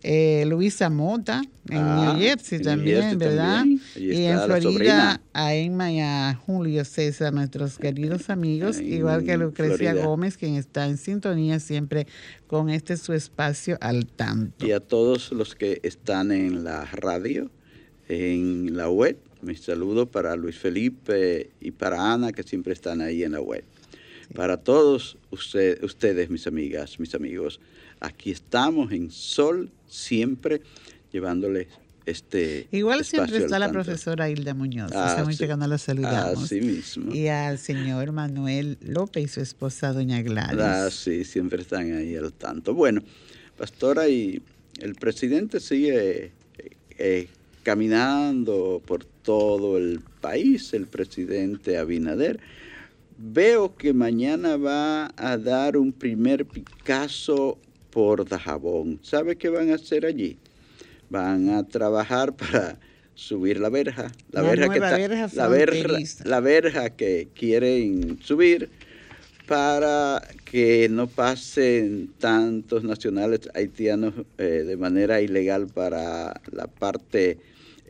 eh, 0.03 0.45
Luisa 0.47 0.89
Mota 0.91 1.43
en 1.69 1.79
ah, 1.79 2.13
New 2.13 2.23
Jersey 2.23 2.61
también, 2.61 3.19
¿verdad? 3.19 3.65
Y 3.97 4.25
en 4.25 4.41
Florida 4.41 5.21
a 5.33 5.55
Emma 5.55 5.93
y 5.93 6.01
a 6.01 6.35
Julio 6.47 6.85
César, 6.85 7.33
nuestros 7.33 7.79
queridos 7.79 8.31
amigos, 8.31 8.81
igual 8.81 9.25
que 9.25 9.33
a 9.33 9.37
Lucrecia 9.37 9.95
Gómez, 9.95 10.37
quien 10.37 10.57
está 10.57 10.87
en 10.87 10.97
sintonía 10.97 11.61
siempre 11.61 12.07
con 12.47 12.71
este 12.71 12.97
su 12.97 13.13
espacio 13.13 13.77
al 13.81 14.07
tanto. 14.07 14.67
Y 14.67 14.73
a 14.73 14.81
todos 14.81 15.33
los 15.33 15.55
que 15.55 15.81
están 15.83 16.33
en 16.33 16.65
la 16.65 16.85
radio, 16.87 17.51
en 18.09 18.77
la 18.77 18.89
web, 18.89 19.19
mi 19.43 19.55
saludo 19.55 20.11
para 20.11 20.35
Luis 20.37 20.59
Felipe 20.59 21.51
y 21.61 21.71
para 21.71 22.13
Ana, 22.13 22.33
que 22.33 22.43
siempre 22.43 22.73
están 22.73 23.01
ahí 23.01 23.23
en 23.23 23.33
la 23.33 23.41
web. 23.41 23.65
Para 24.35 24.59
todos 24.59 25.19
ustedes, 25.31 26.31
mis 26.31 26.47
amigas, 26.47 27.01
mis 27.01 27.15
amigos, 27.15 27.61
aquí 28.01 28.31
estamos 28.31 28.91
en 28.93 29.11
Sol 29.11 29.71
siempre 29.89 30.63
llevándoles 31.13 31.69
este 32.07 32.67
Igual 32.73 33.05
siempre 33.05 33.37
está 33.39 33.59
la 33.59 33.71
profesora 33.71 34.29
Hilda 34.31 34.55
Muñoz, 34.55 34.91
ah, 34.95 35.11
estamos 35.11 35.39
llegando 35.39 35.67
a 35.67 35.69
la 35.69 35.79
saludamos. 35.79 36.45
Así 36.45 36.61
mismo. 36.61 37.15
Y 37.15 37.29
al 37.29 37.59
señor 37.59 38.13
Manuel 38.13 38.79
López 38.81 39.25
y 39.25 39.29
su 39.29 39.41
esposa 39.41 39.93
doña 39.93 40.23
Gladys. 40.23 40.61
Ah, 40.61 40.91
sí, 40.91 41.25
siempre 41.25 41.63
están 41.63 41.93
ahí 41.93 42.17
al 42.17 42.33
tanto. 42.33 42.75
Bueno, 42.75 43.03
pastora, 43.57 44.09
y 44.09 44.43
el 44.81 44.95
presidente 44.95 45.61
sigue 45.61 46.25
eh, 46.25 46.33
eh, 46.99 47.29
caminando 47.63 48.83
por 48.85 49.05
todo 49.05 49.77
el 49.77 50.01
país, 50.21 50.73
el 50.73 50.87
presidente 50.87 51.77
Abinader. 51.79 52.41
Veo 53.19 53.77
que 53.77 53.93
mañana 53.93 54.57
va 54.57 55.13
a 55.17 55.37
dar 55.37 55.77
un 55.77 55.93
primer 55.93 56.47
Picasso 56.47 57.59
por 57.91 58.29
Dajabón. 58.29 58.99
¿Sabe 59.03 59.37
qué 59.37 59.49
van 59.49 59.71
a 59.71 59.75
hacer 59.75 60.07
allí? 60.07 60.39
Van 61.09 61.51
a 61.51 61.67
trabajar 61.67 62.35
para 62.37 62.79
subir 63.15 63.61
la 63.61 63.69
verja, 63.69 64.11
la, 64.31 64.43
verja 64.43 64.69
que 64.73 64.81
la, 64.81 64.97
verja, 64.97 65.29
la 66.25 66.41
verja 66.41 66.91
que 66.91 67.29
quieren 67.35 68.19
subir 68.23 68.71
para 69.47 70.23
que 70.45 70.89
no 70.89 71.09
pasen 71.09 72.13
tantos 72.19 72.85
nacionales 72.85 73.41
haitianos 73.53 74.15
eh, 74.39 74.65
de 74.65 74.77
manera 74.77 75.21
ilegal 75.21 75.67
para 75.67 76.41
la 76.53 76.69
parte 76.69 77.37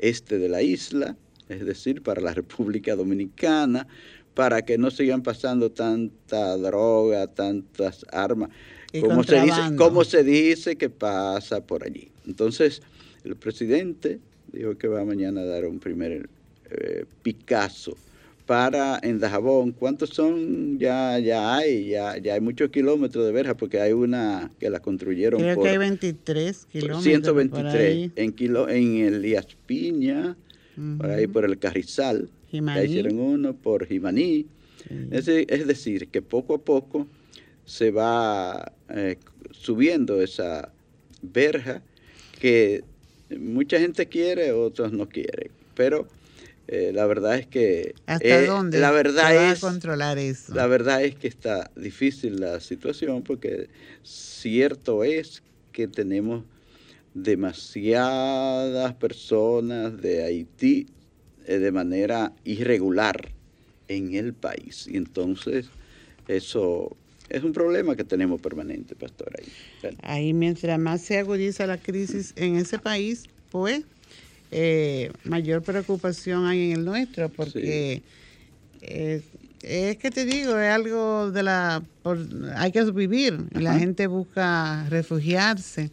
este 0.00 0.38
de 0.38 0.48
la 0.48 0.62
isla, 0.62 1.16
es 1.48 1.64
decir, 1.64 2.02
para 2.02 2.22
la 2.22 2.32
República 2.40 2.96
Dominicana, 2.96 3.86
para 4.34 4.62
que 4.62 4.78
no 4.78 4.90
sigan 4.90 5.22
pasando 5.22 5.70
tanta 5.70 6.56
droga, 6.56 7.26
tantas 7.26 8.06
armas 8.10 8.48
como 9.00 9.22
se, 9.22 9.40
dice, 9.40 10.04
se 10.04 10.24
dice 10.24 10.76
que 10.76 10.90
pasa 10.90 11.64
por 11.64 11.84
allí. 11.84 12.08
Entonces, 12.26 12.82
el 13.24 13.36
presidente 13.36 14.18
dijo 14.52 14.76
que 14.76 14.88
va 14.88 15.04
mañana 15.04 15.42
a 15.42 15.44
dar 15.44 15.66
un 15.66 15.78
primer 15.78 16.28
eh, 16.70 17.04
Picasso 17.22 17.96
para 18.46 18.98
en 19.02 19.20
Dajabón. 19.20 19.72
¿Cuántos 19.72 20.10
son? 20.10 20.78
Ya, 20.78 21.18
ya 21.20 21.56
hay, 21.56 21.90
ya, 21.90 22.18
ya 22.18 22.34
hay 22.34 22.40
muchos 22.40 22.70
kilómetros 22.70 23.24
de 23.24 23.32
verja 23.32 23.56
porque 23.56 23.80
hay 23.80 23.92
una 23.92 24.50
que 24.58 24.68
la 24.70 24.80
construyeron 24.80 25.40
Creo 25.40 25.62
que 25.62 25.68
hay 25.68 25.78
23 25.78 26.66
kilómetros. 26.66 27.04
123 27.04 28.10
en, 28.16 28.32
kilo, 28.32 28.68
en 28.68 28.96
el 28.96 29.22
Díaz 29.22 29.46
Piña, 29.66 30.36
por 30.98 31.10
ahí 31.10 31.28
por 31.28 31.44
el 31.44 31.58
Carrizal. 31.58 32.28
Jimaní. 32.50 32.86
hicieron 32.86 33.20
uno 33.20 33.54
por 33.54 33.86
Jimaní. 33.86 34.46
Es, 35.12 35.28
es 35.28 35.66
decir, 35.68 36.08
que 36.08 36.20
poco 36.20 36.54
a 36.54 36.58
poco 36.58 37.06
se 37.64 37.92
va 37.92 38.72
eh, 38.94 39.18
subiendo 39.52 40.20
esa 40.22 40.72
verja 41.22 41.82
que 42.40 42.82
mucha 43.38 43.78
gente 43.78 44.06
quiere, 44.06 44.52
otros 44.52 44.92
no 44.92 45.08
quieren. 45.08 45.50
Pero 45.74 46.08
eh, 46.68 46.92
la 46.94 47.06
verdad 47.06 47.36
es 47.36 47.46
que... 47.46 47.94
¿Hasta 48.06 48.42
eh, 48.42 48.46
dónde 48.46 48.78
la 48.78 48.90
verdad 48.90 49.52
es, 49.52 49.60
controlar 49.60 50.18
eso? 50.18 50.54
La 50.54 50.66
verdad 50.66 51.02
es 51.02 51.14
que 51.14 51.28
está 51.28 51.70
difícil 51.76 52.40
la 52.40 52.60
situación 52.60 53.22
porque 53.22 53.68
cierto 54.02 55.04
es 55.04 55.42
que 55.72 55.88
tenemos 55.88 56.44
demasiadas 57.14 58.94
personas 58.94 60.00
de 60.00 60.24
Haití 60.24 60.86
de 61.46 61.72
manera 61.72 62.32
irregular 62.44 63.32
en 63.88 64.14
el 64.14 64.34
país. 64.34 64.86
Y 64.86 64.96
entonces 64.96 65.66
eso 66.28 66.96
es 67.30 67.44
un 67.44 67.52
problema 67.52 67.96
que 67.96 68.04
tenemos 68.04 68.40
permanente, 68.40 68.94
pastor. 68.94 69.32
Ahí, 69.38 69.96
ahí 70.02 70.32
mientras 70.34 70.78
más 70.78 71.00
se 71.00 71.18
agudiza 71.18 71.66
la 71.66 71.78
crisis 71.78 72.32
en 72.36 72.56
ese 72.56 72.78
país, 72.78 73.24
pues 73.50 73.82
eh, 74.50 75.12
mayor 75.24 75.62
preocupación 75.62 76.46
hay 76.46 76.72
en 76.72 76.78
el 76.78 76.84
nuestro, 76.84 77.28
porque 77.28 78.02
eh, 78.82 79.22
es 79.62 79.96
que 79.98 80.10
te 80.10 80.24
digo, 80.24 80.58
es 80.58 80.70
algo 80.70 81.30
de 81.30 81.42
la... 81.42 81.82
hay 82.56 82.72
que 82.72 82.82
vivir, 82.90 83.38
la 83.52 83.78
gente 83.78 84.06
busca 84.06 84.86
refugiarse. 84.88 85.90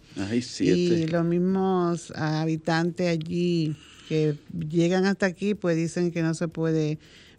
y 0.60 1.08
los 1.08 1.26
mismos 1.26 2.12
habitantes 2.16 3.10
allí 3.10 3.76
que 4.10 4.36
llegan 4.70 5.06
hasta 5.06 5.26
aquí, 5.26 5.54
pues 5.54 5.76
dicen 5.76 6.12
que 6.12 6.22
no 6.22 6.34
se 6.34 6.48
puede 6.48 6.98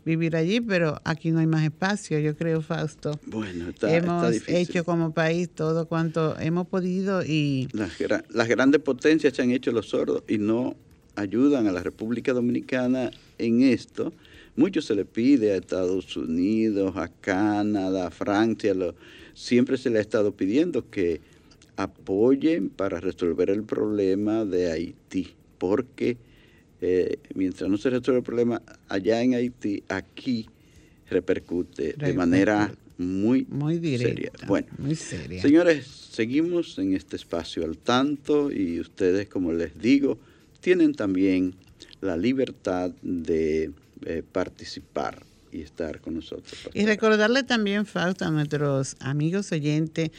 vivir 0.09 0.37
allí, 0.37 0.61
pero 0.61 1.01
aquí 1.05 1.31
no 1.31 1.38
hay 1.38 1.47
más 1.47 1.64
espacio, 1.64 2.18
yo 2.18 2.35
creo, 2.35 2.62
Fausto. 2.62 3.21
Bueno, 3.27 3.68
está, 3.68 3.94
hemos 3.94 4.31
difícil. 4.31 4.57
hecho 4.57 4.85
como 4.85 5.12
país 5.12 5.51
todo 5.51 5.87
cuanto 5.87 6.38
hemos 6.40 6.66
podido 6.66 7.23
y... 7.23 7.68
Las, 7.73 7.92
las 8.31 8.49
grandes 8.49 8.81
potencias 8.81 9.35
se 9.35 9.42
han 9.42 9.51
hecho 9.51 9.71
los 9.71 9.90
sordos 9.90 10.23
y 10.27 10.38
no 10.38 10.75
ayudan 11.14 11.66
a 11.66 11.72
la 11.72 11.82
República 11.82 12.32
Dominicana 12.32 13.11
en 13.37 13.62
esto. 13.62 14.12
Mucho 14.57 14.80
se 14.80 14.95
le 14.95 15.05
pide 15.05 15.53
a 15.53 15.57
Estados 15.57 16.16
Unidos, 16.16 16.97
a 16.97 17.09
Canadá, 17.09 18.07
a 18.07 18.11
Francia, 18.11 18.74
lo, 18.74 18.95
siempre 19.35 19.76
se 19.76 19.91
le 19.91 19.99
ha 19.99 20.03
estado 20.03 20.32
pidiendo 20.32 20.89
que 20.89 21.20
apoyen 21.76 22.70
para 22.70 22.99
resolver 22.99 23.51
el 23.51 23.62
problema 23.62 24.45
de 24.45 24.72
Haití, 24.72 25.35
porque 25.59 26.16
eh, 26.81 27.18
mientras 27.35 27.68
no 27.68 27.76
se 27.76 27.91
resuelve 27.91 28.18
el 28.18 28.24
problema 28.24 28.62
allá 28.89 29.22
en 29.22 29.35
Haití, 29.35 29.83
aquí 29.89 30.49
repercute, 31.11 31.95
de 31.95 32.12
manera 32.12 32.72
muy, 32.99 33.47
muy 33.49 33.79
seria. 33.97 34.33
Bueno, 34.47 34.68
muy 34.79 34.95
seria. 34.95 35.41
señores, 35.41 35.87
seguimos 35.87 36.79
en 36.79 36.95
este 36.95 37.16
espacio 37.16 37.64
al 37.64 37.79
tanto 37.79 38.51
y 38.53 38.81
ustedes, 38.81 39.29
como 39.29 39.53
les 39.53 39.79
digo, 39.79 40.18
tienen 40.61 40.95
también 40.95 41.55
la 42.01 42.16
libertad 42.16 42.91
de 43.03 43.72
eh, 44.05 44.22
participar 44.31 45.22
y 45.51 45.62
estar 45.62 46.01
con 46.01 46.14
nosotros. 46.14 46.68
Y 46.74 46.85
recordarle 46.87 47.43
también, 47.43 47.87
Fausto, 47.87 48.24
a 48.24 48.31
nuestros 48.31 48.97
amigos 49.01 49.51
oyentes, 49.53 50.11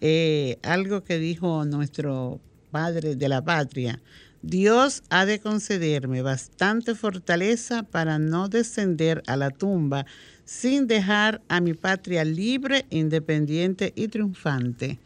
eh, 0.00 0.58
algo 0.62 1.04
que 1.04 1.18
dijo 1.18 1.64
nuestro 1.64 2.40
padre 2.70 3.16
de 3.16 3.28
la 3.28 3.44
patria. 3.44 4.00
Dios 4.42 5.02
ha 5.10 5.26
de 5.26 5.40
concederme 5.40 6.22
bastante 6.22 6.94
fortaleza 6.94 7.82
para 7.82 8.18
no 8.18 8.48
descender 8.48 9.22
a 9.26 9.36
la 9.36 9.50
tumba 9.50 10.06
sin 10.44 10.86
dejar 10.86 11.42
a 11.48 11.60
mi 11.60 11.74
patria 11.74 12.24
libre, 12.24 12.86
independiente 12.90 13.92
y 13.96 14.08
triunfante. 14.08 14.98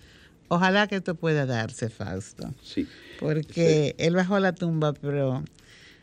Ojalá 0.49 0.87
que 0.87 0.97
esto 0.97 1.15
pueda 1.15 1.47
darse, 1.47 1.89
Fausto. 1.89 2.55
Sí. 2.63 2.87
Porque 3.19 3.95
él 3.99 4.15
bajó 4.15 4.37
a 4.37 4.41
la 4.41 4.53
tumba, 4.53 4.93
pero 4.93 5.43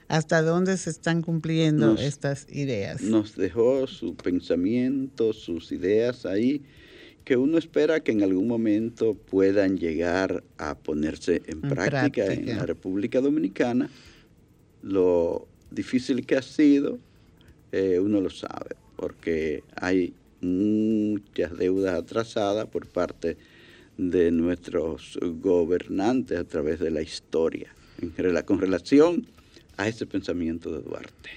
hasta 0.07 0.41
dónde 0.41 0.75
se 0.77 0.89
están 0.89 1.21
cumpliendo 1.21 1.95
estas 1.95 2.47
ideas. 2.49 3.01
Nos 3.01 3.35
dejó 3.35 3.85
su 3.85 4.15
pensamiento, 4.15 5.33
sus 5.33 5.71
ideas 5.71 6.25
ahí, 6.25 6.63
que 7.29 7.37
uno 7.37 7.59
espera 7.59 7.99
que 7.99 8.11
en 8.11 8.23
algún 8.23 8.47
momento 8.47 9.13
puedan 9.13 9.77
llegar 9.77 10.43
a 10.57 10.73
ponerse 10.73 11.43
en, 11.45 11.61
práctica, 11.61 12.25
en 12.25 12.57
la 12.57 12.65
República 12.65 13.21
Dominicana. 13.21 13.87
Lo 14.81 15.47
difícil 15.69 16.25
que 16.25 16.37
ha 16.37 16.41
sido, 16.41 16.97
eh, 17.71 17.99
uno 17.99 18.19
lo 18.19 18.31
sabe, 18.31 18.75
porque 18.95 19.63
hay 19.75 20.15
muchas 20.41 21.55
deudas 21.55 21.99
atrasadas 21.99 22.65
por 22.65 22.87
parte 22.87 23.37
de 23.95 24.31
nuestros 24.31 25.19
gobernantes 25.21 26.39
a 26.39 26.45
través 26.45 26.79
de 26.79 26.89
la 26.89 27.03
historia, 27.03 27.71
con 28.43 28.59
relación 28.59 29.27
a 29.77 29.87
ese 29.87 30.07
pensamiento 30.07 30.71
de 30.71 30.81
Duarte. 30.81 31.29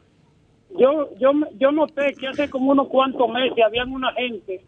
Yo, 0.76 1.10
yo, 1.18 1.30
yo 1.58 1.70
noté 1.70 2.12
que 2.14 2.26
hace 2.26 2.50
como 2.50 2.72
unos 2.72 2.88
cuantos 2.88 3.28
meses 3.28 3.64
habían 3.64 3.92
una 3.92 4.12
gente 4.14 4.64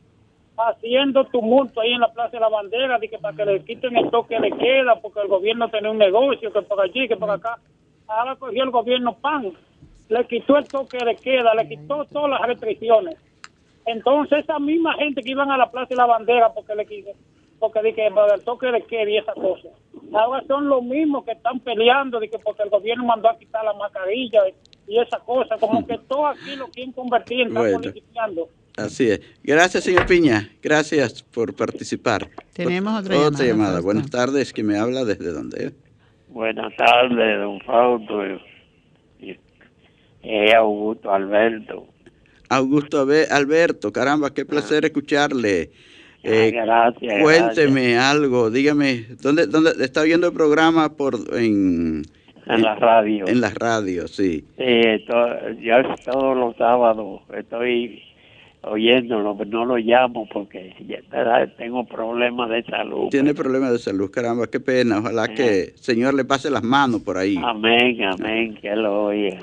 haciendo 0.56 1.24
tumulto 1.24 1.80
ahí 1.80 1.92
en 1.92 2.00
la 2.00 2.12
Plaza 2.12 2.30
de 2.32 2.40
la 2.40 2.48
Bandera, 2.48 2.98
de 3.00 3.08
que 3.08 3.18
para 3.18 3.36
que 3.36 3.44
le 3.46 3.64
quiten 3.64 3.96
el 3.96 4.08
toque 4.10 4.38
de 4.38 4.52
queda, 4.52 4.94
porque 5.00 5.20
el 5.20 5.28
gobierno 5.28 5.68
tenía 5.68 5.90
un 5.90 5.98
negocio, 5.98 6.52
que 6.52 6.62
por 6.62 6.80
allí, 6.80 7.08
que 7.08 7.16
por 7.16 7.30
acá. 7.30 7.58
Ahora 8.06 8.36
cogió 8.36 8.62
el 8.62 8.70
gobierno 8.70 9.14
pan, 9.14 9.52
le 10.08 10.24
quitó 10.26 10.56
el 10.56 10.68
toque 10.68 10.98
de 11.04 11.16
queda, 11.16 11.52
le 11.54 11.68
quitó 11.68 12.04
todas 12.04 12.30
las 12.30 12.42
restricciones. 12.42 13.16
Entonces 13.86 14.44
esa 14.44 14.60
misma 14.60 14.94
gente 14.94 15.20
que 15.20 15.32
iban 15.32 15.50
a 15.50 15.58
la 15.58 15.68
Plaza 15.68 15.88
de 15.88 15.96
la 15.96 16.06
Bandera 16.06 16.52
porque 16.54 16.76
le 16.76 16.86
quitó 16.86 17.10
porque 17.64 17.80
de 17.80 17.94
que 17.94 18.06
el 18.06 18.44
toque 18.44 18.66
de 18.66 18.82
queda 18.82 19.10
y 19.10 19.16
esa 19.16 19.32
cosa. 19.32 19.68
Ahora 20.12 20.44
son 20.46 20.68
los 20.68 20.82
mismos 20.82 21.24
que 21.24 21.32
están 21.32 21.60
peleando 21.60 22.20
de 22.20 22.28
que 22.28 22.38
porque 22.38 22.62
el 22.62 22.68
gobierno 22.68 23.06
mandó 23.06 23.30
a 23.30 23.38
quitar 23.38 23.64
la 23.64 23.72
mascarilla 23.72 24.42
y 24.86 24.98
esa 24.98 25.18
cosa, 25.20 25.56
como 25.56 25.86
que 25.86 25.96
todo 26.06 26.26
aquí 26.26 26.56
lo 26.56 26.68
quieren 26.68 26.92
convertir 26.92 27.40
en 27.40 27.54
bueno, 27.54 27.80
Así 28.76 29.08
es. 29.08 29.20
Gracias, 29.42 29.84
señor 29.84 30.04
Piña. 30.06 30.50
Gracias 30.60 31.22
por 31.22 31.54
participar. 31.56 32.28
Tenemos 32.52 33.00
otra, 33.00 33.46
llamada. 33.46 33.80
Buenas 33.80 34.10
tardes. 34.10 34.52
¿Quién 34.52 34.66
me 34.66 34.76
habla? 34.76 35.04
¿Desde 35.04 35.32
dónde? 35.32 35.72
Buenas 36.28 36.74
tardes, 36.76 37.38
don 37.40 37.60
Fausto. 37.60 38.20
Eh, 40.22 40.54
Augusto 40.54 41.10
Alberto. 41.10 41.86
Augusto 42.50 43.06
Alberto, 43.30 43.90
caramba, 43.90 44.34
qué 44.34 44.44
placer 44.44 44.84
escucharle. 44.84 45.70
Eh, 46.24 46.50
gracias. 46.52 47.22
Cuénteme 47.22 47.98
algo, 47.98 48.50
dígame, 48.50 49.04
¿dónde, 49.20 49.46
¿dónde 49.46 49.72
está 49.84 50.02
viendo 50.02 50.28
el 50.28 50.32
programa 50.32 50.96
por 50.96 51.14
en, 51.34 52.02
en 52.46 52.62
la 52.62 52.74
radio? 52.76 53.26
En 53.28 53.40
la 53.40 53.50
radio, 53.50 54.08
sí. 54.08 54.44
Sí, 54.56 54.80
yo 55.60 55.76
todos 56.04 56.36
los 56.36 56.56
sábados 56.56 57.20
estoy 57.36 58.02
oyéndolo, 58.62 59.36
pero 59.36 59.50
no 59.50 59.64
lo 59.66 59.76
llamo 59.76 60.26
porque 60.32 60.74
ya 60.86 61.46
tengo 61.58 61.84
problemas 61.84 62.48
de 62.50 62.62
salud. 62.64 63.08
Tiene 63.10 63.34
problemas 63.34 63.72
de 63.72 63.78
salud, 63.78 64.10
caramba, 64.10 64.46
qué 64.46 64.60
pena. 64.60 64.98
Ojalá 64.98 65.28
que 65.28 65.62
el 65.64 65.76
Señor 65.76 66.14
le 66.14 66.24
pase 66.24 66.50
las 66.50 66.62
manos 66.62 67.02
por 67.02 67.18
ahí. 67.18 67.36
Amén, 67.42 68.02
amén, 68.04 68.54
que 68.60 68.74
lo 68.74 69.06
oiga. 69.06 69.38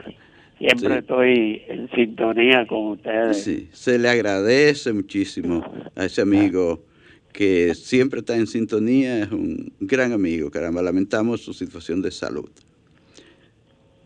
Siempre 0.61 0.99
estoy 0.99 1.63
en 1.67 1.89
sintonía 1.89 2.67
con 2.67 2.89
ustedes. 2.89 3.43
Sí, 3.43 3.69
se 3.71 3.97
le 3.97 4.09
agradece 4.09 4.93
muchísimo 4.93 5.65
a 5.95 6.05
ese 6.05 6.21
amigo 6.21 6.83
que 7.33 7.73
siempre 7.73 8.19
está 8.19 8.35
en 8.35 8.45
sintonía, 8.45 9.23
es 9.23 9.31
un 9.31 9.73
gran 9.79 10.11
amigo, 10.11 10.51
caramba, 10.51 10.83
lamentamos 10.83 11.41
su 11.41 11.53
situación 11.53 12.01
de 12.01 12.11
salud. 12.11 12.49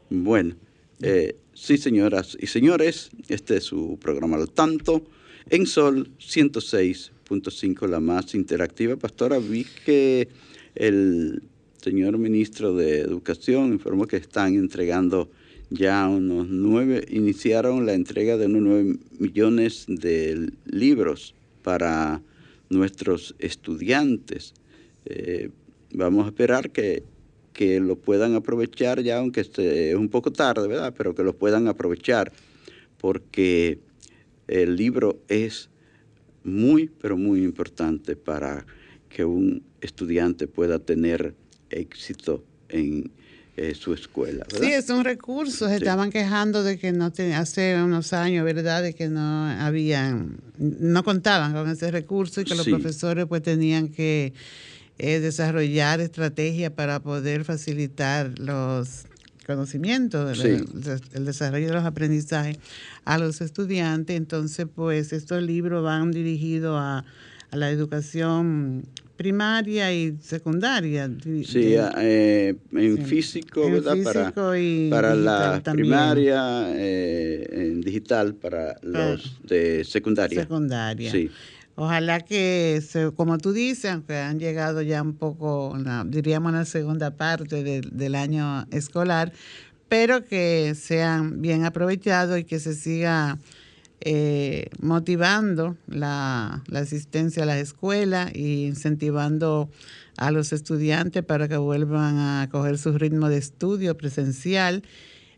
Bueno, 0.10 0.56
eh, 1.01 1.36
sí 1.53 1.78
señoras 1.78 2.38
y 2.39 2.47
señores, 2.47 3.10
este 3.28 3.58
es 3.58 3.66
su 3.66 3.97
programa 4.01 4.38
al 4.38 4.49
tanto, 4.49 5.03
en 5.49 5.66
Sol 5.66 6.10
106.5, 6.20 7.88
la 7.89 7.99
más 7.99 8.34
interactiva. 8.34 8.95
Pastora, 8.95 9.39
vi 9.39 9.66
que 9.86 10.30
el 10.74 11.43
señor 11.82 12.18
ministro 12.18 12.74
de 12.74 12.99
Educación 12.99 13.74
informó 13.74 14.08
que 14.08 14.18
están 14.18 14.56
entregando 14.56 15.30
ya 15.76 16.07
unos 16.07 16.47
nueve, 16.49 17.05
iniciaron 17.09 17.86
la 17.86 17.93
entrega 17.93 18.38
de 18.38 18.47
unos 18.47 18.61
nueve 18.61 18.95
millones 19.19 19.86
de 19.88 20.51
libros 20.65 21.36
para 21.61 22.21
nuestros 22.69 23.36
estudiantes. 23.39 24.53
Eh, 25.05 25.49
vamos 25.93 26.26
a 26.26 26.30
esperar 26.30 26.71
que, 26.71 27.03
que, 27.53 27.80
lo 27.80 27.97
puedan 27.97 28.36
aprovechar 28.36 29.01
ya, 29.01 29.19
aunque 29.19 29.41
es 29.41 29.95
un 29.95 30.09
poco 30.09 30.32
tarde, 30.32 30.67
¿verdad? 30.67 30.93
Pero 30.97 31.13
que 31.13 31.23
lo 31.23 31.36
puedan 31.36 31.67
aprovechar, 31.67 32.32
porque 32.97 33.80
el 34.47 34.76
libro 34.76 35.19
es 35.28 35.69
muy, 36.43 36.89
pero 37.01 37.17
muy 37.17 37.43
importante 37.43 38.15
para 38.15 38.65
que 39.09 39.26
un 39.26 39.63
estudiante 39.82 40.47
pueda 40.47 40.80
tener 40.80 41.36
éxito 41.69 42.43
en 42.69 43.11
eh, 43.58 43.74
su 43.74 43.93
escuela. 43.93 44.45
Sí, 44.60 44.74
es 44.74 44.89
un 44.89 45.06
recurso. 45.06 45.70
Se 45.70 45.78
estaban 45.78 46.12
quejando 46.12 46.62
de 46.64 46.78
que 46.78 46.91
no 46.91 47.12
te, 47.12 47.34
hace 47.34 47.82
unos 47.82 48.12
años, 48.12 48.43
¿verdad? 48.43 48.84
De 48.84 48.93
que 48.93 49.08
no 49.08 49.45
habían, 49.49 50.38
no 50.58 51.03
contaban 51.06 51.53
con 51.53 51.70
ese 51.70 51.89
recurso 51.89 52.41
y 52.41 52.43
que 52.43 52.56
los 52.56 52.68
profesores 52.68 53.26
pues 53.28 53.43
tenían 53.43 53.88
que 53.88 54.34
eh, 54.97 55.20
desarrollar 55.22 56.01
estrategias 56.01 56.72
para 56.74 56.99
poder 56.99 57.45
facilitar 57.45 58.38
los 58.39 59.06
conocimientos, 59.45 60.38
el, 60.43 60.66
desarrollo 61.26 61.68
de 61.68 61.74
los 61.74 61.86
aprendizajes 61.86 62.58
a 63.06 63.18
los 63.18 63.39
estudiantes. 63.39 64.18
Entonces, 64.18 64.68
pues 64.74 65.14
estos 65.14 65.41
libros 65.41 65.82
van 65.82 66.12
dirigidos 66.12 66.78
a, 66.78 67.06
a 67.51 67.56
la 67.56 67.70
educación 67.70 68.84
primaria 69.16 69.93
y 69.93 70.18
secundaria. 70.22 71.09
Sí, 71.45 71.76
eh, 71.97 72.55
en 72.72 73.05
físico, 73.05 73.70
¿verdad? 73.70 73.95
para, 74.03 74.59
y 74.59 74.89
para 74.89 75.16
la 75.16 75.61
primaria, 75.63 76.68
eh, 76.76 77.47
en 77.51 77.82
digital 77.82 78.36
para 78.36 78.76
los 78.82 79.39
de 79.43 79.84
secundaria. 79.84 80.41
Secundaria. 80.41 81.11
Sí. 81.11 81.30
Ojalá 81.78 82.22
que, 82.22 82.82
como 83.16 83.38
tú 83.38 83.51
dices, 83.51 83.91
aunque 83.91 84.16
han 84.16 84.39
llegado 84.39 84.82
ya 84.82 85.01
un 85.01 85.13
poco, 85.13 85.78
diríamos, 86.05 86.51
en 86.53 86.59
la 86.59 86.66
segunda 86.66 87.11
parte 87.11 87.63
del 87.63 88.16
año 88.16 88.66
escolar, 88.72 89.34
pero 89.89 90.24
que 90.24 90.74
sean 90.76 91.41
bien 91.41 91.66
aprovechados 91.66 92.39
y 92.39 92.45
que 92.45 92.59
se 92.59 92.74
siga 92.74 93.39
eh, 94.08 94.70
motivando 94.80 95.78
la, 95.88 96.64
asistencia 96.72 97.41
a 97.41 97.47
la 97.47 97.58
escuela 97.58 98.30
e 98.32 98.68
incentivando 98.68 99.68
a 100.16 100.30
los 100.30 100.53
estudiantes 100.53 101.24
para 101.24 101.47
que 101.47 101.58
vuelvan 101.58 102.20
a 102.20 102.47
coger 102.51 102.78
su 102.78 102.95
ritmo 102.95 103.30
de 103.30 103.38
estudio 103.38 103.97
presencial. 103.97 104.84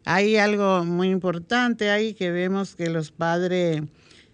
Hay 0.03 0.35
algo 0.35 0.83
muy 0.83 1.11
importante 1.11 1.89
ahí 1.91 2.13
que 2.13 2.29
vemos 2.29 2.75
que 2.75 2.89
los 2.89 3.11
padres 3.11 3.83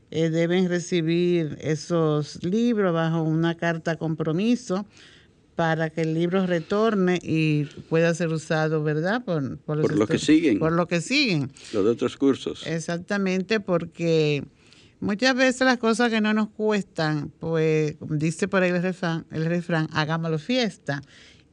eh, 0.09 0.29
deben 0.31 0.67
recibir 0.67 1.55
esos 1.61 2.43
libros 2.43 2.91
bajo 2.91 3.21
una 3.21 3.55
carta 3.55 3.97
compromiso 3.97 4.87
para 5.55 5.89
que 5.89 6.01
el 6.01 6.13
libro 6.13 6.45
retorne 6.47 7.19
y 7.21 7.65
pueda 7.89 8.13
ser 8.13 8.29
usado, 8.29 8.83
¿verdad? 8.83 9.23
Por, 9.23 9.57
por, 9.59 9.95
lo 9.95 10.07
que 10.07 10.17
siguen. 10.17 10.59
Por 10.59 10.71
lo 10.71 10.87
que 10.87 11.01
siguen. 11.01 11.51
Los 11.71 11.85
otros 11.85 12.17
cursos. 12.17 12.65
Exactamente, 12.65 13.59
porque 13.59 14.43
muchas 14.99 15.35
veces 15.35 15.61
las 15.61 15.77
cosas 15.77 16.09
que 16.09 16.21
no 16.21 16.33
nos 16.33 16.49
cuestan, 16.49 17.31
pues 17.39 17.95
dice 18.01 18.47
por 18.47 18.63
ahí 18.63 18.71
el 18.71 18.81
refrán, 18.81 19.25
el 19.31 19.45
refrán 19.45 19.87
hagámoslo 19.93 20.39
fiesta. 20.39 21.01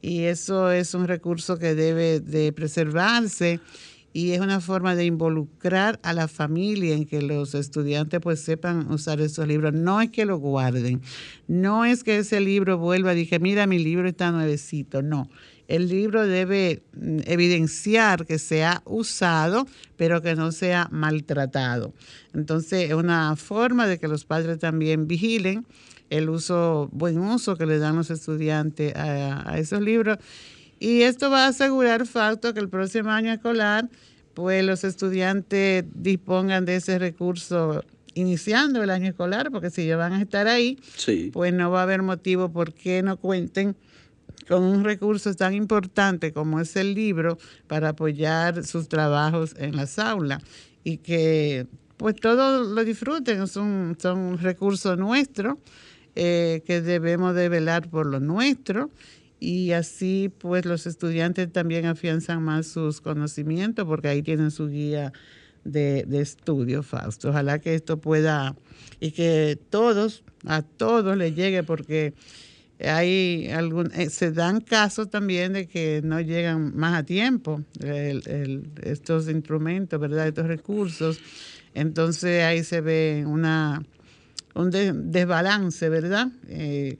Y 0.01 0.23
eso 0.23 0.71
es 0.71 0.95
un 0.95 1.07
recurso 1.07 1.59
que 1.59 1.75
debe 1.75 2.19
de 2.19 2.51
preservarse 2.53 3.59
y 4.13 4.31
es 4.31 4.41
una 4.41 4.59
forma 4.59 4.95
de 4.95 5.05
involucrar 5.05 5.99
a 6.03 6.13
la 6.13 6.27
familia 6.27 6.95
en 6.95 7.05
que 7.05 7.21
los 7.21 7.55
estudiantes 7.55 8.19
pues 8.19 8.41
sepan 8.41 8.91
usar 8.91 9.21
esos 9.21 9.47
libros. 9.47 9.73
No 9.73 10.01
es 10.01 10.09
que 10.09 10.25
lo 10.25 10.37
guarden, 10.37 11.01
no 11.47 11.85
es 11.85 12.03
que 12.03 12.17
ese 12.17 12.41
libro 12.41 12.77
vuelva 12.77 13.13
y 13.13 13.17
dije, 13.17 13.39
mira, 13.39 13.67
mi 13.67 13.79
libro 13.79 14.07
está 14.07 14.31
nuevecito, 14.31 15.01
no. 15.01 15.29
El 15.67 15.87
libro 15.87 16.27
debe 16.27 16.83
mm, 16.93 17.19
evidenciar 17.25 18.25
que 18.25 18.39
se 18.39 18.65
ha 18.65 18.81
usado, 18.85 19.65
pero 19.95 20.21
que 20.21 20.35
no 20.35 20.51
sea 20.51 20.89
maltratado. 20.91 21.93
Entonces, 22.33 22.89
es 22.89 22.95
una 22.95 23.37
forma 23.37 23.87
de 23.87 23.97
que 23.97 24.09
los 24.09 24.25
padres 24.25 24.59
también 24.59 25.07
vigilen 25.07 25.65
el 26.09 26.29
uso, 26.29 26.89
buen 26.91 27.19
uso 27.19 27.55
que 27.55 27.65
le 27.65 27.77
dan 27.77 27.95
los 27.95 28.11
estudiantes 28.11 28.93
a, 28.95 29.49
a 29.49 29.59
esos 29.59 29.81
libros 29.81 30.17
y 30.81 31.03
esto 31.03 31.29
va 31.29 31.45
a 31.45 31.49
asegurar, 31.49 32.07
Facto, 32.07 32.55
que 32.55 32.59
el 32.59 32.67
próximo 32.67 33.11
año 33.11 33.31
escolar, 33.31 33.87
pues 34.33 34.65
los 34.65 34.83
estudiantes 34.83 35.85
dispongan 35.93 36.65
de 36.65 36.77
ese 36.77 36.97
recurso 36.97 37.83
iniciando 38.15 38.81
el 38.81 38.89
año 38.89 39.07
escolar, 39.07 39.51
porque 39.51 39.69
si 39.69 39.85
ya 39.85 39.95
van 39.95 40.13
a 40.13 40.21
estar 40.23 40.47
ahí, 40.47 40.79
pues 41.33 41.53
no 41.53 41.69
va 41.69 41.81
a 41.81 41.83
haber 41.83 42.01
motivo 42.01 42.51
por 42.51 42.73
qué 42.73 43.03
no 43.03 43.17
cuenten 43.17 43.75
con 44.47 44.63
un 44.63 44.83
recurso 44.83 45.31
tan 45.35 45.53
importante 45.53 46.33
como 46.33 46.59
es 46.59 46.75
el 46.75 46.95
libro 46.95 47.37
para 47.67 47.89
apoyar 47.89 48.63
sus 48.65 48.89
trabajos 48.89 49.53
en 49.59 49.75
las 49.75 49.99
aulas 49.99 50.41
y 50.83 50.97
que 50.97 51.67
pues 51.97 52.15
todos 52.15 52.67
lo 52.69 52.83
disfruten, 52.83 53.47
son, 53.47 53.95
son 54.01 54.17
un 54.17 54.37
recurso 54.39 54.95
nuestro 54.95 55.59
eh, 56.15 56.63
que 56.65 56.81
debemos 56.81 57.35
de 57.35 57.49
velar 57.49 57.87
por 57.87 58.07
lo 58.07 58.19
nuestro 58.19 58.89
y 59.41 59.71
así 59.71 60.31
pues 60.37 60.65
los 60.65 60.85
estudiantes 60.85 61.51
también 61.51 61.87
afianzan 61.87 62.43
más 62.43 62.67
sus 62.67 63.01
conocimientos 63.01 63.85
porque 63.87 64.07
ahí 64.07 64.21
tienen 64.21 64.51
su 64.51 64.69
guía 64.69 65.11
de, 65.63 66.05
estudio, 66.11 66.83
Fausto. 66.83 67.29
Ojalá 67.29 67.57
que 67.57 67.73
esto 67.73 67.99
pueda 67.99 68.55
y 68.99 69.11
que 69.11 69.59
todos, 69.71 70.23
a 70.45 70.61
todos 70.61 71.17
les 71.17 71.35
llegue 71.35 71.63
porque 71.63 72.13
hay 72.79 73.49
algún, 73.49 73.91
eh, 73.95 74.11
se 74.11 74.31
dan 74.31 74.61
casos 74.61 75.09
también 75.09 75.53
de 75.53 75.67
que 75.67 76.01
no 76.03 76.21
llegan 76.21 76.77
más 76.77 76.99
a 76.99 77.03
tiempo 77.03 77.63
estos 78.83 79.27
instrumentos, 79.27 79.99
¿verdad? 79.99 80.27
Estos 80.27 80.45
recursos. 80.45 81.19
Entonces 81.73 82.43
ahí 82.43 82.63
se 82.63 82.79
ve 82.81 83.23
una, 83.25 83.81
un 84.53 84.69
desbalance, 84.69 85.89
¿verdad? 85.89 86.27
Eh, 86.47 86.99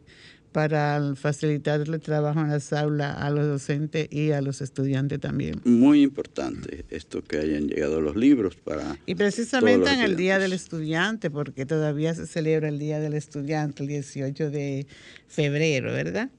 para 0.52 1.16
facilitarle 1.16 2.00
trabajo 2.00 2.42
en 2.42 2.50
las 2.50 2.74
aulas 2.74 3.16
a 3.18 3.30
los 3.30 3.48
docentes 3.48 4.08
y 4.12 4.32
a 4.32 4.42
los 4.42 4.62
estudiantes 4.62 5.20
también. 5.20 5.62
Muy 5.64 6.02
importante 6.02 6.86
esto 6.90 7.24
que 7.24 7.38
hayan 7.38 7.68
llegado 7.68 8.02
los 8.02 8.16
libros 8.16 8.56
para... 8.56 8.98
Y 9.06 9.16
precisamente 9.16 9.92
en 9.92 10.02
el 10.02 10.16
Día 10.16 10.40
del 10.40 10.54
Estudiante, 10.54 11.32
porque 11.32 11.66
todavía 11.66 12.14
se 12.14 12.28
celebra 12.28 12.68
el 12.68 12.80
Día 12.80 13.00
del 13.00 13.14
Estudiante 13.14 13.84
el 13.84 13.90
18 13.90 14.50
de 14.50 14.88
febrero, 15.28 15.94
¿verdad? 15.94 16.30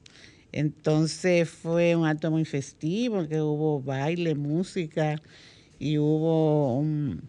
Entonces 0.51 1.49
fue 1.49 1.95
un 1.95 2.05
acto 2.05 2.29
muy 2.29 2.45
festivo, 2.45 3.27
que 3.27 3.41
hubo 3.41 3.81
baile, 3.81 4.35
música 4.35 5.19
y 5.79 5.97
hubo 5.97 6.77
un, 6.77 7.21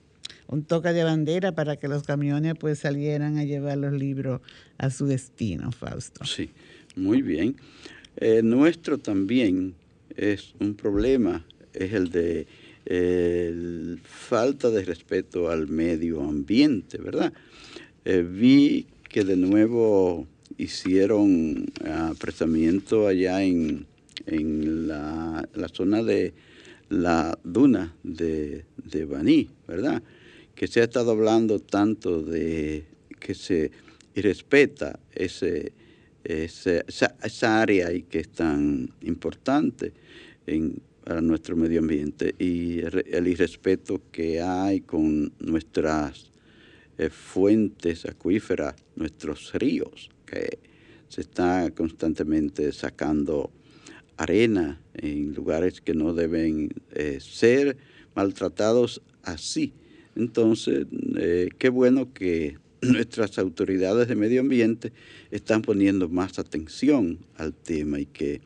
un 0.48 0.64
toque 0.64 0.92
de 0.92 1.04
bandera 1.04 1.52
para 1.52 1.76
que 1.76 1.88
los 1.88 2.02
camiones 2.02 2.54
pues 2.60 2.80
salieran 2.80 3.38
a 3.38 3.44
llevar 3.44 3.78
los 3.78 3.94
libros 3.94 4.42
a 4.76 4.90
su 4.90 5.06
destino, 5.06 5.72
Fausto. 5.72 6.24
Sí. 6.26 6.50
Muy 6.96 7.22
bien. 7.22 7.56
Eh, 8.16 8.42
nuestro 8.42 8.98
también 8.98 9.74
es 10.16 10.54
un 10.60 10.74
problema, 10.74 11.44
es 11.72 11.92
el 11.92 12.10
de 12.10 12.46
falta 14.04 14.70
de 14.70 14.84
respeto 14.84 15.50
al 15.50 15.68
medio 15.68 16.20
ambiente, 16.20 16.98
¿verdad? 16.98 17.32
Eh, 18.04 18.22
vi 18.22 18.86
que 19.08 19.24
de 19.24 19.36
nuevo 19.36 20.26
hicieron 20.58 21.66
apresamiento 21.84 23.06
allá 23.06 23.42
en, 23.42 23.86
la, 24.86 25.48
zona 25.72 26.02
de 26.02 26.34
la 26.90 27.36
duna 27.42 27.96
de, 28.02 28.66
de 28.76 29.04
Baní, 29.06 29.48
¿verdad? 29.66 30.02
Que 30.54 30.68
se 30.68 30.80
ha 30.80 30.84
estado 30.84 31.10
hablando 31.10 31.58
tanto 31.58 32.22
de 32.22 32.84
que 33.18 33.34
se 33.34 33.70
irrespeta 34.14 35.00
ese 35.12 35.72
esa, 36.24 36.84
esa, 37.22 37.60
área 37.60 37.92
y 37.92 38.02
que 38.02 38.20
es 38.20 38.28
tan 38.30 38.90
importante 39.02 39.92
en, 40.46 40.80
para 41.04 41.20
nuestro 41.20 41.54
medio 41.54 41.80
ambiente 41.80 42.34
y 42.38 42.80
el 42.80 43.28
irrespeto 43.28 44.00
que 44.10 44.40
hay 44.40 44.80
con 44.80 45.32
nuestras 45.38 46.32
eh, 46.96 47.10
fuentes 47.10 48.06
acuíferas, 48.06 48.74
nuestros 48.96 49.52
ríos, 49.52 50.10
que 50.24 50.58
se 51.08 51.20
está 51.20 51.70
constantemente 51.72 52.72
sacando 52.72 53.50
arena 54.16 54.80
en 54.94 55.34
lugares 55.34 55.80
que 55.80 55.92
no 55.92 56.14
deben 56.14 56.70
eh, 56.92 57.18
ser 57.20 57.76
maltratados 58.14 59.02
así. 59.22 59.74
Entonces, 60.16 60.86
eh, 61.16 61.50
qué 61.58 61.68
bueno 61.68 62.12
que 62.12 62.58
nuestras 62.84 63.38
autoridades 63.38 64.08
de 64.08 64.14
medio 64.14 64.40
ambiente 64.40 64.92
están 65.30 65.62
poniendo 65.62 66.08
más 66.08 66.38
atención 66.38 67.18
al 67.36 67.54
tema 67.54 68.00
y 68.00 68.06
que 68.06 68.40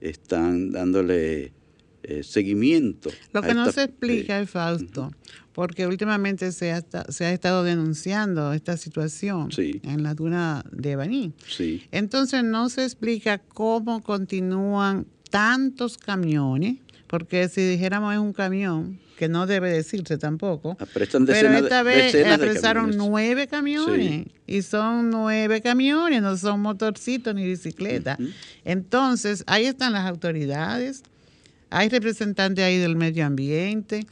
están 0.00 0.72
dándole 0.72 1.52
eh, 2.02 2.22
seguimiento. 2.22 3.10
Lo 3.32 3.42
que 3.42 3.54
no 3.54 3.70
se 3.72 3.84
explica, 3.84 4.40
es 4.40 4.50
Fausto, 4.50 5.12
porque 5.52 5.86
últimamente 5.86 6.52
se 6.52 6.72
ha, 6.72 6.84
se 7.08 7.24
ha 7.24 7.32
estado 7.32 7.64
denunciando 7.64 8.52
esta 8.52 8.76
situación 8.76 9.48
en 9.56 10.02
la 10.02 10.14
duna 10.14 10.64
de 10.70 10.96
Baní. 10.96 11.32
Entonces 11.90 12.44
no 12.44 12.68
se 12.68 12.84
explica 12.84 13.38
cómo 13.38 14.02
continúan 14.02 15.06
tantos 15.30 15.98
camiones 15.98 16.76
porque 17.06 17.48
si 17.48 17.60
dijéramos 17.62 18.14
es 18.14 18.20
un 18.20 18.32
camión, 18.32 18.98
que 19.16 19.28
no 19.28 19.46
debe 19.46 19.70
decirse 19.72 20.18
tampoco, 20.18 20.76
Apresan 20.78 21.24
pero 21.26 21.38
decenas 21.38 21.62
esta 21.62 21.82
vez 21.82 22.14
apresaron 22.26 22.86
camiones. 22.90 22.96
nueve 23.08 23.46
camiones 23.46 23.96
Sí. 24.26 24.32
y 24.46 24.62
son 24.62 25.10
nueve 25.10 25.60
camiones, 25.62 26.20
no 26.22 26.36
son 26.36 26.60
motorcitos 26.60 27.34
ni 27.34 27.44
bicicletas. 27.46 28.18
Entonces, 28.64 29.42
ahí 29.46 29.66
están 29.66 29.92
las 29.92 30.06
autoridades, 30.06 31.02
hay 31.70 31.88
representantes 31.88 32.64
ahí 32.64 32.78
del 32.78 32.96
medio 32.96 33.24
ambiente. 33.26 34.06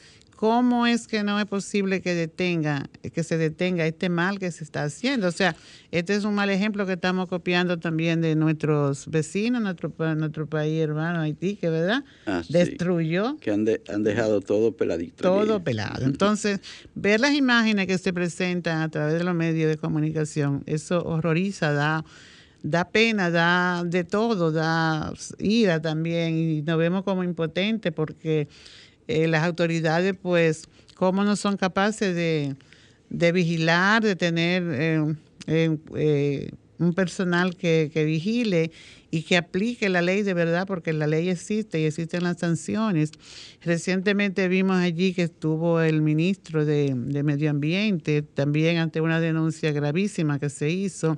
¿Cómo 0.48 0.86
es 0.86 1.06
que 1.06 1.22
no 1.22 1.40
es 1.40 1.46
posible 1.46 2.02
que 2.02 2.12
detenga, 2.14 2.90
que 3.14 3.22
se 3.22 3.38
detenga 3.38 3.86
este 3.86 4.10
mal 4.10 4.38
que 4.38 4.50
se 4.52 4.62
está 4.62 4.82
haciendo? 4.84 5.28
O 5.28 5.32
sea, 5.32 5.56
este 5.90 6.14
es 6.14 6.24
un 6.24 6.34
mal 6.34 6.50
ejemplo 6.50 6.84
que 6.84 6.92
estamos 6.92 7.30
copiando 7.30 7.78
también 7.78 8.20
de 8.20 8.34
nuestros 8.36 9.08
vecinos, 9.08 9.62
nuestro, 9.62 9.90
nuestro 10.16 10.46
país 10.46 10.82
hermano 10.82 11.20
Haití, 11.22 11.56
que 11.56 11.70
verdad 11.70 12.04
Ah, 12.26 12.42
sí. 12.46 12.52
destruyó 12.52 13.38
Que 13.38 13.52
han, 13.52 13.64
de- 13.64 13.80
han 13.88 14.02
dejado 14.02 14.42
todo 14.42 14.76
peladito. 14.76 15.22
todo 15.22 15.64
pelado. 15.64 16.04
Entonces, 16.04 16.60
ver 16.94 17.20
las 17.20 17.32
imágenes 17.32 17.86
que 17.86 17.96
se 17.96 18.12
presentan 18.12 18.82
a 18.82 18.90
través 18.90 19.14
de 19.14 19.24
los 19.24 19.34
medios 19.34 19.70
de 19.70 19.78
comunicación, 19.78 20.62
eso 20.66 21.02
horroriza, 21.06 21.72
da, 21.72 22.04
da 22.62 22.84
pena, 22.90 23.30
da 23.30 23.82
de 23.82 24.04
todo, 24.04 24.52
da 24.52 25.10
ira 25.38 25.80
también 25.80 26.36
y 26.36 26.60
nos 26.60 26.76
vemos 26.76 27.02
como 27.02 27.24
impotentes 27.24 27.94
porque 27.94 28.46
eh, 29.08 29.26
las 29.28 29.44
autoridades, 29.44 30.14
pues, 30.20 30.64
cómo 30.94 31.24
no 31.24 31.36
son 31.36 31.56
capaces 31.56 32.14
de, 32.14 32.54
de 33.10 33.32
vigilar, 33.32 34.02
de 34.02 34.16
tener 34.16 34.62
eh, 34.66 35.14
eh, 35.46 35.76
eh, 35.96 36.50
un 36.78 36.94
personal 36.94 37.56
que, 37.56 37.90
que 37.92 38.04
vigile 38.04 38.72
y 39.10 39.22
que 39.22 39.36
aplique 39.36 39.88
la 39.88 40.02
ley 40.02 40.22
de 40.22 40.34
verdad, 40.34 40.66
porque 40.66 40.92
la 40.92 41.06
ley 41.06 41.28
existe 41.28 41.80
y 41.80 41.84
existen 41.84 42.24
las 42.24 42.38
sanciones. 42.38 43.12
Recientemente 43.62 44.48
vimos 44.48 44.76
allí 44.76 45.14
que 45.14 45.22
estuvo 45.22 45.80
el 45.80 46.02
ministro 46.02 46.64
de, 46.64 46.92
de 46.96 47.22
Medio 47.22 47.50
Ambiente, 47.50 48.22
también 48.22 48.78
ante 48.78 49.00
una 49.00 49.20
denuncia 49.20 49.70
gravísima 49.70 50.40
que 50.40 50.50
se 50.50 50.70
hizo. 50.70 51.16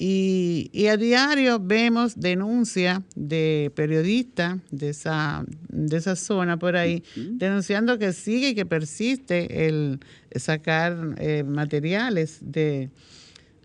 Y, 0.00 0.70
y 0.72 0.86
a 0.86 0.96
diario 0.96 1.58
vemos 1.58 2.20
denuncias 2.20 3.00
de 3.16 3.72
periodistas 3.74 4.58
de 4.70 4.90
esa, 4.90 5.44
de 5.68 5.96
esa 5.96 6.14
zona 6.14 6.56
por 6.56 6.76
ahí, 6.76 7.02
denunciando 7.16 7.98
que 7.98 8.12
sigue 8.12 8.50
y 8.50 8.54
que 8.54 8.64
persiste 8.64 9.66
el 9.66 9.98
sacar 10.36 11.16
eh, 11.16 11.42
materiales 11.42 12.38
de, 12.42 12.90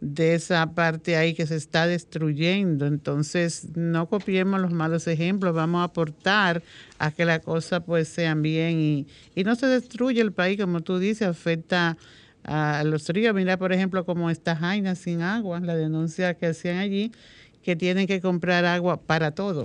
de 0.01 0.33
esa 0.33 0.73
parte 0.73 1.17
ahí 1.17 1.35
que 1.35 1.45
se 1.45 1.55
está 1.55 1.85
destruyendo. 1.85 2.87
Entonces, 2.87 3.67
no 3.75 4.09
copiemos 4.09 4.59
los 4.59 4.73
malos 4.73 5.05
ejemplos, 5.05 5.53
vamos 5.53 5.81
a 5.81 5.83
aportar 5.83 6.63
a 6.97 7.11
que 7.11 7.25
las 7.25 7.41
cosas 7.41 7.83
pues 7.85 8.07
sean 8.07 8.41
bien 8.41 8.79
y, 8.79 9.07
y 9.35 9.43
no 9.43 9.53
se 9.53 9.67
destruye 9.67 10.19
el 10.19 10.31
país, 10.31 10.59
como 10.59 10.81
tú 10.81 10.97
dices, 10.97 11.27
afecta 11.27 11.95
a 12.43 12.83
los 12.85 13.07
ríos. 13.09 13.33
Mira, 13.33 13.57
por 13.57 13.73
ejemplo, 13.73 14.05
como 14.05 14.29
está 14.29 14.55
Jaina 14.55 14.95
sin 14.95 15.21
agua, 15.21 15.59
la 15.59 15.75
denuncia 15.75 16.33
que 16.35 16.47
hacían 16.47 16.77
allí, 16.77 17.11
que 17.61 17.75
tienen 17.75 18.07
que 18.07 18.21
comprar 18.21 18.65
agua 18.65 19.01
para 19.01 19.31
todo, 19.31 19.63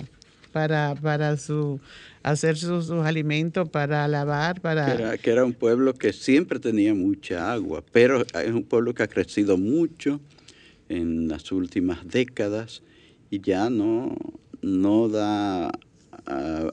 para, 0.52 0.94
para 0.94 1.36
su 1.36 1.80
hacer 2.22 2.56
sus, 2.56 2.90
alimentos, 2.90 3.68
para 3.68 4.06
lavar, 4.06 4.60
para... 4.60 4.86
Que 4.86 5.02
era, 5.02 5.18
que 5.18 5.30
era 5.30 5.44
un 5.44 5.54
pueblo 5.54 5.94
que 5.94 6.12
siempre 6.12 6.58
tenía 6.58 6.94
mucha 6.94 7.52
agua, 7.52 7.82
pero 7.92 8.22
es 8.22 8.52
un 8.52 8.64
pueblo 8.64 8.94
que 8.94 9.02
ha 9.02 9.08
crecido 9.08 9.56
mucho 9.56 10.20
en 10.88 11.28
las 11.28 11.52
últimas 11.52 12.06
décadas 12.06 12.82
y 13.30 13.40
ya 13.40 13.70
no, 13.70 14.16
no 14.62 15.08
da 15.08 15.70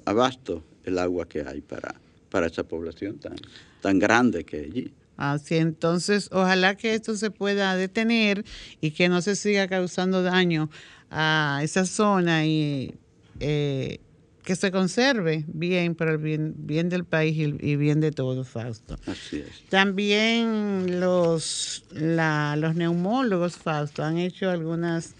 abasto 0.05 0.63
el 0.83 0.99
agua 0.99 1.27
que 1.27 1.41
hay 1.41 1.61
para, 1.61 1.95
para 2.29 2.47
esa 2.47 2.63
población 2.63 3.17
tan, 3.17 3.35
tan 3.81 3.99
grande 3.99 4.43
que 4.43 4.57
allí. 4.57 4.91
Así 5.17 5.55
entonces, 5.55 6.29
ojalá 6.31 6.75
que 6.75 6.93
esto 6.93 7.15
se 7.15 7.31
pueda 7.31 7.75
detener 7.75 8.43
y 8.81 8.91
que 8.91 9.07
no 9.09 9.21
se 9.21 9.35
siga 9.35 9.67
causando 9.67 10.23
daño 10.23 10.69
a 11.09 11.59
esa 11.63 11.85
zona 11.85 12.45
y 12.45 12.93
eh, 13.39 13.99
que 14.43 14.55
se 14.55 14.71
conserve 14.71 15.43
bien 15.47 15.95
para 15.95 16.11
el 16.11 16.17
bien, 16.17 16.53
bien 16.57 16.89
del 16.89 17.03
país 17.05 17.35
y, 17.37 17.55
y 17.65 17.75
bien 17.77 17.99
de 18.01 18.11
todos, 18.11 18.47
Fausto. 18.49 18.97
Así 19.07 19.37
es. 19.37 19.63
También 19.69 20.99
los, 20.99 21.83
la- 21.91 22.55
los 22.57 22.75
neumólogos, 22.75 23.55
Fausto, 23.57 24.03
han 24.03 24.17
hecho 24.17 24.49
algunas 24.49 25.15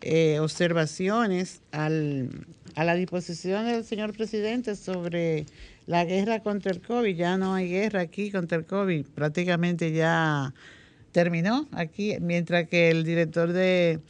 eh, 0.00 0.38
observaciones 0.40 1.60
al, 1.72 2.46
a 2.74 2.84
la 2.84 2.94
disposición 2.94 3.66
del 3.66 3.84
señor 3.84 4.12
presidente 4.14 4.74
sobre 4.76 5.46
la 5.86 6.04
guerra 6.04 6.40
contra 6.40 6.72
el 6.72 6.80
COVID. 6.80 7.16
Ya 7.16 7.36
no 7.36 7.54
hay 7.54 7.68
guerra 7.68 8.00
aquí 8.00 8.30
contra 8.30 8.58
el 8.58 8.66
COVID, 8.66 9.06
prácticamente 9.14 9.92
ya 9.92 10.54
terminó 11.14 11.68
aquí, 11.70 12.16
mientras 12.20 12.68
que 12.68 12.90
el 12.90 13.04
director 13.04 13.52
de, 13.52 14.00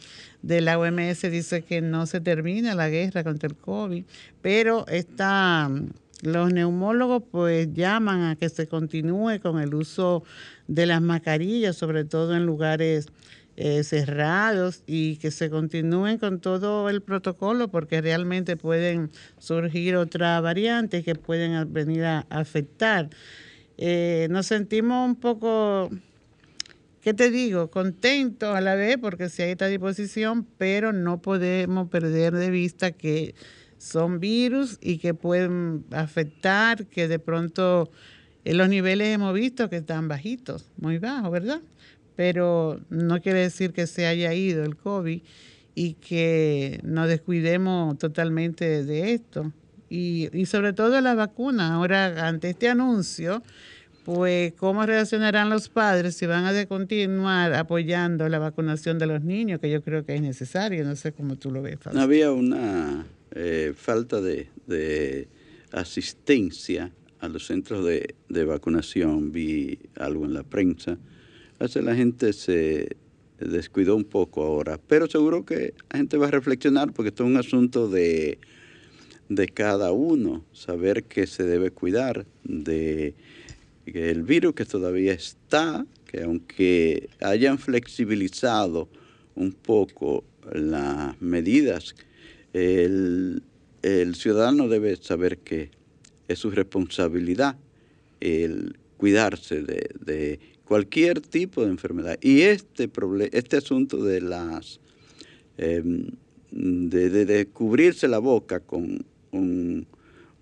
la 0.42 0.78
OMS 0.78 1.20
dice 1.30 1.62
que 1.62 1.82
no 1.82 2.06
se 2.06 2.20
termina 2.20 2.74
la 2.74 2.88
guerra 2.88 3.22
contra 3.22 3.46
el 3.46 3.56
COVID, 3.56 4.04
pero 4.40 4.86
está, 4.88 5.70
los 6.22 6.52
neumólogos 6.52 7.22
pues 7.30 7.68
llaman 7.74 8.22
a 8.22 8.36
que 8.36 8.48
se 8.48 8.66
continúe 8.66 9.38
con 9.42 9.60
el 9.60 9.74
uso 9.74 10.24
de 10.66 10.86
las 10.86 11.02
mascarillas, 11.02 11.76
sobre 11.76 12.06
todo 12.06 12.34
en 12.34 12.46
lugares 12.46 13.08
eh, 13.56 13.84
cerrados 13.84 14.82
y 14.86 15.16
que 15.16 15.30
se 15.30 15.50
continúen 15.50 16.18
con 16.18 16.40
todo 16.40 16.88
el 16.88 17.02
protocolo 17.02 17.68
porque 17.68 18.00
realmente 18.00 18.56
pueden 18.56 19.10
surgir 19.38 19.96
otras 19.96 20.42
variantes 20.42 21.04
que 21.04 21.14
pueden 21.14 21.72
venir 21.72 22.04
a 22.04 22.26
afectar. 22.30 23.10
Eh, 23.76 24.28
nos 24.30 24.46
sentimos 24.46 25.08
un 25.08 25.16
poco 25.16 25.90
¿qué 27.04 27.12
te 27.12 27.30
digo? 27.30 27.70
Contento 27.70 28.54
a 28.54 28.62
la 28.62 28.74
vez 28.74 28.96
porque 28.98 29.28
si 29.28 29.42
hay 29.42 29.50
esta 29.50 29.66
disposición, 29.66 30.46
pero 30.56 30.94
no 30.94 31.20
podemos 31.20 31.90
perder 31.90 32.32
de 32.32 32.48
vista 32.48 32.92
que 32.92 33.34
son 33.76 34.20
virus 34.20 34.78
y 34.80 34.96
que 34.96 35.12
pueden 35.12 35.84
afectar, 35.90 36.86
que 36.86 37.06
de 37.06 37.18
pronto 37.18 37.90
en 38.46 38.56
los 38.56 38.70
niveles 38.70 39.14
hemos 39.14 39.34
visto 39.34 39.68
que 39.68 39.76
están 39.76 40.08
bajitos, 40.08 40.70
muy 40.78 40.96
bajos, 40.96 41.30
¿verdad? 41.30 41.60
Pero 42.16 42.80
no 42.90 43.20
quiere 43.20 43.40
decir 43.40 43.72
que 43.72 43.86
se 43.86 44.06
haya 44.06 44.32
ido 44.34 44.64
el 44.64 44.76
COVID 44.76 45.20
y 45.74 45.94
que 45.94 46.80
nos 46.82 47.08
descuidemos 47.08 47.98
totalmente 47.98 48.84
de 48.84 49.14
esto. 49.14 49.52
Y, 49.90 50.28
y 50.32 50.46
sobre 50.46 50.72
todo 50.72 51.00
la 51.00 51.14
vacuna. 51.14 51.74
Ahora, 51.74 52.26
ante 52.28 52.50
este 52.50 52.68
anuncio, 52.68 53.42
pues, 54.04 54.52
¿cómo 54.54 54.84
reaccionarán 54.84 55.48
los 55.48 55.70
padres 55.70 56.16
si 56.16 56.26
van 56.26 56.44
a 56.44 56.66
continuar 56.66 57.54
apoyando 57.54 58.28
la 58.28 58.38
vacunación 58.38 58.98
de 58.98 59.06
los 59.06 59.22
niños? 59.22 59.60
Que 59.60 59.70
yo 59.70 59.82
creo 59.82 60.04
que 60.04 60.14
es 60.14 60.20
necesario, 60.20 60.84
no 60.84 60.94
sé 60.94 61.12
cómo 61.12 61.36
tú 61.36 61.50
lo 61.50 61.62
ves. 61.62 61.78
Fausto. 61.80 62.00
Había 62.00 62.30
una 62.30 63.06
eh, 63.34 63.72
falta 63.74 64.20
de, 64.20 65.28
asistencia 65.72 66.92
a 67.18 67.28
los 67.28 67.46
centros 67.46 67.84
de 67.84 68.44
vacunación, 68.44 69.32
vi 69.32 69.78
algo 69.96 70.26
en 70.26 70.34
la 70.34 70.42
prensa. 70.42 70.98
Hace 71.58 71.82
la 71.82 71.94
gente 71.94 72.32
se 72.32 72.96
descuidó 73.38 73.96
un 73.96 74.04
poco 74.04 74.42
ahora, 74.42 74.78
pero 74.88 75.06
seguro 75.08 75.44
que 75.44 75.74
la 75.90 75.98
gente 75.98 76.16
va 76.16 76.28
a 76.28 76.30
reflexionar 76.30 76.92
porque 76.92 77.08
esto 77.08 77.24
es 77.24 77.30
un 77.30 77.36
asunto 77.36 77.88
de, 77.88 78.38
de 79.28 79.48
cada 79.48 79.92
uno, 79.92 80.44
saber 80.52 81.04
que 81.04 81.26
se 81.26 81.44
debe 81.44 81.70
cuidar 81.70 82.26
de 82.44 83.14
el 83.86 84.22
virus 84.22 84.54
que 84.54 84.64
todavía 84.64 85.12
está, 85.12 85.86
que 86.06 86.22
aunque 86.22 87.08
hayan 87.20 87.58
flexibilizado 87.58 88.88
un 89.34 89.52
poco 89.52 90.24
las 90.52 91.20
medidas, 91.20 91.94
el, 92.52 93.42
ciudadano 94.14 94.68
debe 94.68 94.96
saber 94.96 95.38
que 95.38 95.70
es 96.28 96.38
su 96.38 96.50
responsabilidad 96.50 97.56
el 98.20 98.78
cuidarse 98.96 99.62
de 99.62 100.40
cualquier 100.64 101.20
tipo 101.20 101.62
de 101.64 101.70
enfermedad. 101.70 102.18
Y 102.22 102.42
este, 102.42 102.90
este 103.32 103.56
asunto 103.56 104.02
de 104.02 104.20
las 104.20 104.80
em, 105.58 106.06
de, 106.50 107.10
de- 107.10 107.24
de 107.26 107.46
cubrirse 107.46 108.08
la 108.08 108.18
boca 108.18 108.60
con 108.60 109.04
un, 109.32 109.86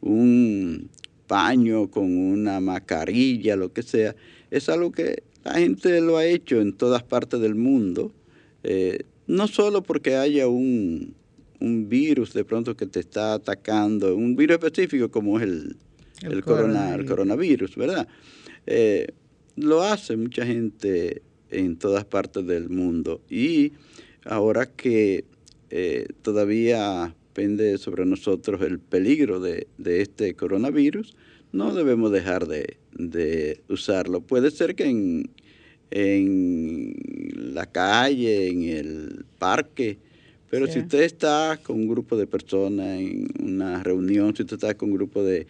un 0.01 0.89
paño, 1.27 1.91
con 1.91 2.17
una 2.17 2.61
mascarilla, 2.61 3.57
lo 3.57 3.73
que 3.73 3.83
sea, 3.83 4.15
es 4.51 4.69
algo 4.69 4.93
que 4.93 5.23
la 5.45 5.55
gente 5.55 6.01
lo 6.01 6.19
ha 6.19 6.27
hecho 6.27 6.61
en 6.61 6.73
todas 6.75 7.03
partes 7.03 7.41
del 7.41 7.55
mundo, 7.55 8.13
eh, 8.63 9.05
no 9.27 9.49
solo 9.49 9.83
porque 9.83 10.17
haya 10.17 10.47
un, 10.49 11.15
un 11.61 11.89
virus 11.89 12.33
de 12.35 12.45
pronto 12.45 12.77
que 12.77 12.87
te 12.87 13.01
está 13.01 13.35
atacando, 13.35 14.15
un 14.15 14.37
virus 14.37 14.59
específico 14.63 15.11
como 15.11 15.39
es 15.39 15.45
el, 15.45 15.77
El 16.23 16.33
el, 16.33 16.45
corona- 16.45 16.95
el 16.95 17.07
coronavirus. 17.07 17.09
coronavirus, 17.09 17.77
¿verdad? 17.77 18.09
Eh, 18.67 19.07
lo 19.57 19.83
hace 19.83 20.17
mucha 20.17 20.47
gente 20.47 21.23
en 21.51 21.77
todas 21.77 22.05
partes 22.05 22.47
del 22.47 22.71
mundo 22.71 23.21
y 23.29 23.73
ahora 24.25 24.67
que 24.67 25.25
eh, 25.71 26.07
todavía 26.23 27.15
pende 27.33 27.79
sobre 27.79 28.05
nosotros 28.05 28.61
el 28.63 28.79
peligro 28.79 29.41
de, 29.41 29.67
este 29.85 30.35
coronavirus, 30.35 31.17
no 31.53 31.75
debemos 31.75 32.13
dejar 32.13 32.47
de, 32.47 33.61
usarlo. 33.69 34.21
Puede 34.21 34.51
ser 34.51 34.75
que 34.75 34.85
en, 34.85 35.31
en, 35.91 37.55
la 37.55 37.67
calle, 37.67 38.49
en 38.49 38.65
el 38.65 39.25
parque, 39.39 39.99
pero 40.51 40.67
si 40.67 40.81
usted 40.81 41.03
está 41.03 41.59
con 41.63 41.77
un 41.77 41.89
grupo 41.89 42.17
de 42.17 42.27
personas 42.27 43.01
en 43.01 43.29
una 43.43 43.83
reunión, 43.83 44.37
si 44.37 44.43
usted 44.43 44.57
está 44.57 44.75
con 44.75 44.91
un 44.91 44.97
grupo 44.97 45.23
de, 45.23 45.47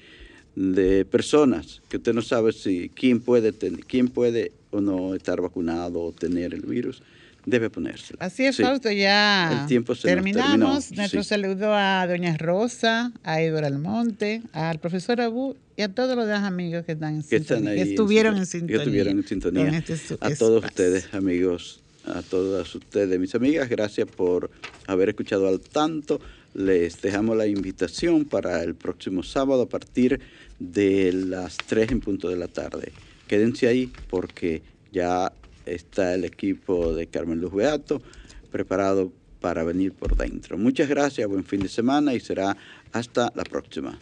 de 0.55 1.05
personas 1.05 1.80
que 1.88 1.96
usted 1.96 2.12
no 2.12 2.22
sabe 2.22 2.53
si 2.53 2.90
quién 2.90 3.20
puede 3.20 3.53
tener, 3.53 3.84
quién 3.86 4.09
puede 4.09 4.53
o 4.70 4.80
no 4.80 5.14
estar 5.14 5.40
vacunado 5.40 6.00
o 6.00 6.12
tener 6.12 6.55
el 6.55 6.62
virus, 6.62 7.03
debe 7.44 7.70
ponérselo. 7.70 8.18
Así 8.20 8.44
es, 8.44 8.57
Fausto, 8.57 8.90
ya 8.90 9.66
terminamos. 10.03 10.92
Nuestro 10.92 11.22
saludo 11.24 11.74
a 11.74 12.07
doña 12.07 12.36
Rosa, 12.36 13.12
a 13.24 13.40
Eduardo 13.40 13.66
Almonte, 13.66 14.42
al 14.53 14.78
profesor 14.78 15.20
Abu 15.20 15.57
y 15.76 15.82
a 15.82 15.88
todos 15.88 16.16
los 16.16 16.26
demás 16.26 16.44
amigos 16.44 16.84
que 16.84 16.92
están 16.92 17.16
en 17.16 17.22
sintonía, 17.22 17.74
que 17.74 17.82
estuvieron 17.82 18.36
en, 18.36 18.46
sintonía. 18.46 18.76
Que 18.76 18.82
estuvieron 18.82 19.18
en 19.18 19.26
sintonía. 19.26 19.78
Este 19.78 20.16
a 20.20 20.34
todos 20.34 20.64
ustedes, 20.64 21.12
amigos, 21.14 21.80
a 22.05 22.22
todas 22.22 22.74
ustedes, 22.74 23.18
mis 23.18 23.34
amigas, 23.34 23.68
gracias 23.68 24.09
por 24.09 24.50
haber 24.86 25.11
escuchado 25.11 25.48
al 25.48 25.61
tanto. 25.61 26.20
Les 26.55 27.00
dejamos 27.00 27.36
la 27.36 27.46
invitación 27.46 28.26
para 28.26 28.62
el 28.62 28.74
próximo 28.74 29.22
sábado 29.22 29.62
a 29.62 29.68
partir 29.68 30.20
de 30.71 31.13
las 31.13 31.57
3 31.57 31.93
en 31.93 32.01
punto 32.01 32.29
de 32.29 32.37
la 32.37 32.49
tarde. 32.49 32.93
Quédense 33.27 33.67
ahí 33.67 33.93
porque 34.09 34.63
ya 34.93 35.33
está 35.67 36.15
el 36.15 36.25
equipo 36.25 36.95
de 36.95 37.07
Carmen 37.07 37.41
Luz 37.41 37.53
Beato 37.53 38.03
preparado 38.51 39.13
para 39.41 39.65
venir 39.65 39.93
por 39.93 40.17
dentro. 40.17 40.57
Muchas 40.57 40.89
gracias, 40.89 41.29
buen 41.29 41.45
fin 41.45 41.61
de 41.61 41.69
semana 41.69 42.15
y 42.15 42.21
será 42.21 42.57
hasta 42.93 43.33
la 43.35 43.45
próxima. 43.45 43.99